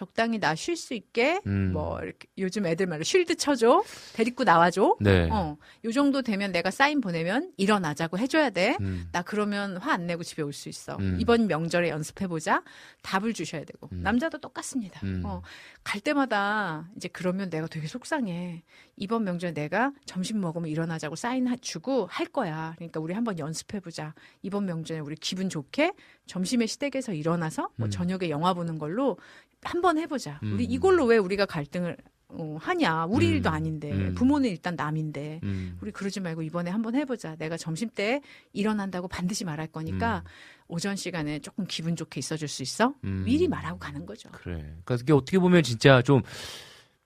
[0.02, 1.72] 적당히 나 쉴 수 있게 음.
[1.72, 3.82] 뭐 이렇게 요즘 애들 말로 쉴드 쳐줘,
[4.12, 4.96] 데리고 나와줘.
[5.00, 5.28] 네.
[5.28, 8.76] 어, 요 정도 되면 내가 사인 보내면 일어나자고 해줘야 돼.
[8.80, 9.08] 음.
[9.10, 10.96] 나 그러면 화 안 내고 집에 올 수 있어.
[11.00, 11.16] 음.
[11.18, 12.62] 이번 명절에 연습해 보자.
[13.02, 13.88] 답을 주셔야 되고.
[13.92, 14.02] 음.
[14.04, 15.00] 남자도 똑같습니다.
[15.02, 15.22] 음.
[15.24, 15.42] 어,
[15.82, 18.62] 갈 때마다 이제 그러면 내가 되게 속상해.
[18.96, 22.74] 이번 명절에 내가 점심 먹으면 일어나자고 사인 하- 주고 할 거야.
[22.76, 24.14] 그러니까 우리 한번 연습해 보자.
[24.42, 25.92] 이번 명절에 우리 기분 좋게
[26.26, 27.90] 점심에 시댁에서 일어나서 뭐 음.
[27.90, 29.18] 저녁에 영화 보는 걸로
[29.62, 30.40] 한번 해보자.
[30.42, 30.70] 우리 음.
[30.70, 31.96] 이걸로 왜 우리가 갈등을
[32.30, 33.06] 어, 하냐.
[33.06, 33.32] 우리 음.
[33.32, 33.90] 일도 아닌데.
[33.90, 34.14] 음.
[34.14, 35.40] 부모는 일단 남인데.
[35.42, 35.78] 음.
[35.80, 37.36] 우리 그러지 말고 이번에 한번 해보자.
[37.36, 38.20] 내가 점심 때
[38.52, 40.24] 일어난다고 반드시 말할 거니까
[40.68, 42.94] 오전 시간에 조금 기분 좋게 있어줄 수 있어?
[43.04, 43.22] 음.
[43.24, 44.28] 미리 말하고 가는 거죠.
[44.32, 44.58] 그래.
[44.58, 46.20] 그러니까 그게 어떻게 보면 진짜 좀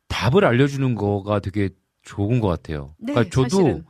[0.08, 1.70] 답을 알려주는 거가 되게
[2.02, 2.94] 좋은 것 같아요.
[2.98, 3.84] 네, 그러니까 저도 사실은.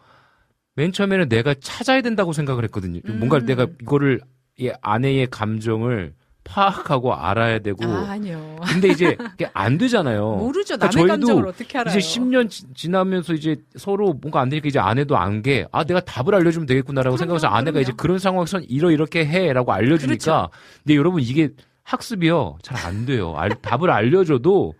[0.74, 3.00] 맨 처음에는 내가 찾아야 된다고 생각을 했거든요.
[3.06, 3.18] 음.
[3.18, 4.20] 뭔가 내가 이거를
[4.58, 6.14] 이 아내의 감정을
[6.44, 7.84] 파악하고 알아야 되고.
[7.84, 8.56] 아, 아니요.
[8.66, 10.36] 근데 이제 그게 안 되잖아요.
[10.36, 10.76] 모르죠.
[10.76, 11.96] 그러니까 남의 저희도 감정을 어떻게 알아요?
[11.96, 16.00] 이제 10년 지, 지나면서 이제 서로 뭔가 안 되니까 이제 아내도 안 게, 아, 내가
[16.00, 17.80] 답을 알려주면 되겠구나라고 그럼요, 생각해서 아내가 그럼요.
[17.82, 20.24] 이제 그런 상황에선 이러 이렇게 해라고 알려주니까.
[20.24, 20.50] 그렇죠.
[20.84, 21.50] 근데 여러분 이게
[21.84, 22.58] 학습이요.
[22.62, 23.34] 잘 안 돼요.
[23.36, 24.74] 알- 답을 알려줘도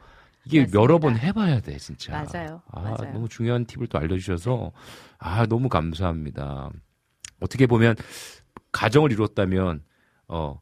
[0.45, 0.81] 이게 맞습니다.
[0.83, 2.13] 여러 번 해봐야 돼, 진짜.
[2.13, 2.61] 맞아요.
[2.73, 3.13] 아, 맞아요.
[3.13, 4.73] 너무 중요한 팁을 또 알려주셔서,
[5.19, 6.71] 아, 너무 감사합니다.
[7.41, 7.95] 어떻게 보면,
[8.73, 9.83] 가정을 이뤘다면,
[10.29, 10.59] 어,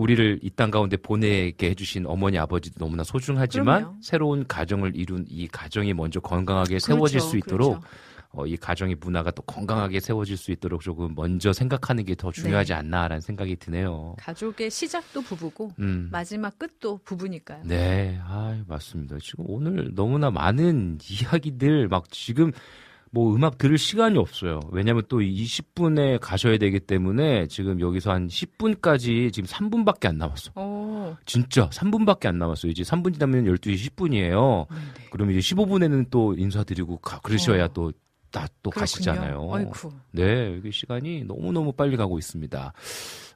[0.00, 3.96] 우리를 이 땅 가운데 보내게 해주신 어머니, 아버지도 너무나 소중하지만, 그럼요.
[4.02, 7.86] 새로운 가정을 이룬 이 가정이 먼저 건강하게 세워질 그렇죠, 수 있도록, 그렇죠.
[8.32, 12.72] 어, 이 가정의 문화가 또 건강하게 세워질 수 있도록 조금 먼저 생각하는 게 더 중요하지
[12.72, 12.78] 네.
[12.78, 14.14] 않나라는 생각이 드네요.
[14.18, 16.08] 가족의 시작도 부부고 음.
[16.12, 17.62] 마지막 끝도 부부니까요.
[17.64, 19.16] 네, 아 맞습니다.
[19.20, 22.52] 지금 오늘 너무나 많은 이야기들 막 지금
[23.12, 24.60] 뭐 음악 들을 시간이 없어요.
[24.70, 30.52] 왜냐면 또 20분에 가셔야 되기 때문에 지금 여기서 한 10분까지 지금 3분밖에 안 남았어.
[30.54, 32.70] 오, 진짜 3분밖에 안 남았어요.
[32.70, 34.68] 이제 3분 지나면 12시 10분이에요.
[34.68, 34.82] 네네.
[35.10, 37.68] 그러면 이제 15분에는 또 인사드리고 가, 그러셔야 어.
[37.68, 37.92] 또,
[38.30, 39.48] 다 또 가시잖아요.
[39.52, 39.90] 아이쿠.
[40.12, 42.72] 네, 여기 시간이 너무너무 빨리 가고 있습니다.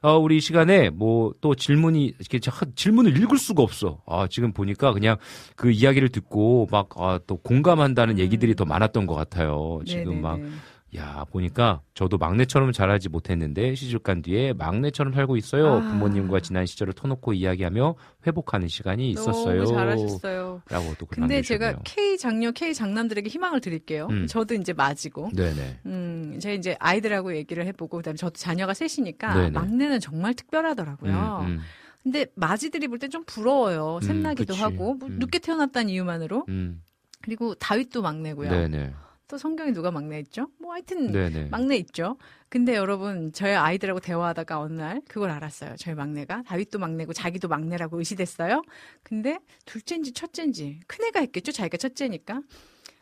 [0.03, 4.01] 어, 우리 이 시간에 뭐 또 질문이, 이렇게 자- 질문을 읽을 수가 없어.
[4.05, 5.17] 아, 지금 보니까 그냥
[5.55, 8.19] 그 이야기를 듣고 막, 아, 또 공감한다는 음.
[8.19, 9.81] 얘기들이 더 많았던 것 같아요.
[9.85, 10.55] 지금 막, 네네네.
[10.97, 15.75] 야, 보니까 저도 막내처럼 자라지 못했는데 시집 간 뒤에 막내처럼 살고 있어요.
[15.75, 15.79] 아.
[15.79, 17.95] 부모님과 지난 시절을 터놓고 이야기하며
[18.27, 19.63] 회복하는 시간이 있었어요.
[19.63, 20.61] 너무 잘하셨어요.
[20.69, 21.69] 라고 또글 근데 남겨주셨네요.
[21.71, 24.07] 제가 K 장녀, K 장남들에게 희망을 드릴게요.
[24.11, 24.27] 음.
[24.27, 25.29] 저도 이제 맞이고.
[25.35, 25.79] 네네.
[25.85, 29.49] 음, 제가 이제 아이들하고 얘기를 해보고, 그다음에 저도 자녀가 셋이니까 네네.
[29.51, 31.39] 막내는 정말 특별하더라고요.
[31.43, 31.59] 음, 음,
[32.03, 33.99] 근데 마지들이 볼 땐 좀 부러워요.
[34.01, 34.53] 음, 샘나기도.
[34.55, 35.17] 하고 뭐 음.
[35.19, 36.45] 늦게 태어났다는 이유만으로.
[36.49, 36.81] 음.
[37.21, 38.49] 그리고 다윗도 막내고요.
[38.51, 38.93] 네네.
[39.27, 40.49] 또 성경에 누가 막내 있죠?
[40.59, 41.49] 뭐 하여튼 네네.
[41.49, 42.17] 막내 있죠.
[42.49, 45.75] 근데 여러분 저희 아이들하고 대화하다가 어느 날 그걸 알았어요.
[45.77, 48.61] 저희 막내가 다윗도 막내고 자기도 막내라고 의시됐어요.
[49.03, 51.51] 근데 둘째인지 첫째인지 큰애가 했겠죠.
[51.51, 52.41] 자기가 첫째니까.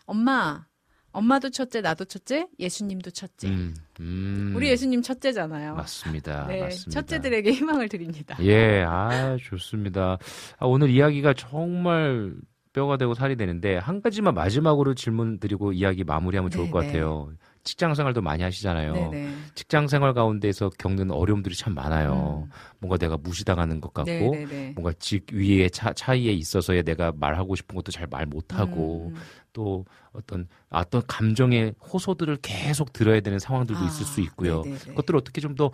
[0.06, 0.66] 엄마,
[1.12, 3.48] 엄마도 첫째, 나도 첫째, 예수님도 첫째.
[3.48, 4.54] 음, 음.
[4.56, 5.76] 우리 예수님 첫째잖아요.
[5.76, 6.48] 맞습니다.
[6.48, 7.02] 네, 맞습니다.
[7.02, 8.36] 첫째들에게 희망을 드립니다.
[8.41, 10.18] 예, 아, 좋습니다.
[10.58, 12.34] 아, 오늘 이야기가 정말
[12.74, 16.86] 뼈가 되고 살이 되는데, 한 가지만 마지막으로 질문 드리고 이야기 마무리하면 좋을 네, 것 네.
[16.88, 17.32] 같아요.
[17.64, 18.94] 직장 생활도 많이 하시잖아요.
[18.94, 19.36] 네네.
[19.56, 22.48] 직장 생활 가운데서 겪는 어려움들이 참 많아요.
[22.80, 24.48] 뭔가 내가 무시당하는 것 같고, 음.
[24.48, 24.72] 네네네.
[24.76, 29.22] 뭔가 직 위의 차, 차이에 있어서의 내가 말하고 싶은 것도 잘 말 못하고, 음.
[29.54, 34.64] 또 어떤 어떤 감정의 호소들을 계속 들어야 되는 상황들도 아, 있을 수 있고요.
[34.64, 34.80] 네네네.
[34.90, 35.72] 그것들을 어떻게 좀 더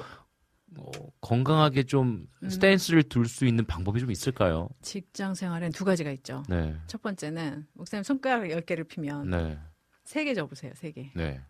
[0.79, 0.91] 어,
[1.21, 2.49] 건강하게 좀 음.
[2.49, 4.69] 스탠스를 둘 수 있는 방법이 좀 있을까요?
[4.81, 6.43] 직장 생활엔 두 가지가 있죠.
[6.49, 9.57] 네, 첫 번째는 목사님 손가락 10개를 피면 네,
[10.05, 10.71] 세개 접으세요.
[10.75, 11.11] 세 개.
[11.15, 11.41] 네.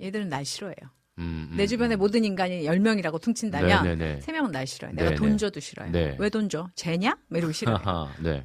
[0.00, 0.76] 얘들은 날 싫어해요.
[1.18, 1.98] 음, 음, 내 주변의 음.
[1.98, 4.20] 모든 인간이 10명이라고 퉁친다면 네, 네, 네.
[4.20, 4.92] 세 명은 날 싫어해.
[4.92, 5.36] 내가 네, 돈 네.
[5.36, 5.90] 줘도 싫어요.
[5.90, 6.16] 네.
[6.18, 6.68] 왜돈 줘?
[6.76, 7.16] 쟤냐?
[7.28, 7.82] 뭐 이러고 싫어해.
[7.82, 8.44] 하하, 네,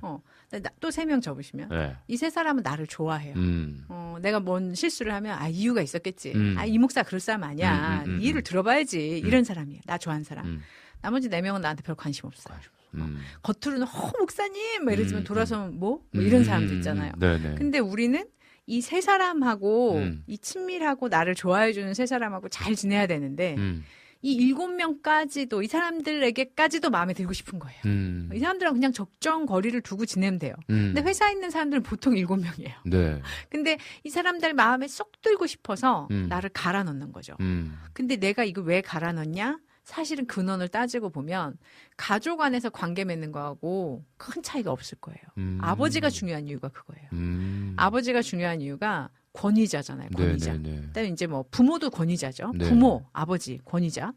[0.79, 1.95] 또 세 명 접으시면 네.
[2.07, 3.33] 이세 사람은 나를 좋아해요.
[3.35, 6.33] 음, 어, 내가 뭔 실수를 하면 아 이유가 있었겠지.
[6.35, 6.55] 음.
[6.57, 8.03] 아이 목사 그럴 사람 아니야.
[8.05, 8.43] 음, 음, 음, 이 일을 음.
[8.43, 9.19] 들어봐야지.
[9.19, 9.81] 이런 사람이에요.
[9.85, 10.45] 나 좋아하는 사람.
[10.45, 10.61] 음,
[11.01, 12.57] 나머지 네 명은 나한테 별 관심 없어요.
[12.95, 13.19] 음.
[13.41, 17.11] 겉으로는 어 목사님 막 이러지만 음, 돌아서 뭐, 뭐 이런 음, 사람도 음, 있잖아요.
[17.17, 17.55] 네, 네.
[17.55, 18.23] 근데 우리는
[18.67, 20.23] 이 세 사람하고 음.
[20.27, 23.83] 이 친밀하고 나를 좋아해 주는 세 사람하고 잘 지내야 되는데 음,
[24.23, 27.79] 이 일곱 명까지도 이 사람들에게까지도 마음에 들고 싶은 거예요.
[27.85, 30.55] 음, 이 사람들은 그냥 적정 거리를 두고 지내면 돼요.
[30.69, 30.93] 음.
[30.95, 32.73] 근데 회사에 있는 사람들은 보통 일곱 명이에요.
[32.85, 36.27] 네, 근데 이 사람들 마음에 쏙 들고 싶어서 음.
[36.29, 37.35] 나를 갈아 넣는 거죠.
[37.41, 39.59] 음, 근데 내가 이거 왜 갈아 넣냐?
[39.83, 41.57] 사실은 근원을 따지고 보면
[41.97, 45.19] 가족 안에서 관계 맺는 거하고 큰 차이가 없을 거예요.
[45.37, 45.57] 음.
[45.61, 47.09] 아버지가 중요한 이유가 그거예요.
[47.11, 47.73] 음.
[47.75, 50.09] 아버지가 중요한 이유가 권위자잖아요.
[50.15, 50.53] 네, 권위자.
[50.53, 50.81] 네, 네.
[50.87, 52.53] 그다음에 이제 뭐 부모도 권위자죠.
[52.55, 52.69] 네.
[52.69, 54.13] 부모, 아버지 권위자.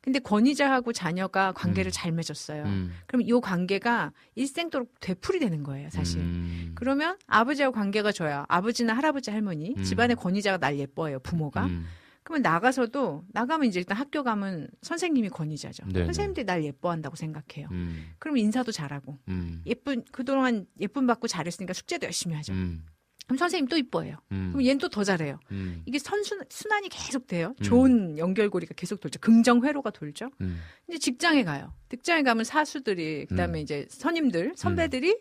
[0.00, 1.92] 근데 권위자하고 자녀가 관계를 음.
[1.92, 2.62] 잘 맺었어요.
[2.64, 6.20] 음, 그럼 이 관계가 일생도록 되풀이 되는 거예요, 사실.
[6.20, 6.72] 음.
[6.76, 8.44] 그러면 아버지하고 관계가 좋아요.
[8.48, 9.82] 아버지나 할아버지, 할머니, 음.
[9.82, 11.66] 집안의 권위자가 날 예뻐해요, 부모가.
[11.66, 11.86] 음.
[12.22, 15.86] 그러면 나가서도 나가면 이제 일단 학교 가면 선생님이 권위자죠.
[15.88, 16.04] 네네.
[16.06, 17.68] 선생님들이 날 예뻐한다고 생각해요.
[17.70, 22.52] 음, 그럼 인사도 잘하고 음, 예쁜 그동안 예쁨 받고 잘했으니까 숙제도 열심히 하죠.
[22.52, 22.84] 음,
[23.28, 24.16] 그럼 선생님 또 이뻐해요.
[24.32, 25.38] 음, 그럼 얘는 또 더 잘해요.
[25.52, 27.54] 음, 이게 선순 순환이 계속 돼요.
[27.60, 27.62] 음.
[27.62, 29.20] 좋은 연결고리가 계속 돌죠.
[29.20, 30.30] 긍정 회로가 돌죠.
[30.40, 31.72] 음, 이제 직장에 가요.
[31.90, 33.62] 직장에 가면 사수들이 그다음에 음.
[33.62, 35.18] 이제 선임들, 선배들이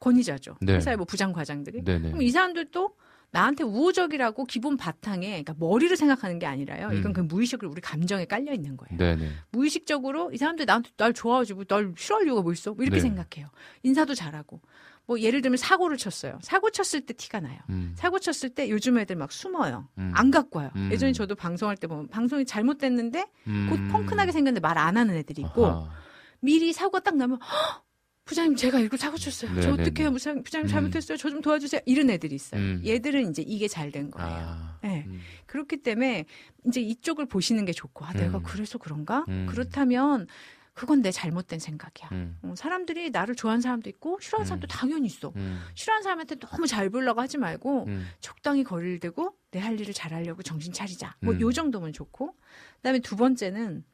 [0.00, 0.56] 권위자죠.
[0.62, 0.74] 네.
[0.76, 1.84] 회사의 뭐 부장 과장들이.
[1.84, 2.08] 네네.
[2.08, 2.96] 그럼 이 사람들도
[3.30, 6.92] 나한테 우호적이라고 기본 바탕에 그러니까 머리를 생각하는 게 아니라요.
[6.92, 7.12] 이건 음.
[7.12, 8.98] 그 무의식으로 우리 감정에 깔려 있는 거예요.
[8.98, 9.30] 네네.
[9.50, 12.72] 무의식적으로 이 사람들이 나한테 날 좋아하지 뭐날 싫어할 이유가 뭐 있어?
[12.74, 13.02] 뭐 이렇게 네.
[13.02, 13.50] 생각해요.
[13.82, 14.60] 인사도 잘하고.
[15.12, 16.38] 뭐 예를 들면 사고를 쳤어요.
[16.42, 17.58] 사고 쳤을 때 티가 나요.
[17.68, 19.88] 음, 사고 쳤을 때 요즘 애들 막 숨어요.
[19.98, 20.10] 음.
[20.14, 20.70] 안 갖고 와요.
[20.76, 20.88] 음.
[20.90, 23.66] 예전에 저도 방송할 때 보면 방송이 잘못됐는데 음.
[23.68, 25.90] 곧 펑크나게 생겼는데 말 안 하는 애들이 있고 아하.
[26.40, 27.84] 미리 사고가 딱 나면 "헉!
[28.24, 29.52] 부장님 제가 이거 사고 쳤어요.
[29.52, 30.10] 네, 저 네, 어떻게 해요?
[30.10, 30.14] 네.
[30.14, 30.70] 부장님, 부장님 음.
[30.70, 31.18] 잘못했어요.
[31.18, 31.80] 저 좀 도와주세요.
[31.86, 32.60] 이런 애들이 있어요.
[32.60, 32.82] 음.
[32.86, 34.28] 얘들은 이제 이게 잘 된 거예요.
[34.30, 35.04] 아, 네.
[35.08, 35.20] 음.
[35.46, 36.24] 그렇기 때문에
[36.66, 38.42] 이제 이쪽을 보시는 게 좋고 아 내가 음.
[38.44, 39.24] 그래서 그런가?
[39.28, 39.46] 음.
[39.50, 40.26] 그렇다면
[40.74, 42.08] 그건 내 잘못된 생각이야.
[42.12, 44.68] 음, 어, 사람들이 나를 좋아하는 사람도 있고 싫어하는 사람도 음.
[44.68, 45.32] 당연히 있어.
[45.36, 49.92] 음, 싫어하는 사람한테 너무 잘 보려고 하지 말고 음, 적당히 거리를 두고 내 할 일을
[49.92, 51.16] 잘하려고 정신 차리자.
[51.20, 51.40] 뭐 음.
[51.40, 52.34] 요 정도면 좋고.
[52.76, 53.84] 그다음에 두 번째는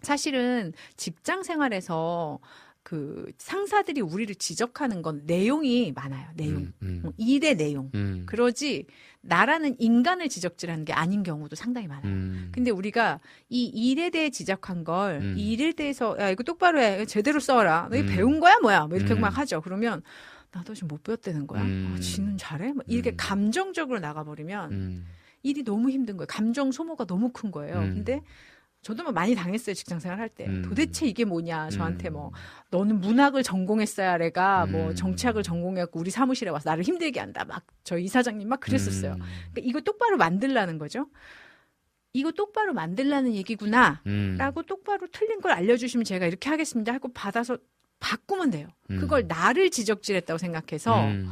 [0.00, 2.38] 사실은 직장 생활에서
[2.82, 6.28] 그 상사들이 우리를 지적하는 건 내용이 많아요.
[6.34, 6.56] 내용.
[6.62, 7.90] 음, 음, 어, 일의 내용.
[7.94, 8.86] 음, 그러지
[9.20, 12.12] 나라는 인간을 지적질하는 게 아닌 경우도 상당히 많아요.
[12.12, 12.48] 음.
[12.52, 15.34] 근데 우리가 이 일에 대해 지적한 걸, 음.
[15.38, 17.06] 이 일에 대해서, 야, 이거 똑바로 해.
[17.06, 17.88] 제대로 써라.
[17.90, 18.14] 너 이거 음.
[18.16, 18.58] 배운 거야?
[18.58, 18.86] 뭐야?
[18.86, 19.20] 뭐 이렇게 음.
[19.20, 19.60] 막 하죠.
[19.60, 20.02] 그러면,
[20.50, 21.62] 나도 지금 못 배웠다는 거야.
[21.62, 21.94] 음.
[21.96, 22.72] 아, 지는 잘해?
[22.74, 23.16] 막 이렇게 음.
[23.16, 25.06] 감정적으로 나가 버리면 음,
[25.42, 26.26] 일이 너무 힘든 거예요.
[26.28, 27.78] 감정 소모가 너무 큰 거예요.
[27.78, 27.94] 음.
[27.94, 28.22] 근데
[28.82, 29.74] 저도 뭐 많이 당했어요.
[29.74, 30.46] 직장 생활 할 때.
[30.46, 30.62] 음.
[30.62, 31.70] 도대체 이게 뭐냐.
[31.70, 32.14] 저한테 음.
[32.14, 32.32] 뭐,
[32.70, 34.94] 너는 문학을 전공했어야 내가 뭐 음.
[34.94, 37.44] 정치학을 전공해갖고 우리 사무실에 와서 나를 힘들게 한다.
[37.44, 39.12] 막 저희 이사장님 막 그랬었어요.
[39.12, 39.22] 음,
[39.52, 41.06] 그러니까 이거 똑바로 만들라는 거죠.
[42.12, 44.02] 이거 똑바로 만들라는 얘기구나.
[44.06, 47.56] 음, 라고 똑바로 틀린 걸 알려주시면 제가 이렇게 하겠습니다 하고 받아서
[48.00, 48.66] 바꾸면 돼요.
[48.90, 48.98] 음.
[48.98, 51.30] 그걸 나를 지적질했다고 생각해서 음,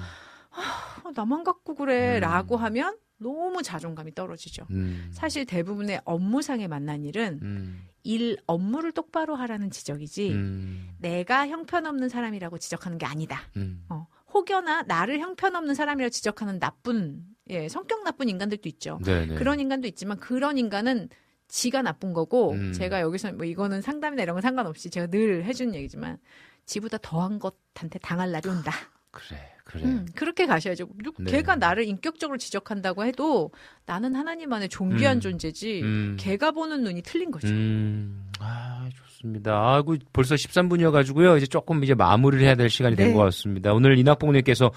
[1.04, 2.20] 어, 나만 갖고 그래 음.
[2.20, 4.66] 라고 하면 너무 자존감이 떨어지죠.
[4.70, 12.08] 음, 사실 대부분의 업무상에 만난 일은 음, 일 업무를 똑바로 하라는 지적이지 음, 내가 형편없는
[12.08, 13.42] 사람이라고 지적하는 게 아니다.
[13.56, 18.98] 음, 어, 혹여나 나를 형편없는 사람이라고 지적하는 나쁜 예, 성격 나쁜 인간들도 있죠.
[19.04, 19.34] 네네.
[19.34, 21.08] 그런 인간도 있지만 그런 인간은
[21.48, 22.72] 지가 나쁜 거고 음.
[22.72, 26.18] 제가 여기서 뭐 이거는 상담이나 이런 건 상관없이 제가 늘 해주는 얘기지만
[26.64, 28.72] 지보다 더한 것한테 당할 날이 온다.
[29.10, 29.84] 그래, 그래.
[29.84, 30.88] 음, 그렇게 가셔야죠.
[31.02, 31.30] 누- 네.
[31.30, 33.50] 걔가 나를 인격적으로 지적한다고 해도
[33.86, 35.20] 나는 하나님 안에 존귀한 음.
[35.20, 36.16] 존재지 음.
[36.18, 37.48] 걔가 보는 눈이 틀린 거죠.
[37.48, 39.09] 음, 아, 좋습니다.
[39.46, 41.36] 아이고, 벌써 13분이어 가지고요.
[41.36, 43.12] 이제 조금 이제 마무리를 해야 될 시간이 된 네.
[43.14, 43.72] 것 같습니다.
[43.72, 44.70] 오늘 이낙봉님께서,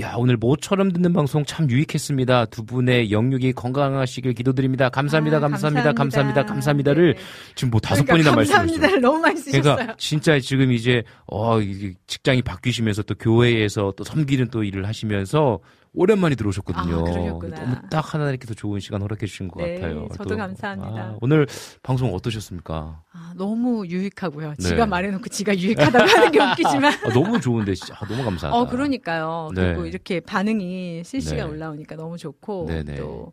[0.00, 2.46] 야, 오늘 모처럼 듣는 방송 참 유익했습니다.
[2.46, 4.88] 두 분의 영육이 건강하시길 기도드립니다.
[4.90, 7.20] 감사합니다, 아, 감사합니다, 감사합니다, 감사합니다,를 네.
[7.54, 8.66] 지금 뭐 다섯 그러니까 번이나 말씀하셨어요.
[8.66, 9.62] 감사합니다를 너무 많이 쓰셨어요.
[9.62, 11.58] 그러니까 진짜 지금 이제 어
[12.06, 15.60] 직장이 바뀌시면서 또 교회에서 또 섬기는 또 일을 하시면서
[15.96, 17.04] 오랜만에 들어오셨거든요.
[17.06, 17.10] 아.
[17.10, 20.08] 너무 딱 하나님께서 좋은 시간 허락해 주신 것 네, 같아요.
[20.14, 21.02] 저도 감사합니다.
[21.02, 21.46] 아, 오늘
[21.82, 23.02] 방송 어떠셨습니까?
[23.12, 24.50] 아, 너무 유익하고요.
[24.58, 24.62] 네.
[24.62, 26.84] 지가 말해놓고 지가 유익하다고 하는 게 웃기지만.
[26.92, 28.56] 아, 너무 좋은데 진짜 아, 너무 감사하다.
[28.56, 29.50] 어, 그러니까요.
[29.54, 29.62] 네.
[29.68, 31.54] 그리고 이렇게 반응이 실시간 네.
[31.54, 32.96] 올라오니까 너무 좋고 네네.
[32.96, 33.32] 또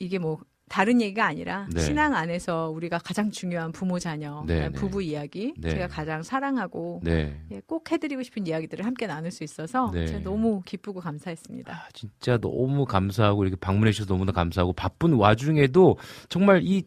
[0.00, 0.40] 이게 뭐
[0.72, 1.82] 다른 얘기가 아니라 네.
[1.82, 4.70] 신앙 안에서 우리가 가장 중요한 부모 자녀, 네, 네.
[4.70, 5.68] 부부 이야기, 네.
[5.68, 7.38] 제가 가장 사랑하고 네.
[7.50, 10.06] 예, 꼭 해드리고 싶은 이야기들을 함께 나눌 수 있어서 네.
[10.06, 11.74] 제가 너무 기쁘고 감사했습니다.
[11.74, 15.98] 아, 진짜 너무 감사하고 이렇게 방문해 주셔서 너무나 감사하고 바쁜 와중에도
[16.30, 16.84] 정말 이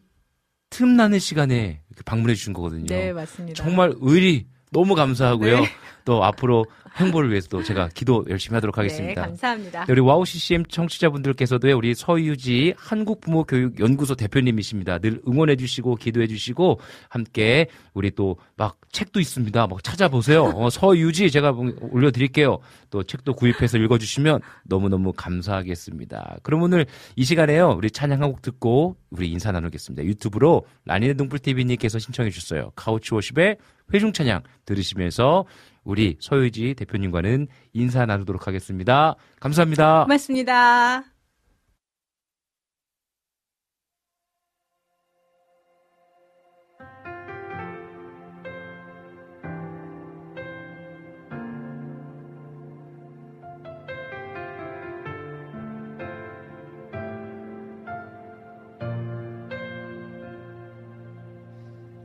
[0.70, 2.86] 틈나는 시간에 방문해 주신 거거든요.
[2.86, 3.62] 네, 맞습니다.
[3.62, 5.60] 정말 의리 너무 감사하고요.
[5.60, 5.66] 네.
[6.04, 6.64] 또 앞으로
[6.96, 9.22] 행보를 위해서 또 제가 기도 열심히 하도록 네, 하겠습니다.
[9.22, 9.84] 감사합니다.
[9.84, 14.98] 네, 우리 와우 CCM 청취자분들께서도 우리 서유지 한국부모교육연구소 대표님이십니다.
[14.98, 19.66] 늘 응원해 주시고 기도해 주시고 함께 우리 또 막 책도 있습니다.
[19.66, 20.44] 막 찾아보세요.
[20.44, 21.54] 어, 서유지 제가
[21.90, 22.58] 올려 드릴게요.
[22.88, 26.38] 또 책도 구입해서 읽어 주시면 너무너무 감사하겠습니다.
[26.42, 26.86] 그럼 오늘
[27.16, 27.74] 이 시간에요.
[27.76, 30.02] 우리 찬양 한 곡 듣고 우리 인사 나누겠습니다.
[30.04, 32.72] 유튜브로 라니네 동풀TV님께서 신청해 주셨어요.
[32.74, 33.56] 카우치 워십의
[33.94, 35.44] 회중 찬양 들으시면서
[35.84, 39.14] 우리 서유지 대표님과는 인사 나누도록 하겠습니다.
[39.40, 40.02] 감사합니다.
[40.04, 41.04] 고맙습니다.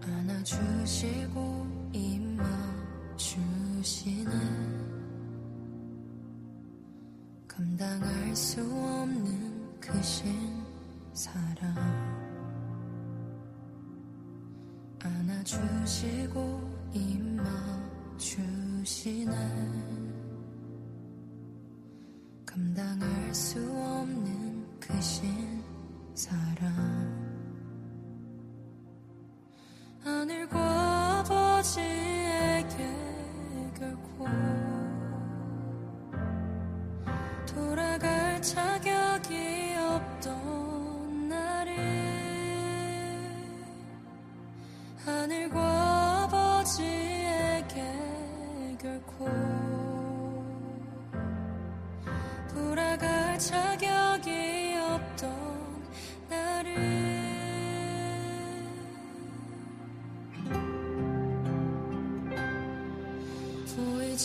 [0.03, 1.60] 안아주시고
[7.82, 10.64] 감당할 수 없는 크신
[11.14, 11.74] 사랑.
[14.99, 16.62] 안아주시고
[18.20, 19.34] 입맞추시네.
[22.45, 25.64] 감당할 수 없는 크신
[26.14, 27.20] 사랑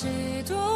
[0.03, 0.76] 보이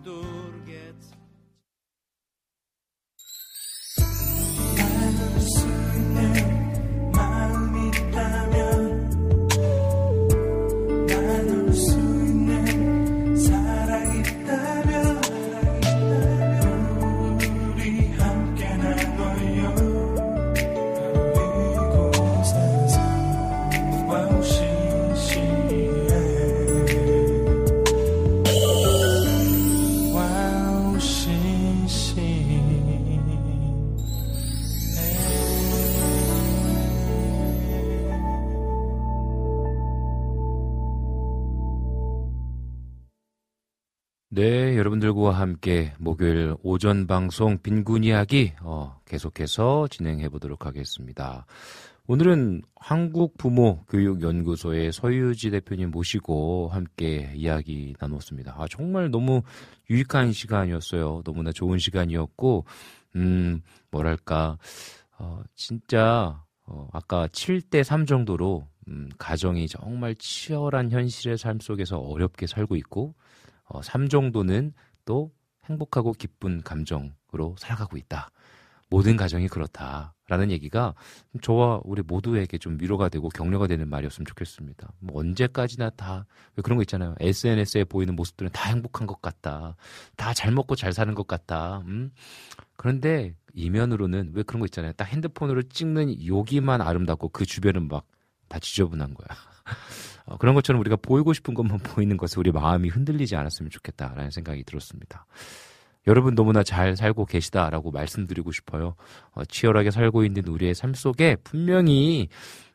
[45.11, 51.45] 여러분들과 함께 목요일 오전 방송 빈곤 이야기 어, 계속해서 진행해 보도록 하겠습니다.
[52.07, 58.55] 오늘은 한국 부모 교육연구소의 서유지 대표님 모시고 함께 이야기 나눴습니다.
[58.57, 59.41] 아, 정말 너무
[59.89, 61.21] 유익한 시간이었어요.
[61.25, 62.65] 너무나 좋은 시간이었고,
[63.17, 63.61] 음,
[63.91, 64.57] 뭐랄까,
[65.17, 72.47] 어, 진짜, 어, 아까 7대 3 정도로, 음, 가정이 정말 치열한 현실의 삶 속에서 어렵게
[72.47, 73.13] 살고 있고,
[73.65, 74.73] 어, 3 정도는
[75.05, 75.31] 또
[75.65, 78.31] 행복하고 기쁜 감정으로 살아가고 있다.
[78.89, 80.95] 모든 가정이 그렇다라는 얘기가
[81.41, 84.91] 저와 우리 모두에게 좀 위로가 되고 격려가 되는 말이었으면 좋겠습니다.
[84.99, 86.25] 뭐 언제까지나 다
[86.61, 87.15] 그런 거 있잖아요.
[87.21, 89.77] SNS에 보이는 모습들은 다 행복한 것 같다.
[90.17, 91.83] 다 잘 먹고 잘 사는 것 같다.
[91.87, 92.11] 음?
[92.75, 94.91] 그런데 이면으로는 왜 그런 거 있잖아요.
[94.93, 98.05] 딱 핸드폰으로 찍는 여기만 아름답고 그 주변은 막
[98.51, 99.27] 다 지저분한 거야.
[100.25, 104.63] 어, 그런 것처럼 우리가 보이고 싶은 것만 보이는 것에 우리 마음이 흔들리지 않았으면 좋겠다라는 생각이
[104.63, 105.25] 들었습니다.
[106.07, 108.95] 여러분 너무나 잘 살고 계시다라고 말씀드리고 싶어요.
[109.31, 112.29] 어, 치열하게 살고 있는 우리의 삶 속에 분명히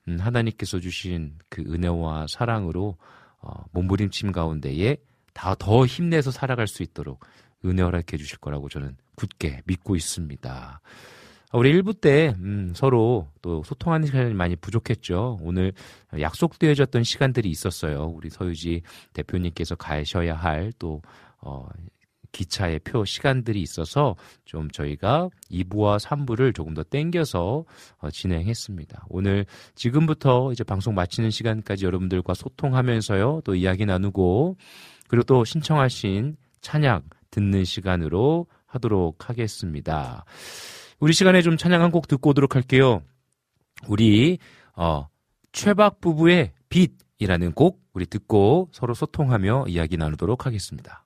[0.09, 2.97] 음, 하나님께서 주신 그 은혜와 사랑으로
[3.41, 4.97] 어, 몸부림침 가운데에
[5.37, 7.25] 다 더 힘내서 살아갈 수 있도록
[7.65, 10.81] 은혜 허락해 주실 거라고 저는 굳게 믿고 있습니다.
[11.53, 15.39] 우리 1부 때 음, 서로 또 소통하는 시간이 많이 부족했죠.
[15.43, 15.73] 오늘
[16.19, 18.07] 약속되어졌던 시간들이 있었어요.
[18.07, 18.83] 우리 서유지
[19.13, 21.01] 대표님께서 가셔야 할 또
[21.41, 21.69] 어,
[22.33, 27.65] 기차의 표 시간들이 있어서 좀 저희가 2부와 3부를 조금 더 땡겨서
[27.99, 29.07] 어, 진행했습니다.
[29.09, 33.43] 오늘 지금부터 이제 방송 마치는 시간까지 여러분들과 소통하면서요.
[33.45, 34.57] 또 이야기 나누고
[35.09, 40.25] 그리고 또 신청하신 찬양 듣는 시간으로 하도록 하겠습니다.
[40.99, 43.03] 우리 시간에 좀 찬양 한 곡 듣고 오도록 할게요.
[43.89, 44.39] 우리
[44.75, 45.09] 어,
[45.53, 51.06] 최박 부부의 빛이라는 곡 우리 듣고 서로 소통하며 이야기 나누도록 하겠습니다.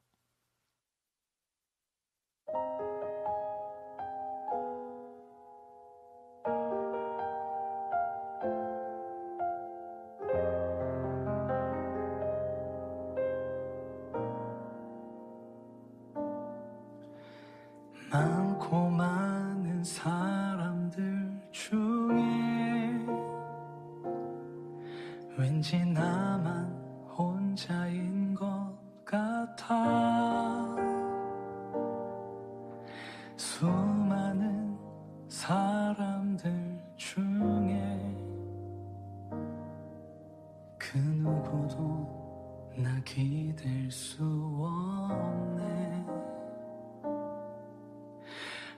[41.22, 44.24] 누구도 나 기댈 수
[44.59, 46.06] 없네.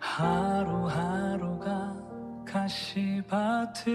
[0.00, 1.96] 하루하루가
[2.44, 3.92] 가시밭을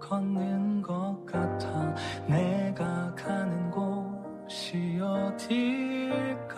[0.00, 1.94] 걷는 것 같아
[2.26, 6.48] 내가 가는 곳이 어딜까?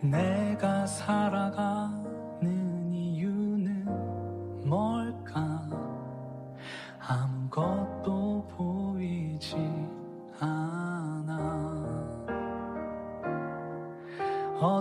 [0.00, 2.03] 내가 살아가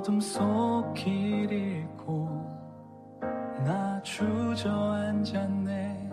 [0.04, 2.28] 어둠 속 길 잃고
[3.66, 6.10] 나 주저앉았네.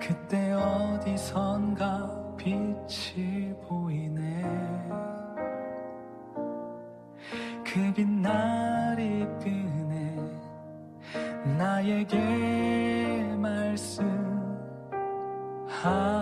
[0.00, 4.42] 그때 어디선가 빛이 보이네.
[7.66, 10.16] 그 빛날 이 끄네.
[11.58, 14.06] 나에게 말씀
[15.68, 16.13] 하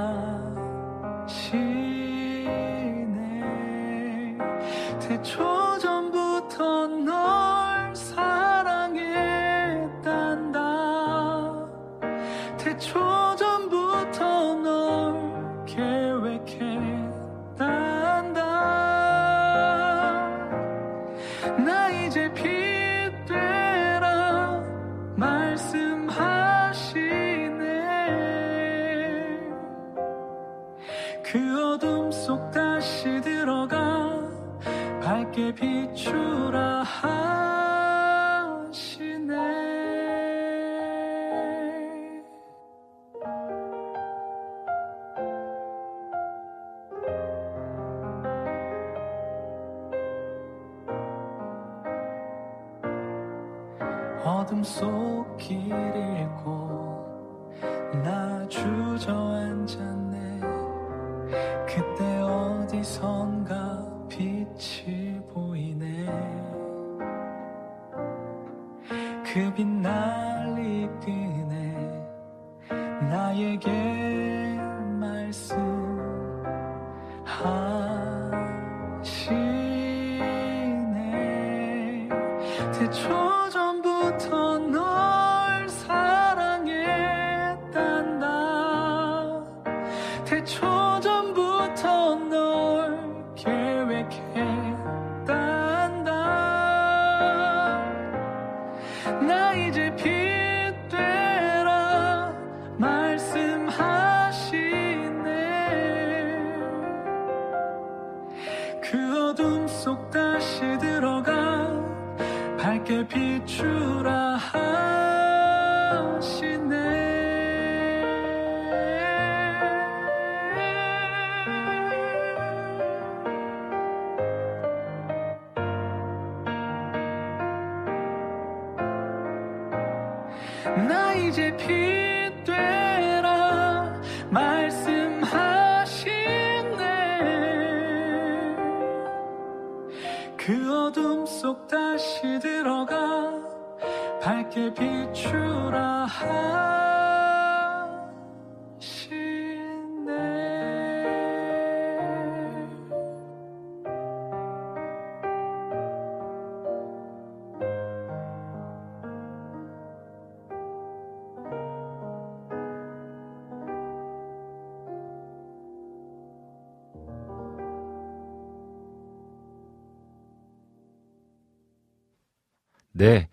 [172.92, 173.28] 네,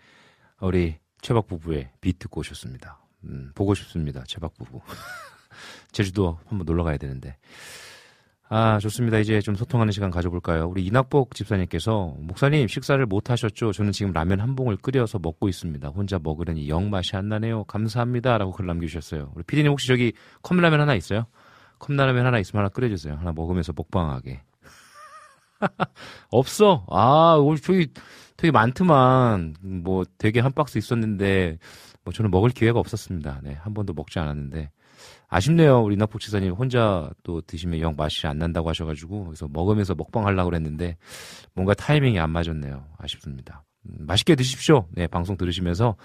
[0.62, 3.00] 우리 최박 부부의 비 듣고 오셨습니다.
[3.26, 4.80] 음, 보고 싶습니다, 최박 부부.
[5.92, 7.38] 제주도 한번 놀러 가야 되는데.
[8.52, 9.20] 아, 좋습니다.
[9.20, 10.68] 이제 좀 소통하는 시간 가져볼까요?
[10.68, 13.74] 우리 이낙복 집사님께서, 목사님, 식사를 못 하셨죠?
[13.74, 15.88] 저는 지금 라면 한 봉을 끓여서 먹고 있습니다.
[15.90, 17.66] 혼자 먹으려니 영 맛이 안 나네요.
[17.66, 18.40] 감사합니다.
[18.40, 19.34] 라고 글 남겨주셨어요.
[19.36, 21.26] 우리 피디님 혹시 저기 컵라면 하나 있어요?
[21.78, 23.16] 컵라면 하나 있으면 하나 끓여주세요.
[23.16, 24.42] 하나 먹으면서 먹방하게.
[26.32, 26.86] 없어.
[26.90, 27.88] 아, 오늘 저기
[28.38, 29.56] 되게 많더만.
[29.62, 31.58] 뭐 되게 한 박스 있었는데,
[32.04, 33.42] 뭐뭐 저는 먹을 기회가 없었습니다.
[33.44, 34.72] 네, 한 번도 먹지 않았는데
[35.28, 35.82] 아쉽네요.
[35.82, 40.50] 우리 이낙복 지사님 혼자 또 드시면 영 맛이 안 난다고 하셔가지고 그래서 먹으면서 먹방 하려고
[40.50, 40.98] 그랬는데
[41.54, 42.86] 뭔가 타이밍이 안 맞았네요.
[42.98, 43.64] 아쉽습니다.
[43.86, 44.88] 음, 맛있게 드십시오.
[44.92, 45.96] 네, 방송 들으시면서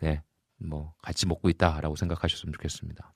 [0.00, 0.22] 네,
[0.58, 3.12] 뭐 같이 먹고 있다라고 생각하셨으면 좋겠습니다.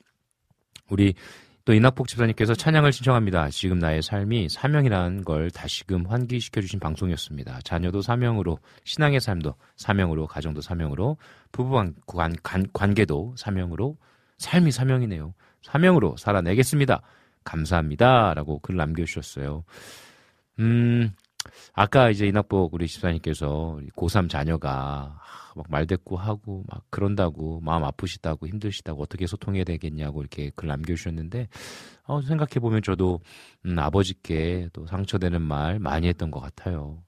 [0.90, 1.14] 우리
[1.64, 3.48] 또 이낙복 집사님께서 찬양을 신청합니다.
[3.48, 7.60] 지금 나의 삶이 사명이라는 걸 다시금 환기시켜 주신 방송이었습니다.
[7.64, 11.16] 자녀도 사명으로, 신앙의 삶도 사명으로, 가정도 사명으로,
[11.52, 11.70] 부부
[12.06, 13.96] 관, 관, 관계도 사명으로,
[14.36, 15.32] 삶이 사명이네요.
[15.62, 17.00] 사명으로 살아내겠습니다.
[17.44, 18.34] 감사합니다.
[18.34, 19.64] 라고 글 남겨주셨어요.
[20.58, 21.12] 음,
[21.72, 25.20] 아까 이제 이낙복 우리 집사님께서 고3 자녀가
[25.54, 31.48] 막 말대꾸 하고 막 그런다고 마음 아프시다고 힘드시다고 어떻게 소통해야 되겠냐고 이렇게 글 남겨주셨는데
[32.06, 33.20] 어, 생각해 보면 저도
[33.66, 37.02] 음, 아버지께 또 상처되는 말 많이 했던 것 같아요.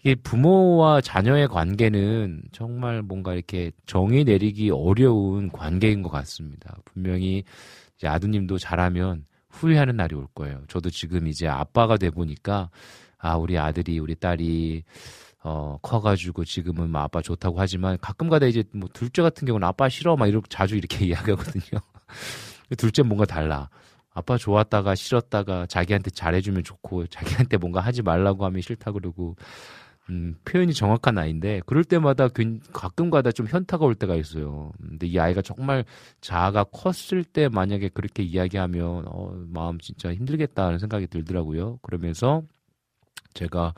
[0.00, 6.76] 이게 부모와 자녀의 관계는 정말 뭔가 이렇게 정의 내리기 어려운 관계인 것 같습니다.
[6.84, 7.42] 분명히
[7.96, 10.62] 이제 아드님도 잘하면 후회하는 날이 올 거예요.
[10.68, 12.70] 저도 지금 이제 아빠가 돼 보니까
[13.26, 14.84] 아 우리 아들이 우리 딸이
[15.42, 20.16] 어, 커가지고 지금은 뭐 아빠 좋다고 하지만 가끔가다 이제 뭐 둘째 같은 경우는 아빠 싫어
[20.16, 21.80] 막 이렇게 자주 이렇게 이야기하거든요.
[22.76, 23.68] 둘째 뭔가 달라.
[24.12, 29.36] 아빠 좋았다가 싫었다가 자기한테 잘해주면 좋고 자기한테 뭔가 하지 말라고 하면 싫다 그러고
[30.08, 32.28] 음, 표현이 정확한 아이인데 그럴 때마다
[32.72, 34.72] 가끔가다 좀 현타가 올 때가 있어요.
[34.80, 35.84] 근데 이 아이가 정말
[36.20, 41.78] 자아가 컸을 때 만약에 그렇게 이야기하면 어, 마음 진짜 힘들겠다는 생각이 들더라고요.
[41.82, 42.42] 그러면서
[43.36, 43.74] 제가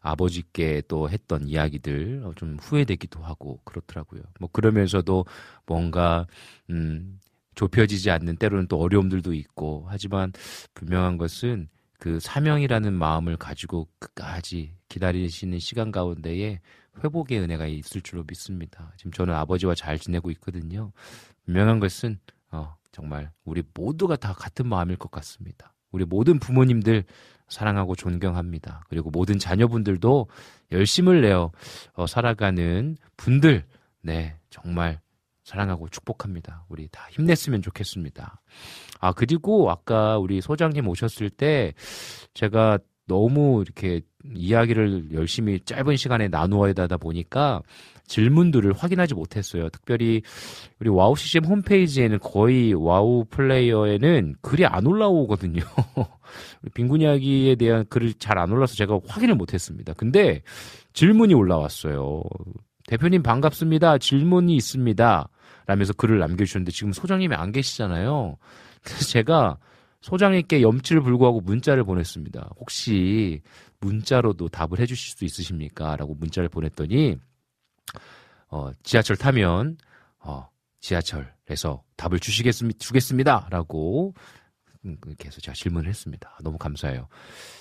[0.00, 4.22] 아버지께 또 했던 이야기들 어, 좀 후회되기도 하고 그렇더라고요.
[4.40, 5.24] 뭐 그러면서도
[5.66, 6.26] 뭔가
[6.70, 7.20] 음
[7.54, 10.32] 좁혀지지 않는 때로는 또 어려움들도 있고 하지만
[10.74, 11.68] 분명한 것은
[11.98, 16.60] 그 사명이라는 마음을 가지고 끝까지 기다리시는 시간 가운데에
[17.02, 18.92] 회복의 은혜가 있을 줄로 믿습니다.
[18.96, 20.92] 지금 저는 아버지와 잘 지내고 있거든요.
[21.44, 22.18] 분명한 것은
[22.50, 25.74] 어, 정말 우리 모두가 다 같은 마음일 것 같습니다.
[25.92, 27.04] 우리 모든 부모님들
[27.48, 28.82] 사랑하고 존경합니다.
[28.88, 30.28] 그리고 모든 자녀분들도
[30.72, 31.52] 열심을 내어
[31.94, 33.64] 어, 살아가는 분들,
[34.02, 35.00] 네, 정말
[35.44, 36.64] 사랑하고 축복합니다.
[36.68, 38.40] 우리 다 힘냈으면 좋겠습니다.
[39.00, 41.74] 아, 그리고 아까 우리 소장님 오셨을 때
[42.34, 44.00] 제가 너무 이렇게
[44.34, 47.62] 이야기를 열심히 짧은 시간에 나누어야 하다 보니까
[48.06, 49.68] 질문들을 확인하지 못했어요.
[49.70, 50.22] 특별히
[50.80, 55.62] 우리 와우 CCM 홈페이지에는 거의 와우 플레이어에는 글이 안 올라오거든요.
[56.74, 59.92] 빈군 이야기에 대한 글을 잘 안 올라서 제가 확인을 못했습니다.
[59.94, 60.42] 근데
[60.92, 62.22] 질문이 올라왔어요.
[62.86, 63.98] 대표님 반갑습니다.
[63.98, 65.28] 질문이 있습니다.
[65.66, 68.36] 라면서 글을 남겨주셨는데 지금 소장님이 안 계시잖아요.
[68.82, 69.58] 그래서 제가
[70.02, 72.50] 소장님께 염치를 불구하고 문자를 보냈습니다.
[72.58, 73.40] 혹시
[73.80, 75.96] 문자로도 답을 해주실 수 있으십니까?
[75.96, 77.16] 라고 문자를 보냈더니
[78.48, 79.78] 어, 지하철 타면
[80.18, 80.48] 어,
[80.80, 82.78] 지하철에서 답을 주시겠습니다.
[82.78, 83.48] 주겠습니다.
[83.50, 84.14] 라고
[84.84, 86.36] 음, 이렇게 해서 제가 질문을 했습니다.
[86.42, 87.08] 너무 감사해요.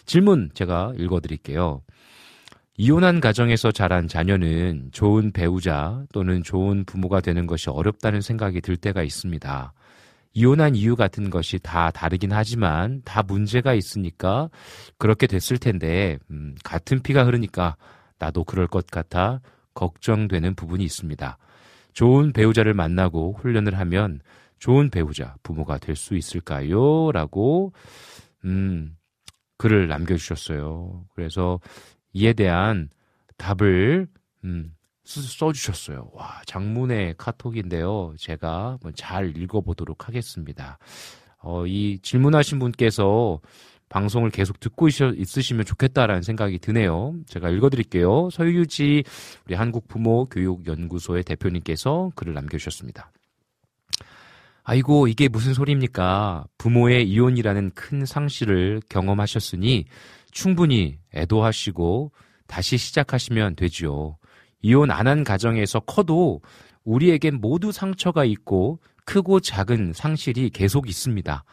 [0.06, 1.84] 질문 제가 읽어드릴게요.
[2.78, 9.04] 이혼한 가정에서 자란 자녀는 좋은 배우자 또는 좋은 부모가 되는 것이 어렵다는 생각이 들 때가
[9.04, 9.74] 있습니다.
[10.34, 14.50] 이혼한 이유 같은 것이 다 다르긴 하지만 다 문제가 있으니까
[14.98, 17.76] 그렇게 됐을 텐데 음, 같은 피가 흐르니까
[18.18, 19.42] 나도 그럴 것 같아
[19.74, 21.38] 걱정되는 부분이 있습니다.
[21.94, 24.22] 좋은 배우자를 만나고 훈련을 하면
[24.60, 27.12] 좋은 배우자, 부모가 될 수 있을까요?
[27.12, 27.74] 라고,
[28.46, 28.96] 음,
[29.58, 31.06] 글을 남겨주셨어요.
[31.16, 31.60] 그래서
[32.14, 32.90] 이에 대한
[33.38, 34.08] 답을,
[34.44, 34.74] 음,
[35.04, 36.12] 써주셨어요.
[36.14, 38.14] 와, 장문의 카톡인데요.
[38.18, 40.78] 제가 잘 읽어보도록 하겠습니다.
[41.40, 43.40] 어, 이 질문하신 분께서
[43.90, 47.14] 방송을 계속 듣고 있으시면 좋겠다라는 생각이 드네요.
[47.26, 48.30] 제가 읽어드릴게요.
[48.32, 49.04] 서유지
[49.46, 53.12] 우리 한국부모교육연구소의 대표님께서 글을 남겨주셨습니다.
[54.64, 56.46] 아이고, 이게 무슨 소리입니까?
[56.58, 59.86] 부모의 이혼이라는 큰 상실을 경험하셨으니
[60.30, 62.12] 충분히 애도하시고
[62.48, 64.18] 다시 시작하시면 되지요.
[64.62, 66.42] 이혼 안 한 가정에서 커도
[66.84, 71.44] 우리에겐 모두 상처가 있고 크고 작은 상실이 계속 있습니다.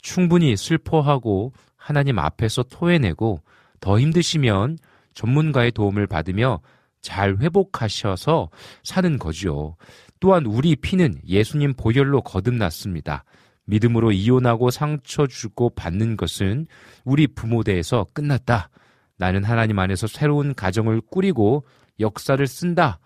[0.00, 3.42] 충분히 슬퍼하고 하나님 앞에서 토해내고
[3.80, 4.78] 더 힘드시면
[5.14, 6.60] 전문가의 도움을 받으며
[7.00, 8.50] 잘 회복하셔서
[8.82, 9.76] 사는 거지요.
[10.18, 13.24] 또한 우리 피는 예수님 보혈로 거듭났습니다.
[13.66, 16.66] 믿음으로 이혼하고 상처 주고 받는 것은
[17.04, 18.70] 우리 부모대에서 끝났다.
[19.18, 21.64] 나는 하나님 안에서 새로운 가정을 꾸리고
[22.00, 22.98] 역사를 쓴다.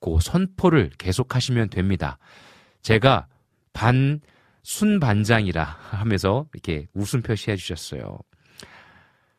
[0.00, 2.18] 고 선포를 계속하시면 됩니다.
[2.82, 3.26] 제가
[3.72, 4.20] 반
[4.62, 8.18] 순반장이라 하면서 이렇게 웃음 표시해 주셨어요.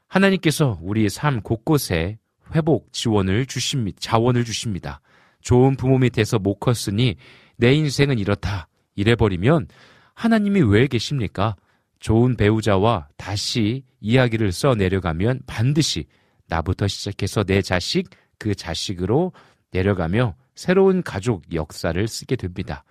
[0.07, 2.17] 하나님께서 우리 삶 곳곳에
[2.53, 3.97] 회복 지원을 주십니다.
[3.99, 5.01] 자원을 주십니다.
[5.41, 7.15] 좋은 부모 밑에서 못 컸으니
[7.57, 8.67] 내 인생은 이렇다.
[8.95, 9.67] 이래버리면
[10.13, 11.55] 하나님이 왜 계십니까?
[11.99, 16.05] 좋은 배우자와 다시 이야기를 써 내려가면 반드시
[16.47, 19.31] 나부터 시작해서 내 자식, 그 자식으로
[19.71, 22.83] 내려가며 새로운 가족 역사를 쓰게 됩니다.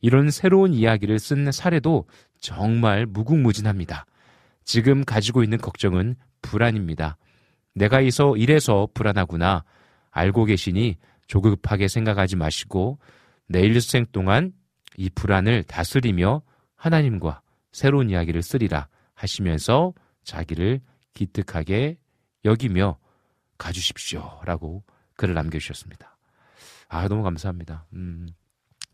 [0.00, 2.06] 이런 새로운 이야기를 쓴 사례도
[2.40, 4.06] 정말 무궁무진합니다.
[4.64, 7.16] 지금 가지고 있는 걱정은 불안입니다.
[7.74, 9.64] 내가 이서 이래서 불안하구나.
[10.10, 10.96] 알고 계시니
[11.26, 12.98] 조급하게 생각하지 마시고
[13.48, 14.52] 내 일생 동안
[14.96, 16.42] 이 불안을 다스리며
[16.74, 17.42] 하나님과
[17.72, 19.92] 새로운 이야기를 쓰리라 하시면서
[20.24, 20.80] 자기를
[21.14, 21.96] 기특하게
[22.44, 22.98] 여기며
[23.58, 24.40] 가주십시오.
[24.44, 24.82] 라고
[25.16, 26.16] 글을 남겨주셨습니다.
[26.88, 27.86] 아, 너무 감사합니다.
[27.94, 28.28] 음,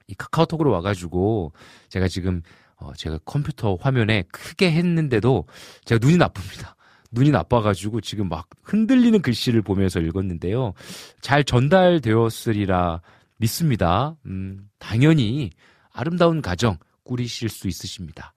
[0.07, 1.53] 이 카카오톡으로 와가지고
[1.89, 2.43] 제가 지금
[2.77, 5.47] 어, 제가 컴퓨터 화면에 크게 했는데도
[5.85, 6.77] 제가 눈이 나쁩니다.
[7.13, 10.73] 눈이 나빠가지고 지금 막 흔들리는 글씨를 보면서 읽었는데요.
[11.21, 13.03] 잘 전달되었으리라
[13.37, 14.17] 믿습니다.
[14.27, 15.51] 음, 당연히
[15.93, 18.33] 아름다운 가정 꾸리실 수 있으십니다.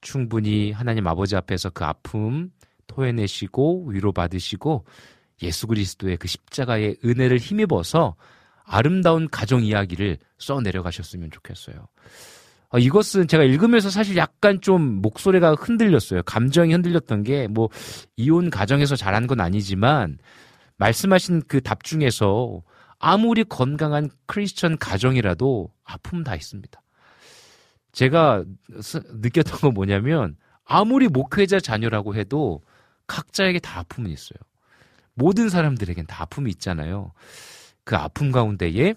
[0.00, 2.50] 충분히 하나님 아버지 앞에서 그 아픔
[2.86, 4.84] 토해내시고 위로받으시고
[5.42, 8.16] 예수 그리스도의 그 십자가의 은혜를 힘입어서
[8.64, 11.88] 아름다운 가정 이야기를 써 내려가셨으면 좋겠어요.
[12.72, 16.22] 어, 이것은 제가 읽으면서 사실 약간 좀 목소리가 흔들렸어요.
[16.22, 17.68] 감정이 흔들렸던 게 뭐
[18.16, 20.18] 이혼 가정에서 잘한 건 아니지만
[20.76, 22.62] 말씀하신 그 답 중에서
[22.98, 26.80] 아무리 건강한 크리스천 가정이라도 아픔 다 있습니다.
[27.92, 28.44] 제가
[29.20, 32.62] 느꼈던 건 뭐냐면 아무리 목회자 자녀라고 해도
[33.08, 34.38] 각자에게 다 아픔은 있어요.
[35.20, 37.12] 모든 사람들에겐 다 아픔이 있잖아요.
[37.84, 38.94] 그 아픔 가운데에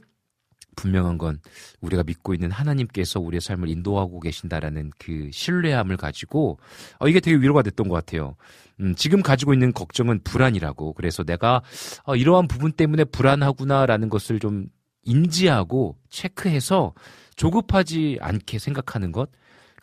[0.76, 1.40] 분명한 건
[1.82, 6.58] 우리가 믿고 있는 하나님께서 우리의 삶을 인도하고 계신다라는 그 신뢰함을 가지고
[7.00, 8.36] 어, 이게 되게 위로가 됐던 것 같아요.
[8.80, 11.62] 음, 지금 가지고 있는 걱정은 불안이라고 그래서 내가
[12.06, 14.68] 어, 이러한 부분 때문에 불안하구나라는 것을 좀
[15.04, 16.94] 인지하고 체크해서
[17.36, 19.30] 조급하지 않게 생각하는 것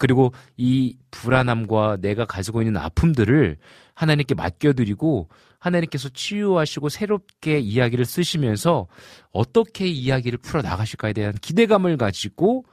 [0.00, 3.58] 그리고 이 불안함과 내가 가지고 있는 아픔들을
[3.94, 5.28] 하나님께 맡겨드리고
[5.58, 8.86] 하나님께서 치유하시고 새롭게 이야기를 쓰시면서
[9.30, 12.64] 어떻게 이야기를 풀어 나가실까에 대한 기대감을 가지고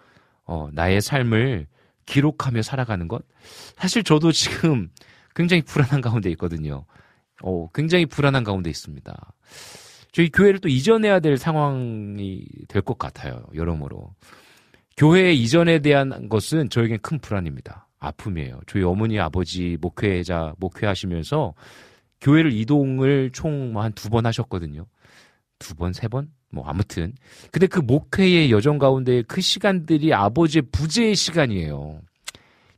[0.45, 1.67] 어, 나의 삶을
[2.05, 3.23] 기록하며 살아가는 것.
[3.75, 4.87] 사실 저도 지금
[5.35, 6.85] 굉장히 불안한 가운데 있거든요.
[7.43, 9.33] 어, 굉장히 불안한 가운데 있습니다.
[10.13, 13.43] 저희 교회를 또 이전해야 될 상황이 될 것 같아요.
[13.53, 14.15] 여러모로.
[14.97, 17.87] 교회 이전에 대한 것은 저에겐 큰 불안입니다.
[17.99, 18.59] 아픔이에요.
[18.67, 21.53] 저희 어머니 아버지 목회자 목회하시면서
[22.21, 24.85] 교회를 이동을 총 한 두 번 하셨거든요.
[25.59, 26.29] 두 번, 세 번?
[26.51, 27.13] 뭐 아무튼.
[27.51, 32.01] 근데 그 목회의 여정 가운데 그 시간들이 아버지의 부재의 시간이에요.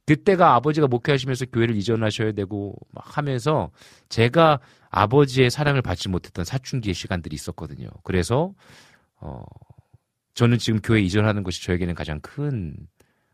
[0.06, 3.70] 그때가 아버지가 목회하시면서 교회를 이전하셔야 되고 막 하면서
[4.10, 4.60] 제가
[4.90, 7.90] 아버지의 사랑을 받지 못했던 사춘기의 시간들이 있었거든요.
[8.04, 8.54] 그래서
[9.22, 9.44] 어
[10.40, 12.74] 저는 지금 교회 이전하는 것이 저에게는 가장 큰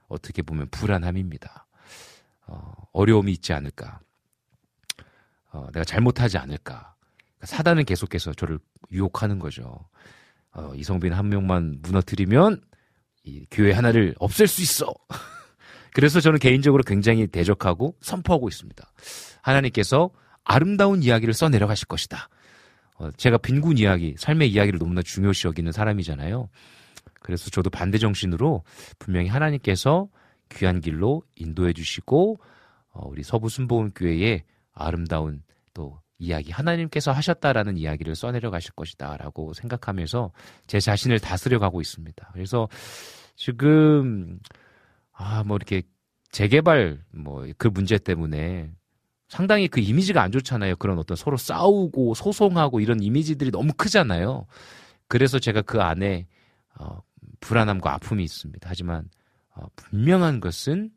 [0.07, 1.67] 어떻게 보면 불안함입니다.
[2.47, 3.99] 어, 어려움이 있지 않을까.
[5.51, 6.95] 어, 내가 잘못하지 않을까.
[7.35, 8.57] 그러니까 사단은 계속해서 저를
[8.91, 9.87] 유혹하는 거죠.
[10.51, 12.59] 어, 이성빈 한 명만 무너뜨리면
[13.23, 14.91] 이 교회 하나를 없앨 수 있어.
[15.93, 18.83] 그래서 저는 개인적으로 굉장히 대적하고 선포하고 있습니다.
[19.43, 20.09] 하나님께서
[20.43, 22.29] 아름다운 이야기를 써 내려가실 것이다.
[22.95, 26.49] 어, 제가 빈군 이야기, 삶의 이야기를 너무나 중요시 여기는 사람이잖아요.
[27.25, 28.63] 그래서 저도 반대 정신으로
[28.99, 30.09] 분명히 하나님께서
[30.51, 32.37] 귀한 길로 인도해 주시고
[32.91, 34.43] 어, 우리 서부 순복음 교회에
[34.73, 35.41] 아름다운
[35.73, 40.31] 또 이야기 하나님께서 하셨다라는 이야기를 써내려 가실 것이다라고 생각하면서
[40.67, 42.29] 제 자신을 다스려 가고 있습니다.
[42.31, 42.69] 그래서
[43.35, 44.39] 지금
[45.11, 45.81] 아 뭐 이렇게
[46.31, 48.69] 재개발 뭐 그 문제 때문에
[49.29, 50.75] 상당히 그 이미지가 안 좋잖아요.
[50.75, 54.45] 그런 어떤 서로 싸우고 소송하고 이런 이미지들이 너무 크잖아요.
[55.07, 56.27] 그래서 제가 그 안에
[56.79, 56.99] 어,
[57.39, 58.67] 불안함과 아픔이 있습니다.
[58.69, 59.09] 하지만
[59.51, 60.91] 어, 분명한 것은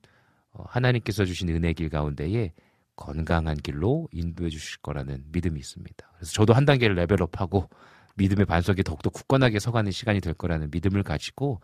[0.53, 2.53] 어, 하나님께서 주신 은혜 길 가운데에
[2.97, 6.11] 건강한 길로 인도해 주실 거라는 믿음이 있습니다.
[6.17, 7.69] 그래서 저도 한 단계를 레벨업하고
[8.17, 11.61] 믿음의 반석에 더욱더 굳건하게 서가는 시간이 될 거라는 믿음을 가지고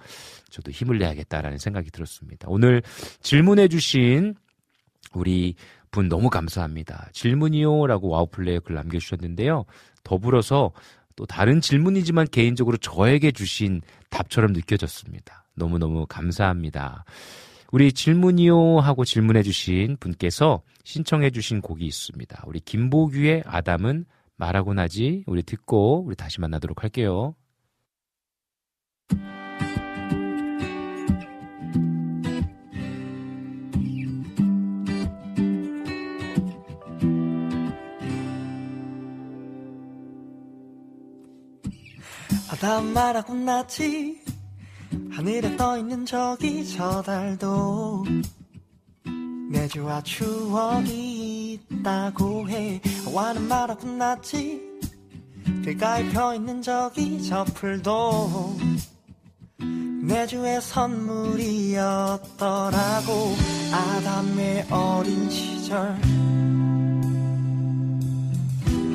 [0.50, 2.46] 저도 힘을 내야겠다라는 생각이 들었습니다.
[2.48, 2.82] 오늘
[3.20, 4.36] 질문해 주신
[5.12, 5.56] 우리
[5.90, 7.08] 분 너무 감사합니다.
[7.12, 9.64] 질문이요라고 와우플레이어 글 남겨주셨는데요.
[10.04, 10.72] 더불어서
[11.16, 13.80] 또 다른 질문이지만 개인적으로 저에게 주신
[14.10, 15.44] 답처럼 느껴졌습니다.
[15.54, 17.04] 너무너무 감사합니다.
[17.72, 22.44] 우리 질문이요 하고 질문해 주신 분께서 신청해 주신 곡이 있습니다.
[22.46, 24.04] 우리 김보규의 아담은
[24.36, 27.34] 말하고 나지 우리 듣고 우리 다시 만나도록 할게요.
[42.64, 44.24] 아담 말하고 나지.
[45.10, 48.06] 하늘에 떠 있는 저기 저 달도
[49.50, 52.80] 내주와 추억이 있다고 해.
[53.12, 54.62] 와는 말하고 났지.
[55.62, 58.56] 길가에 펴 있는 저기 저 풀도
[60.02, 62.16] 내주의 선물이었더라고.
[63.72, 66.00] 아담의 어린 시절.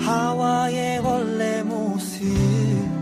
[0.04, 2.99] 하와의 원래 모습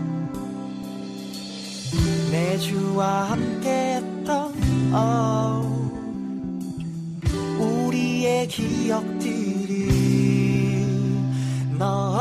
[2.30, 4.52] 내 주와 함께했던
[4.92, 5.66] oh,
[7.58, 9.88] 우리의 기억들이
[11.78, 12.18] 너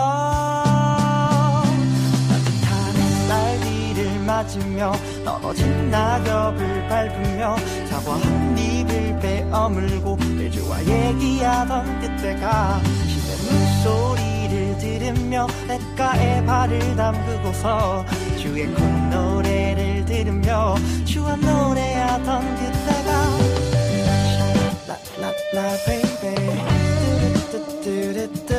[2.30, 4.94] 따뜻한 햇살들을 맞으며
[5.26, 7.58] 떨어진 낙엽을 밟으며
[7.90, 18.06] 사과 한 입을 베어물고 내 주와 얘기하던 그때가 시내 물소리를 들으며 냇가에 발을 담그고서
[18.38, 19.47] 주의 콧노래를
[20.08, 20.76] 들으며
[21.06, 23.12] 주와 노래하던 그때가
[24.88, 26.36] 라라라 baby.
[27.52, 28.54] 뚜루뚜뚜루뚜.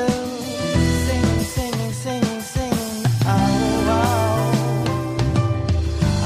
[1.09, 4.53] Singing singing singing singing 아우 아우.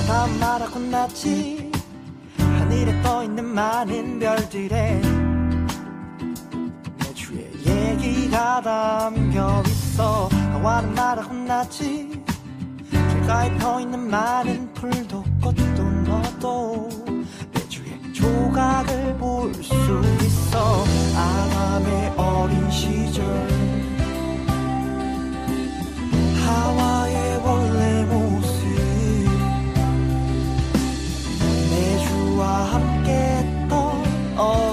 [0.09, 1.71] 다음 말하고 났지.
[2.39, 5.01] 하늘에 떠 있는 많은 별들에
[6.99, 10.29] 내 주의 얘기가 담겨 있어.
[10.33, 12.11] 나와는 말하고 났지.
[12.91, 16.89] 길가에 펴있는 많은 풀도 꽃도 너도
[17.53, 19.73] 내 주의 조각을 볼 수
[20.25, 20.85] 있어.
[21.15, 23.25] 아담의 어린 시절.
[26.45, 28.67] 하와의 원래 모습.
[31.71, 34.03] 내 주와 함께 했던
[34.37, 34.72] oh,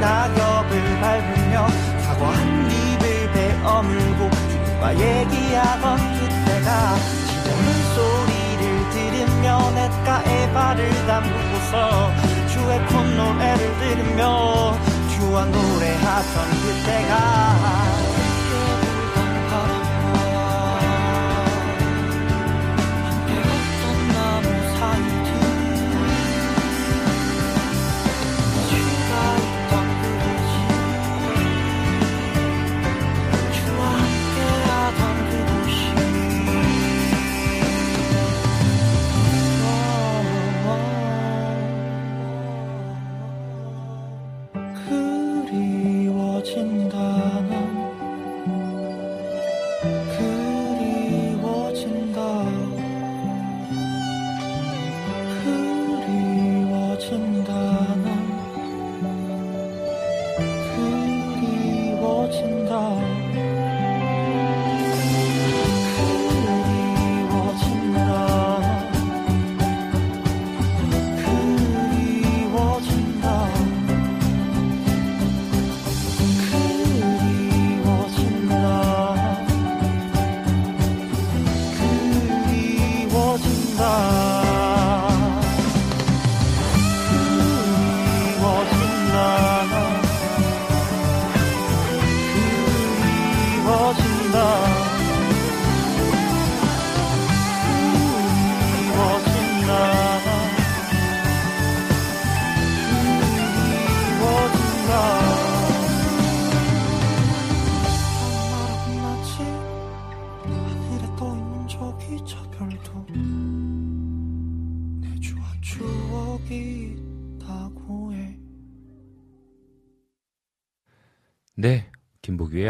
[0.00, 1.68] 낙엽을 밟으며
[2.00, 12.10] 사과 한 입을 베어물고 주님과 얘기하던 그때가 시내 물소리를 들으며 냇가에 발을 담그고서
[12.48, 14.74] 주의 콧노래를 들으며
[15.10, 18.19] 주와 노래하던 그때가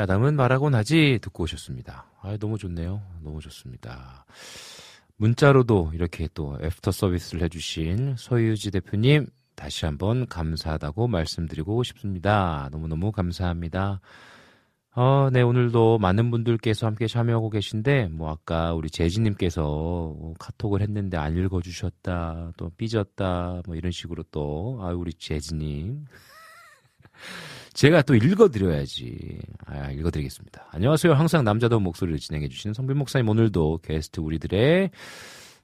[0.00, 2.06] 아담은 말하곤 하지 듣고 오셨습니다.
[2.22, 3.02] 아, 너무 좋네요.
[3.22, 4.24] 너무 좋습니다.
[5.16, 12.68] 문자로도 이렇게 또 애프터 서비스를 해주신 서유지 대표님 다시 한번 감사하다고 말씀드리고 싶습니다.
[12.72, 14.00] 너무너무 감사합니다.
[14.92, 21.16] 어, 네, 오늘도 많은 분들께서 함께 참여하고 계신데, 뭐, 아까 우리 재진님께서 어, 카톡을 했는데
[21.16, 26.06] 안 읽어주셨다, 또 삐졌다, 뭐 이런 식으로 또, 아, 우리 재진님.
[27.72, 29.38] 제가 또 읽어드려야지.
[29.66, 30.68] 아, 읽어드리겠습니다.
[30.72, 31.14] 안녕하세요.
[31.14, 34.90] 항상 남자다운 목소리를 진행해주시는 성빈 목사님 오늘도 게스트 우리들의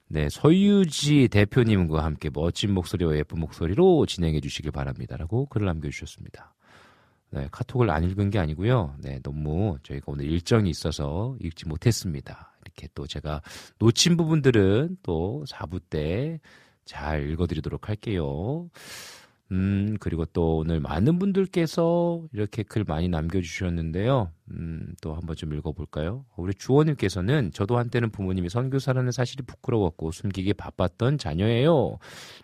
[0.09, 6.53] 네, 서유지 대표님과 함께 멋진 목소리와 예쁜 목소리로 진행해 주시길 바랍니다 라고 글을 남겨주셨습니다.
[7.31, 8.95] 네, 카톡을 안 읽은 게 아니고요.
[9.01, 12.53] 네, 너무 저희가 오늘 일정이 있어서 읽지 못했습니다.
[12.63, 13.41] 이렇게 또 제가
[13.79, 16.39] 놓친 부분들은 또 4부 때
[16.87, 18.69] 잘 읽어드리도록 할게요.
[19.51, 24.31] 음, 그리고 또 오늘 많은 분들께서 이렇게 글 많이 남겨주셨는데요.
[24.51, 26.25] 음, 또 한번 좀 읽어볼까요?
[26.35, 31.97] 우리 주원님께서는 저도 한때는 부모님이 선교사라는 사실이 부끄러웠고 숨기기 바빴던 자녀예요.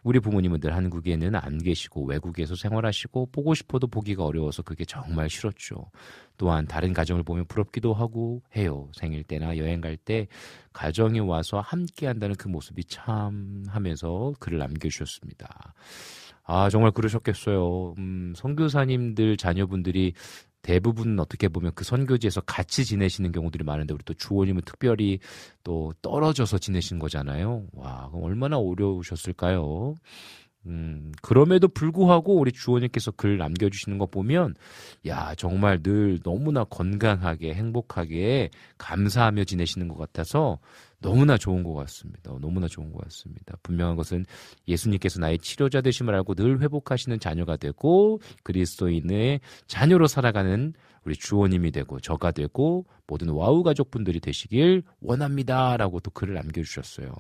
[0.04, 5.92] 우리 부모님은 늘 한국에는 안 계시고 외국에서 생활하시고 보고 싶어도 보기가 어려워서 그게 정말 싫었죠.
[6.38, 8.90] 또한 다른 가정을 보면 부럽기도 하고 해요.
[8.94, 10.28] 생일 때나 여행 갈 때
[10.74, 15.74] 가정에 와서 함께 한다는 그 모습이 참 하면서 글을 남겨주셨습니다.
[16.44, 17.96] 아, 정말 그러셨겠어요.
[17.98, 20.14] 음, 선교사님들 자녀분들이
[20.62, 25.20] 대부분 어떻게 보면 그 선교지에서 같이 지내시는 경우들이 많은데 우리 또 주호님은 특별히
[25.64, 27.66] 또 떨어져서 지내신 거잖아요.
[27.74, 29.96] 와, 그럼 얼마나 어려우셨을까요?
[30.66, 34.56] 음, 그럼에도 불구하고 우리 주호님께서 글 남겨주시는 거 보면,
[35.06, 40.60] 야, 정말 늘 너무나 건강하게, 행복하게, 감사하며 지내시는 것 같아서
[41.04, 42.34] 너무나 좋은 것 같습니다.
[42.42, 43.56] 너무나 좋은 것 같습니다.
[43.62, 44.26] 분명한 것은
[44.68, 50.74] 예수님께서 나의 치료자 되심을 알고 늘 회복하시는 자녀가 되고, 그리스도인의 자녀로 살아가는
[51.06, 55.78] 우리 주호님이 되고, 저가 되고, 모든 와우 가족분들이 되시길 원합니다.
[55.78, 57.14] 라고 또 글을 남겨주셨어요.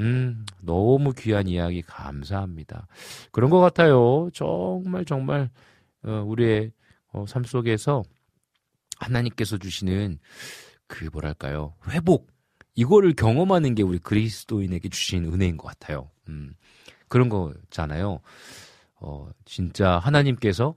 [0.00, 2.86] 음, 너무 귀한 이야기 감사합니다.
[3.32, 4.28] 그런 것 같아요.
[4.34, 5.50] 정말, 정말,
[6.02, 6.72] 어, 우리의
[7.12, 8.02] 어, 삶 속에서
[8.98, 10.18] 하나님께서 주시는
[10.86, 11.74] 그 뭐랄까요.
[11.88, 12.29] 회복.
[12.74, 16.10] 이거를 경험하는 게 우리 그리스도인에게 주신 은혜인 것 같아요.
[16.28, 16.54] 음,
[17.08, 18.20] 그런 거잖아요.
[18.96, 20.74] 어, 진짜 하나님께서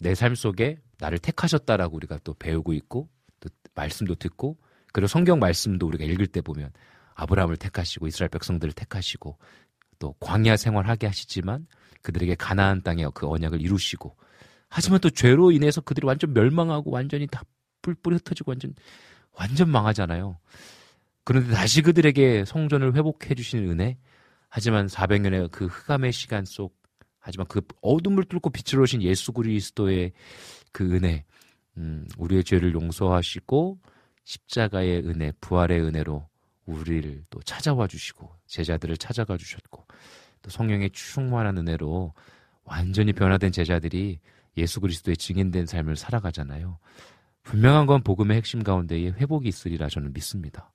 [0.00, 3.08] 내 삶 속에 나를 택하셨다라고 우리가 또 배우고 있고,
[3.40, 4.58] 또 말씀도 듣고,
[4.92, 6.70] 그리고 성경 말씀도 우리가 읽을 때 보면
[7.14, 9.38] 아브라함을 택하시고 이스라엘 백성들을 택하시고
[9.98, 11.66] 또 광야 생활하게 하시지만
[12.02, 14.16] 그들에게 가나안 땅에 그 언약을 이루시고
[14.68, 17.42] 하지만 또 죄로 인해서 그들이 완전 멸망하고 완전히 다
[17.82, 18.74] 뿔뿔이 흩어지고 완전
[19.32, 20.38] 완전 망하잖아요.
[21.30, 23.98] 그런데 다시 그들에게 성전을 회복해 주시는 은혜.
[24.48, 26.76] 하지만 400년의 그 흑암의 시간 속
[27.20, 30.10] 하지만 그 어둠을 뚫고 빛을 오신 예수 그리스도의
[30.72, 31.24] 그 은혜.
[31.76, 33.78] 음, 우리의 죄를 용서하시고
[34.24, 36.26] 십자가의 은혜, 부활의 은혜로
[36.66, 39.86] 우리를 또 찾아와 주시고 제자들을 찾아가 주셨고
[40.42, 42.12] 또 성령의 충만한 은혜로
[42.64, 44.18] 완전히 변화된 제자들이
[44.56, 46.80] 예수 그리스도의 증인된 삶을 살아가잖아요.
[47.44, 50.72] 분명한 건 복음의 핵심 가운데에 회복이 있으리라 저는 믿습니다.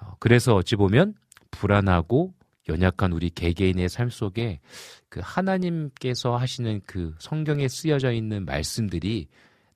[0.00, 1.14] 어, 그래서 어찌 보면
[1.50, 2.34] 불안하고
[2.68, 4.60] 연약한 우리 개개인의 삶 속에
[5.08, 9.28] 그 하나님께서 하시는 그 성경에 쓰여져 있는 말씀들이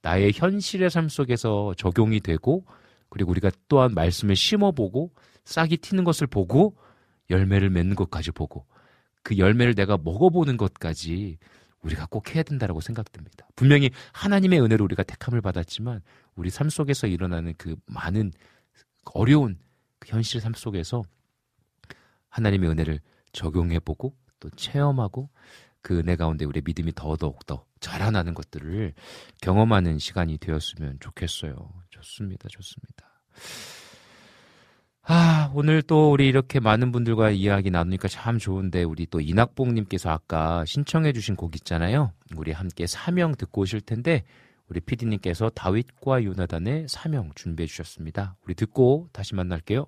[0.02, 2.64] 나의 현실의 삶 속에서 적용이 되고
[3.08, 5.12] 그리고 우리가 또한 말씀을 심어보고
[5.44, 6.76] 싹이 튀는 것을 보고
[7.28, 8.66] 열매를 맺는 것까지 보고
[9.22, 11.38] 그 열매를 내가 먹어보는 것까지
[11.82, 13.46] 우리가 꼭 해야 된다라고 생각됩니다.
[13.56, 16.02] 분명히 하나님의 은혜로 우리가 택함을 받았지만
[16.34, 18.32] 우리 삶 속에서 일어나는 그 많은
[19.14, 19.58] 어려운
[20.00, 21.04] 그 현실 삶 속에서
[22.30, 23.00] 하나님의 은혜를
[23.32, 25.30] 적용해보고 또 체험하고
[25.82, 28.94] 그 은혜 가운데 우리의 믿음이 더더욱 더 자라나는 것들을
[29.40, 31.54] 경험하는 시간이 되었으면 좋겠어요.
[31.90, 32.48] 좋습니다.
[32.48, 33.22] 좋습니다.
[35.02, 40.64] 아, 오늘 또 우리 이렇게 많은 분들과 이야기 나누니까 참 좋은데 우리 또 이낙봉님께서 아까
[40.66, 42.12] 신청해 주신 곡 있잖아요.
[42.36, 44.24] 우리 함께 사명 듣고 오실 텐데
[44.70, 48.36] 우리 피디님께서 다윗과 요나단의 사명 준비해 주셨습니다.
[48.44, 49.86] 우리 듣고 다시 만날게요.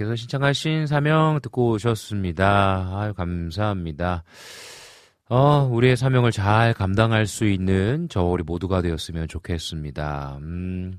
[0.00, 2.90] 님께서 신청하신 사명 듣고 오셨습니다.
[2.94, 4.24] 아유, 감사합니다.
[5.28, 10.38] 어, 우리의 사명을 잘 감당할 수 있는 저 우리 모두가 되었으면 좋겠습니다.
[10.40, 10.98] 음,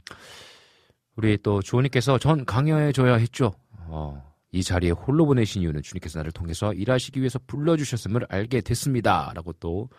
[1.15, 3.53] 우리 또 주호님께서 전 강요해줘야 했죠.
[3.87, 9.31] 어, 이 자리에 홀로 보내신 이유는 주님께서 나를 통해서 일하시기 위해서 불러주셨음을 알게 됐습니다.
[9.35, 9.89] 라고 또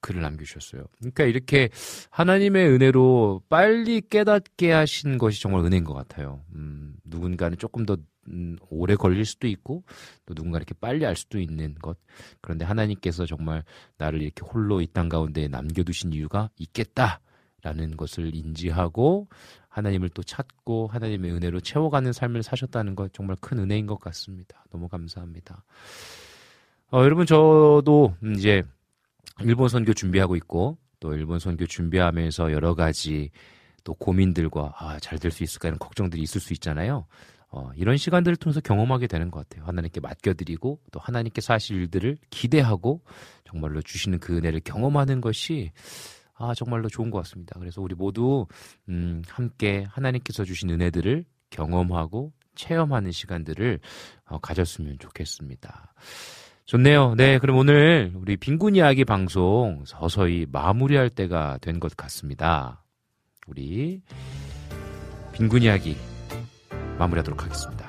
[0.00, 0.84] 글을 남겨주셨어요.
[0.98, 1.68] 그러니까 이렇게
[2.10, 6.42] 하나님의 은혜로 빨리 깨닫게 하신 것이 정말 은혜인 것 같아요.
[6.54, 7.96] 음, 누군가는 조금 더
[8.28, 9.82] 음, 오래 걸릴 수도 있고
[10.26, 11.98] 또 누군가 이렇게 빨리 알 수도 있는 것.
[12.40, 13.64] 그런데 하나님께서 정말
[13.98, 19.28] 나를 이렇게 홀로 이 땅 가운데 남겨두신 이유가 있겠다라는 것을 인지하고
[19.68, 24.64] 하나님을 또 찾고 하나님의 은혜로 채워가는 삶을 사셨다는 것 정말 큰 은혜인 것 같습니다.
[24.70, 25.64] 너무 감사합니다.
[26.92, 28.62] 어, 여러분 저도 이제
[29.40, 33.30] 일본 선교 준비하고 있고 또 일본 선교 준비하면서 여러 가지
[33.84, 37.06] 또 고민들과 아, 잘 될 수 있을까 이런 걱정들이 있을 수 있잖아요.
[37.52, 39.66] 어, 이런 시간들을 통해서 경험하게 되는 것 같아요.
[39.66, 43.02] 하나님께 맡겨드리고 또 하나님께서 하실 일들을 기대하고
[43.44, 45.72] 정말로 주시는 그 은혜를 경험하는 것이
[46.34, 47.58] 아, 정말로 좋은 것 같습니다.
[47.58, 48.46] 그래서 우리 모두
[48.88, 53.80] 음, 함께 하나님께서 주신 은혜들을 경험하고 체험하는 시간들을
[54.26, 55.92] 어, 가졌으면 좋겠습니다.
[56.66, 57.14] 좋네요.
[57.16, 62.84] 네, 그럼 오늘 우리 빈곤 이야기 방송 서서히 마무리할 때가 된 것 같습니다.
[63.48, 64.02] 우리
[65.32, 65.96] 빈곤 이야기
[67.00, 67.88] 마무리하도록 하겠습니다.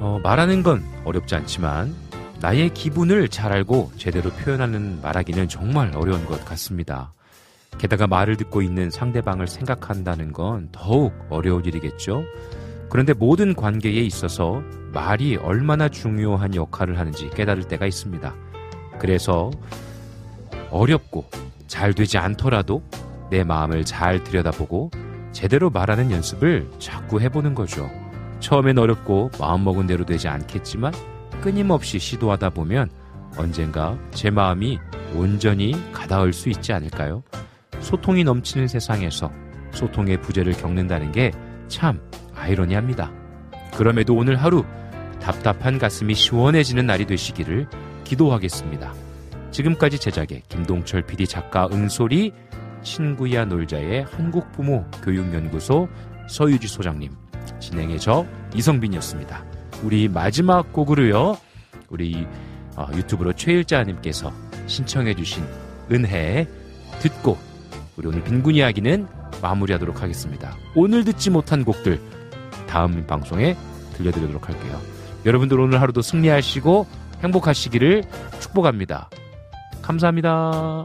[0.00, 1.94] 어, 말하는 건 어렵지 않지만
[2.40, 7.14] 나의 기분을 잘 알고 제대로 표현하는 말하기는 정말 어려운 것 같습니다.
[7.78, 12.24] 게다가 말을 듣고 있는 상대방을 생각한다는 건 더욱 어려운 일이겠죠.
[12.90, 14.60] 그런데 모든 관계에 있어서
[14.92, 18.34] 말이 얼마나 중요한 역할을 하는지 깨달을 때가 있습니다.
[18.98, 19.50] 그래서
[20.70, 21.24] 어렵고
[21.68, 22.82] 잘 되지 않더라도
[23.30, 24.90] 내 마음을 잘 들여다보고
[25.32, 27.90] 제대로 말하는 연습을 자꾸 해보는 거죠.
[28.40, 30.92] 처음엔 어렵고 마음먹은 대로 되지 않겠지만
[31.40, 32.90] 끊임없이 시도하다 보면
[33.36, 34.78] 언젠가 제 마음이
[35.14, 37.22] 온전히 가닿을 수 있지 않을까요?
[37.80, 39.32] 소통이 넘치는 세상에서
[39.72, 41.32] 소통의 부재를 겪는다는 게
[41.72, 42.00] 참
[42.34, 43.10] 아이러니합니다.
[43.74, 44.62] 그럼에도 오늘 하루
[45.20, 47.66] 답답한 가슴이 시원해지는 날이 되시기를
[48.04, 48.92] 기도하겠습니다.
[49.50, 52.32] 지금까지 제작의 김동철 PD 작가 응소리
[52.82, 55.88] 친구야 놀자의 한국부모 교육연구소
[56.28, 57.12] 서유지 소장님
[57.60, 59.44] 진행의 저 이성빈이었습니다.
[59.82, 61.36] 우리 마지막 곡으로요.
[61.88, 62.26] 우리
[62.76, 64.32] 어, 유튜브로 최일자님께서
[64.66, 65.44] 신청해주신
[65.90, 66.48] 은혜
[67.00, 67.36] 듣고
[67.96, 69.06] 우리 오늘 빈곤 이야기는
[69.42, 70.56] 마무리하도록 하겠습니다.
[70.74, 72.00] 오늘 듣지 못한 곡들
[72.68, 73.56] 다음 방송에
[73.94, 74.80] 들려드리도록 할게요.
[75.26, 76.86] 여러분들 오늘 하루도 승리하시고
[77.22, 78.04] 행복하시기를
[78.40, 79.10] 축복합니다.
[79.82, 80.84] 감사합니다.